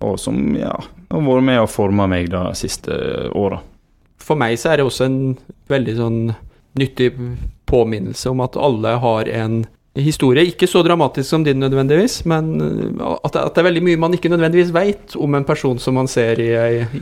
og 0.00 0.18
som 0.20 0.38
ja, 0.56 0.74
har 1.10 1.26
vært 1.26 1.46
med 1.46 1.62
og 1.62 1.72
forma 1.72 2.08
meg 2.10 2.30
de 2.32 2.44
siste 2.58 2.94
åra. 3.36 3.60
For 4.20 4.38
meg 4.38 4.58
så 4.60 4.72
er 4.72 4.80
det 4.80 4.86
også 4.88 5.08
en 5.08 5.20
veldig 5.70 5.96
sånn 5.98 6.22
nyttig 6.78 7.12
påminnelse 7.70 8.30
om 8.30 8.42
at 8.44 8.58
alle 8.60 8.94
har 9.02 9.30
en 9.30 9.62
historie. 9.98 10.44
Ikke 10.46 10.68
så 10.70 10.82
dramatisk 10.86 11.28
som 11.28 11.44
din 11.44 11.58
nødvendigvis, 11.60 12.20
men 12.30 12.52
at 12.60 13.32
det, 13.34 13.42
at 13.42 13.56
det 13.56 13.62
er 13.62 13.66
veldig 13.66 13.82
mye 13.88 14.00
man 14.00 14.14
ikke 14.14 14.30
nødvendigvis 14.30 14.70
veit 14.74 15.16
om 15.18 15.34
en 15.34 15.46
person 15.46 15.80
som 15.82 15.98
man 15.98 16.08
ser 16.10 16.38
i 16.40 16.50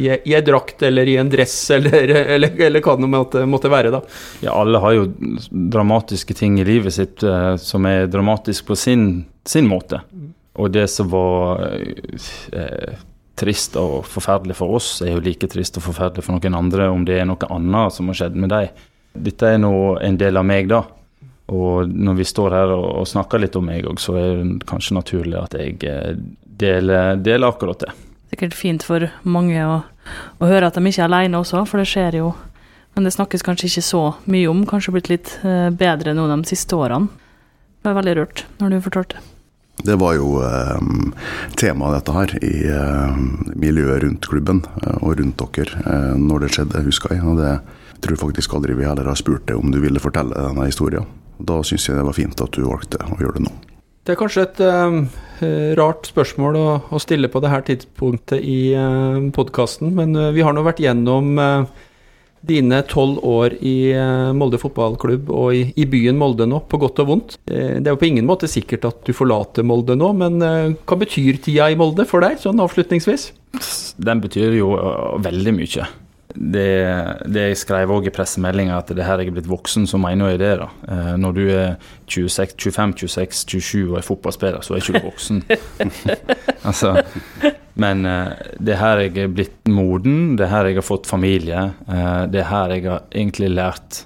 ei, 0.09 0.41
drakt 0.45 0.83
eller 0.89 1.09
i 1.09 1.19
en 1.21 1.31
dress 1.33 1.57
eller, 1.77 2.15
eller, 2.25 2.57
eller 2.69 2.85
hva 2.85 2.97
det 2.97 3.11
måtte, 3.13 3.45
måtte 3.49 3.73
være. 3.73 3.93
da. 3.95 4.03
Ja, 4.45 4.57
alle 4.57 4.81
har 4.83 4.97
jo 4.97 5.09
dramatiske 5.51 6.37
ting 6.39 6.59
i 6.61 6.67
livet 6.69 6.97
sitt 6.97 7.23
eh, 7.23 7.55
som 7.61 7.87
er 7.89 8.09
dramatisk 8.09 8.71
på 8.71 8.79
sin, 8.79 9.27
sin 9.45 9.69
måte. 9.69 10.01
Og 10.59 10.73
det 10.75 10.89
som 10.91 11.09
var 11.13 11.63
eh, 11.63 12.99
trist 13.39 13.77
og 13.79 14.03
forferdelig 14.11 14.59
for 14.59 14.79
oss, 14.79 14.91
er 15.05 15.15
jo 15.15 15.25
like 15.25 15.49
trist 15.51 15.79
og 15.79 15.87
forferdelig 15.87 16.27
for 16.27 16.37
noen 16.37 16.59
andre 16.59 16.91
om 16.91 17.05
det 17.07 17.21
er 17.21 17.29
noe 17.29 17.51
annet 17.55 17.95
som 17.95 18.11
har 18.11 18.19
skjedd 18.23 18.39
med 18.39 18.53
dem. 18.55 18.87
Dette 19.29 19.55
er 19.55 19.61
nå 19.63 19.73
en 20.05 20.19
del 20.21 20.39
av 20.39 20.47
meg, 20.47 20.69
da. 20.71 20.83
Og 21.49 21.89
når 21.89 22.19
vi 22.19 22.27
står 22.29 22.57
her 22.59 22.75
og, 22.75 22.89
og 23.01 23.09
snakker 23.09 23.41
litt 23.41 23.57
om 23.57 23.65
meg 23.71 23.87
òg, 23.89 24.03
så 24.03 24.19
er 24.21 24.43
det 24.43 24.67
kanskje 24.69 24.99
naturlig 24.99 25.39
at 25.41 25.57
jeg 25.57 25.79
eh, 25.89 26.19
deler, 26.61 27.17
deler 27.23 27.49
akkurat 27.49 27.87
det. 27.87 27.95
Sikkert 28.29 28.59
fint 28.59 28.85
for 28.85 29.07
mange 29.25 29.63
å, 29.65 29.79
å 30.43 30.51
høre 30.51 30.69
at 30.69 30.77
de 30.77 30.85
ikke 30.85 31.07
er 31.07 31.09
alene 31.09 31.41
også, 31.41 31.65
for 31.71 31.81
det 31.81 31.89
skjer 31.89 32.21
jo. 32.21 32.35
Men 32.97 33.07
det 33.07 33.15
snakkes 33.15 33.47
kanskje 33.47 33.71
ikke 33.71 33.87
så 33.87 34.03
mye 34.29 34.51
om. 34.51 34.67
Kanskje 34.69 34.93
blitt 34.99 35.11
litt 35.13 35.33
eh, 35.47 35.71
bedre 35.71 36.13
nå 36.19 36.29
de 36.29 36.39
siste 36.51 36.77
årene. 36.77 37.09
Det 37.79 37.87
var 37.87 38.01
veldig 38.03 38.17
rørt 38.19 38.45
når 38.59 38.75
du 38.75 38.81
fortalte. 38.85 39.25
Det 39.89 39.97
var 39.97 40.19
jo 40.19 40.39
eh, 40.45 40.81
temaet 41.57 41.97
dette 41.97 42.17
her 42.17 42.35
i 42.45 42.55
eh, 42.69 43.21
miljøet 43.57 44.03
rundt 44.05 44.29
klubben 44.29 44.61
eh, 44.83 44.99
og 45.01 45.17
rundt 45.21 45.45
dere 45.57 45.85
eh, 45.85 46.17
når 46.21 46.45
det 46.45 46.51
skjedde, 46.57 46.85
husker 46.85 47.17
jeg. 47.17 47.25
Og 47.25 47.41
det 47.41 47.55
tror 48.03 48.15
jeg 48.15 48.25
faktisk 48.27 48.59
aldri 48.59 48.77
vi 48.77 48.87
heller 48.87 49.09
har 49.09 49.19
spurt 49.19 49.47
deg 49.49 49.57
om 49.57 49.73
du 49.73 49.81
ville 49.83 50.03
fortelle 50.03 50.37
denne 50.37 50.69
historien. 50.69 51.09
Da 51.39 51.63
syns 51.65 51.89
jeg 51.89 51.97
det 51.97 52.05
var 52.05 52.17
fint 52.19 52.45
at 52.45 52.55
du 52.55 52.67
valgte 52.67 53.01
å 53.01 53.19
gjøre 53.23 53.39
det 53.39 53.47
nå. 53.47 53.55
Det 54.09 54.15
er 54.15 54.21
kanskje 54.23 54.45
et 54.47 54.61
eh, 54.65 55.75
rart 55.77 56.07
spørsmål 56.09 56.57
å, 56.57 56.69
å 56.97 57.01
stille 57.03 57.29
på 57.29 57.43
det 57.45 57.51
her 57.53 57.65
tidspunktet 57.67 58.41
i 58.41 58.73
uh, 58.73 59.21
podkasten, 59.37 59.91
men 59.99 60.17
eh, 60.17 60.31
vi 60.33 60.45
har 60.47 60.57
nå 60.57 60.63
vært 60.65 60.81
gjennom 60.81 61.37
eh, 61.37 61.85
dine 62.47 62.81
tolv 62.89 63.19
år 63.27 63.57
i 63.65 63.91
eh, 63.93 64.31
Molde 64.37 64.61
fotballklubb 64.61 65.31
og 65.35 65.55
i, 65.57 65.63
i 65.77 65.87
byen 65.91 66.19
Molde 66.19 66.47
nå, 66.49 66.63
på 66.71 66.81
godt 66.81 67.03
og 67.03 67.11
vondt. 67.11 67.39
Eh, 67.51 67.79
det 67.79 67.87
er 67.87 67.95
jo 67.95 68.01
på 68.01 68.11
ingen 68.11 68.29
måte 68.29 68.51
sikkert 68.51 68.87
at 68.89 69.01
du 69.07 69.15
forlater 69.17 69.67
Molde 69.67 69.97
nå, 69.99 70.13
men 70.19 70.43
eh, 70.45 70.75
hva 70.89 71.01
betyr 71.01 71.41
tida 71.45 71.71
i 71.73 71.79
Molde 71.79 72.07
for 72.09 72.25
deg, 72.25 72.39
sånn 72.43 72.63
avslutningsvis? 72.65 73.31
Den 73.99 74.23
betyr 74.23 74.55
jo 74.59 74.75
veldig 75.25 75.57
mye. 75.57 75.89
Det, 76.35 76.65
det 77.33 77.43
jeg 77.49 77.57
skrev 77.63 77.91
òg 77.95 78.07
i 78.07 78.13
pressemeldinga, 78.13 78.77
at 78.83 78.91
det 78.95 79.05
her 79.07 79.23
jeg 79.23 79.31
er 79.31 79.37
blitt 79.39 79.49
voksen, 79.49 79.87
så 79.89 79.97
mener 80.01 80.35
jeg 80.35 80.41
det. 80.43 80.51
da. 80.61 80.67
Eh, 80.93 81.15
Når 81.17 81.33
du 81.39 81.41
er 81.49 81.77
26, 82.07 82.73
25, 82.75 83.09
26, 83.09 83.47
27 83.49 83.87
og 83.95 83.97
er 84.03 84.07
fotballspiller, 84.07 84.61
så 84.63 84.75
er 84.77 84.83
ikke 84.83 85.01
du 85.01 85.07
voksen. 85.09 85.41
altså, 86.69 86.93
men 87.81 88.05
eh, 88.07 88.35
det 88.61 88.75
er 88.77 88.83
her 88.83 89.03
jeg 89.07 89.17
er 89.25 89.33
blitt 89.33 89.73
moden, 89.73 90.37
det 90.37 90.47
er 90.49 90.53
her 90.53 90.69
jeg 90.71 90.79
har 90.83 90.87
fått 90.91 91.09
familie. 91.09 91.65
eh, 91.89 92.27
Det 92.29 92.43
er 92.45 92.51
her 92.53 92.77
jeg 92.77 92.85
har 92.91 93.07
egentlig 93.13 93.51
lært 93.57 94.03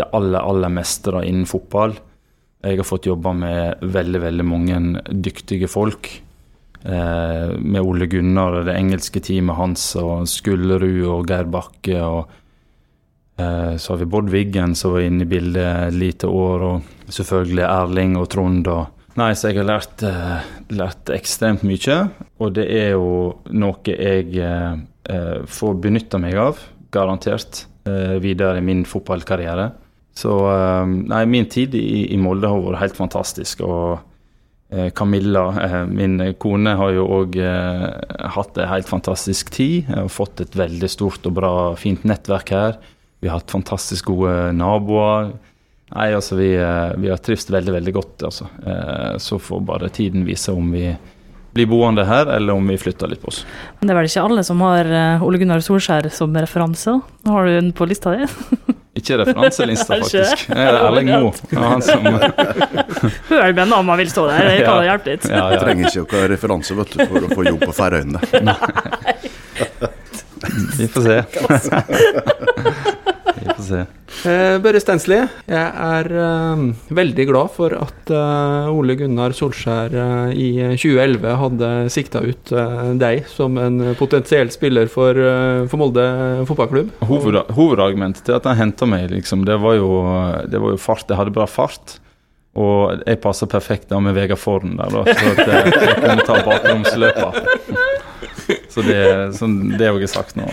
det 0.00 0.08
aller, 0.16 0.40
aller 0.40 0.72
meste 0.72 1.12
innen 1.22 1.46
fotball. 1.46 1.94
Jeg 2.62 2.78
har 2.78 2.86
fått 2.86 3.06
jobba 3.06 3.32
med 3.36 3.80
veldig, 3.82 4.20
veldig 4.22 4.44
mange 4.46 4.82
dyktige 5.10 5.68
folk. 5.70 6.08
Eh, 6.84 7.58
med 7.58 7.78
Ole 7.82 8.08
Gunnar 8.10 8.56
og 8.58 8.64
det 8.66 8.74
engelske 8.74 9.20
teamet 9.22 9.54
hans 9.54 9.84
og 10.00 10.24
Skullerud 10.26 11.04
og 11.06 11.28
Geir 11.30 11.46
Bakke. 11.46 11.98
og 12.02 12.32
eh, 13.38 13.76
Så 13.78 13.92
har 13.92 14.00
vi 14.00 14.08
Bård 14.10 14.32
Wiggen 14.32 14.74
som 14.74 14.96
var 14.96 15.06
inne 15.06 15.22
i 15.22 15.30
bildet 15.30 15.92
et 15.92 15.94
lite 15.94 16.26
år, 16.26 16.66
og 16.66 17.12
selvfølgelig 17.12 17.68
Erling 17.68 18.18
og 18.18 18.28
Trond. 18.34 18.66
og 18.66 18.86
Nei, 19.20 19.32
så 19.36 19.50
jeg 19.52 19.60
har 19.60 19.68
lært, 19.68 20.02
eh, 20.02 20.50
lært 20.72 21.12
ekstremt 21.12 21.62
mye, 21.68 21.98
og 22.40 22.54
det 22.56 22.66
er 22.72 22.94
jo 22.96 23.36
noe 23.52 23.92
jeg 23.92 24.38
eh, 24.40 25.42
får 25.46 25.74
benytta 25.84 26.18
meg 26.18 26.34
av, 26.40 26.58
garantert, 26.90 27.66
eh, 27.86 28.16
videre 28.24 28.58
i 28.58 28.64
min 28.64 28.86
fotballkarriere. 28.88 29.70
Så 30.16 30.32
eh, 30.48 30.86
nei, 31.12 31.26
min 31.28 31.46
tid 31.46 31.76
i, 31.76 32.08
i 32.12 32.16
Molde 32.20 32.48
har 32.48 32.64
vært 32.64 32.82
helt 32.86 32.96
fantastisk. 33.04 33.60
og 33.60 34.00
Camilla, 34.96 35.44
eh, 35.62 35.78
min 35.86 36.16
kone, 36.40 36.72
har 36.78 36.94
jo 36.96 37.06
òg 37.20 37.36
hatt 38.36 38.58
en 38.58 38.68
helt 38.70 38.88
fantastisk 38.88 39.50
tid. 39.52 39.90
Har 39.92 40.08
fått 40.08 40.40
et 40.40 40.56
veldig 40.56 40.88
stort 40.90 41.26
og 41.28 41.34
bra, 41.36 41.52
fint 41.76 42.04
nettverk 42.08 42.52
her. 42.54 42.78
Vi 43.22 43.28
har 43.28 43.38
hatt 43.38 43.52
fantastisk 43.54 44.08
gode 44.10 44.52
naboer. 44.56 45.32
Nei, 45.92 46.08
altså 46.16 46.38
vi, 46.38 46.54
eh, 46.56 46.94
vi 46.96 47.10
har 47.12 47.20
trivst 47.20 47.50
veldig, 47.52 47.74
veldig 47.76 47.92
godt. 47.94 48.22
Altså. 48.28 48.48
Eh, 48.66 49.18
Så 49.18 49.38
får 49.38 49.60
bare 49.66 49.90
tiden 49.92 50.24
vise 50.24 50.52
om 50.52 50.70
vi 50.72 50.96
blir 51.52 51.66
boende 51.68 52.04
her, 52.08 52.26
eller 52.32 52.56
om 52.56 52.68
vi 52.72 52.78
flytter 52.80 53.10
litt 53.12 53.20
på 53.22 53.28
oss. 53.28 53.42
Men 53.80 53.88
det 53.88 53.92
er 53.94 53.98
vel 54.00 54.08
ikke 54.08 54.22
alle 54.24 54.44
som 54.46 54.60
har 54.64 54.88
eh, 54.88 55.22
Ole 55.26 55.38
Gunnar 55.42 55.60
Solskjær 55.64 56.08
som 56.14 56.32
referanse? 56.36 56.94
Nå 57.26 57.34
Har 57.34 57.44
du 57.46 57.52
den 57.58 57.72
på 57.76 57.84
lista 57.90 58.14
di? 58.16 58.24
Ikke 59.00 59.16
referanselista, 59.22 59.96
faktisk. 60.02 60.42
Det 60.52 60.64
er 60.68 60.76
Erling 60.82 61.08
Moe. 61.12 61.32
Han 61.64 61.80
som 61.84 62.04
Hør 62.04 63.52
med 63.56 63.68
navn 63.70 63.86
man 63.88 63.98
vil 64.02 64.10
stå 64.12 64.26
der, 64.28 64.44
det 64.50 64.58
kan 64.66 64.82
Ja. 64.84 64.90
hjelpe 64.92 65.14
litt. 65.14 65.24
ja, 65.28 65.36
ja, 65.38 65.46
ja. 65.54 65.60
trenger 65.62 65.88
ikke 65.88 66.04
noen 66.18 66.28
referanse 66.34 66.76
vet 66.76 66.92
du, 66.92 67.04
for 67.08 67.24
å 67.24 67.30
få 67.32 67.46
jobb 67.48 67.64
på 67.64 67.72
Færøyene. 67.78 68.20
Vi 70.76 70.88
får 70.92 71.02
se. 71.08 71.16
Får 73.62 73.68
se. 73.68 74.28
Eh, 74.28 74.56
Børre 74.60 74.80
Stensli, 74.82 75.16
jeg 75.48 75.70
er 75.86 76.08
eh, 76.20 76.64
veldig 76.92 77.26
glad 77.30 77.52
for 77.54 77.72
at 77.78 78.12
eh, 78.12 78.68
Ole 78.74 78.96
Gunnar 79.00 79.32
Solskjær 79.38 79.94
eh, 79.96 80.34
i 80.36 80.48
2011 80.76 81.36
hadde 81.40 81.70
sikta 81.94 82.20
ut 82.26 82.52
eh, 82.52 82.84
deg 83.00 83.24
som 83.32 83.56
en 83.62 83.80
potensiell 83.98 84.52
spiller 84.52 84.90
for, 84.92 85.16
eh, 85.16 85.64
for 85.70 85.80
Molde 85.80 86.04
fotballklubb. 86.50 86.92
Hoved, 87.08 87.40
hovedargumentet 87.56 88.26
til 88.28 88.36
at 88.36 88.50
han 88.50 88.60
henta 88.60 88.88
meg, 88.90 89.08
liksom, 89.14 89.46
det 89.48 89.56
var, 89.62 89.78
jo, 89.80 89.90
det 90.52 90.60
var 90.60 90.76
jo 90.76 90.82
fart. 90.82 91.08
Jeg 91.08 91.22
hadde 91.22 91.34
bra 91.38 91.48
fart. 91.48 91.96
Og 92.52 92.98
jeg 93.08 93.16
passer 93.22 93.48
perfekt 93.48 93.88
da 93.88 93.96
med 94.04 94.12
Vegard 94.12 94.36
Forhen 94.36 94.74
der, 94.76 94.92
da, 94.92 95.06
så 95.08 95.30
at 95.30 95.38
jeg, 95.48 95.70
jeg 95.72 95.94
kunne 96.02 96.26
ta 96.28 96.34
bakromsløpa. 96.44 97.30
Så 98.68 98.82
det, 98.84 98.98
så 99.38 99.48
det 99.48 99.86
er 99.86 99.90
jo 99.94 100.00
ikke 100.02 100.10
sagt 100.12 100.36
nå. 100.36 100.44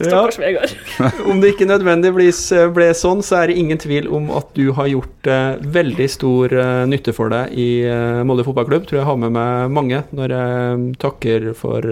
Ja, 0.00 0.22
Vegard. 0.38 0.72
om 1.30 1.40
det 1.42 1.52
ikke 1.52 1.68
nødvendigvis 1.68 2.40
eh, 2.56 2.68
ble 2.72 2.88
sånn, 2.96 3.20
så 3.26 3.40
er 3.40 3.50
det 3.50 3.58
ingen 3.60 3.80
tvil 3.80 4.08
om 4.08 4.30
at 4.32 4.48
du 4.56 4.70
har 4.76 4.88
gjort 4.88 5.28
uh, 5.28 5.58
veldig 5.60 6.06
stor 6.08 6.54
uh, 6.56 6.84
nytte 6.88 7.12
for 7.16 7.32
deg 7.32 7.52
i 7.52 7.68
uh, 7.84 8.22
Molde 8.24 8.46
fotballklubb. 8.46 8.86
Tror 8.88 9.00
jeg 9.02 9.08
har 9.10 9.18
med 9.20 9.34
meg 9.36 9.74
mange 9.76 10.02
når 10.16 10.36
jeg 10.36 10.86
takker 11.02 11.50
for 11.58 11.84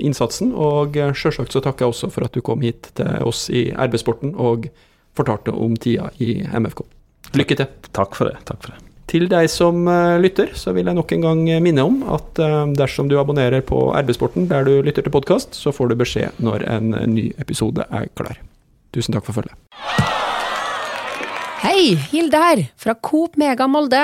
innsatsen. 0.00 0.50
Og 0.54 0.98
sjølsagt 1.14 1.54
så 1.54 1.62
takker 1.64 1.86
jeg 1.86 1.94
også 1.94 2.10
for 2.14 2.26
at 2.26 2.34
du 2.34 2.42
kom 2.44 2.64
hit 2.64 2.90
til 2.98 3.28
oss 3.28 3.46
i 3.54 3.68
RB-sporten 3.70 4.34
og 4.34 4.66
fortalte 5.14 5.54
om 5.54 5.76
tida 5.78 6.10
i 6.18 6.40
MFK. 6.42 6.82
Lykke 7.38 7.60
til. 7.60 7.70
Takk 7.94 8.18
for 8.18 8.30
det. 8.30 8.42
takk 8.48 8.62
for 8.62 8.74
det. 8.74 8.93
Til 9.10 9.26
deg 9.28 9.50
som 9.52 9.84
eh, 9.90 10.16
lytter, 10.22 10.54
så 10.56 10.72
vil 10.74 10.88
jeg 10.88 10.96
nok 10.96 11.12
en 11.12 11.24
gang 11.26 11.42
minne 11.62 11.84
om 11.84 12.00
at 12.16 12.40
eh, 12.40 12.60
dersom 12.78 13.10
du 13.10 13.18
abonnerer 13.20 13.60
på 13.66 13.90
RB-sporten 14.00 14.48
der 14.50 14.64
du 14.66 14.78
lytter 14.86 15.04
til 15.04 15.12
podkast, 15.14 15.54
så 15.58 15.74
får 15.76 15.92
du 15.92 15.98
beskjed 16.00 16.40
når 16.42 16.64
en 16.72 16.94
ny 17.12 17.28
episode 17.42 17.84
er 17.90 18.08
klar. 18.16 18.40
Tusen 18.94 19.16
takk 19.16 19.26
for 19.26 19.36
følget. 19.36 19.54
Hei, 21.64 21.94
Hilde 22.12 22.40
her, 22.40 22.60
fra 22.80 22.94
Coop 22.94 23.38
Mega 23.40 23.66
Molde. 23.70 24.02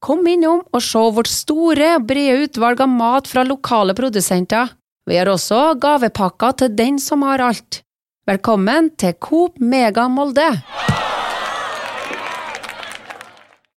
Kom 0.00 0.24
innom 0.30 0.62
og 0.72 0.82
se 0.82 1.00
vårt 1.12 1.28
store, 1.28 1.98
brede 2.06 2.46
utvalg 2.46 2.80
av 2.80 2.88
mat 2.88 3.28
fra 3.28 3.44
lokale 3.44 3.96
produsenter. 3.98 4.70
Vi 5.10 5.18
har 5.18 5.28
også 5.28 5.74
gavepakker 5.82 6.56
til 6.62 6.74
den 6.78 7.00
som 7.02 7.26
har 7.26 7.42
alt. 7.44 7.82
Velkommen 8.30 8.92
til 9.00 9.16
Coop 9.18 9.58
Mega 9.60 10.06
Molde. 10.08 10.52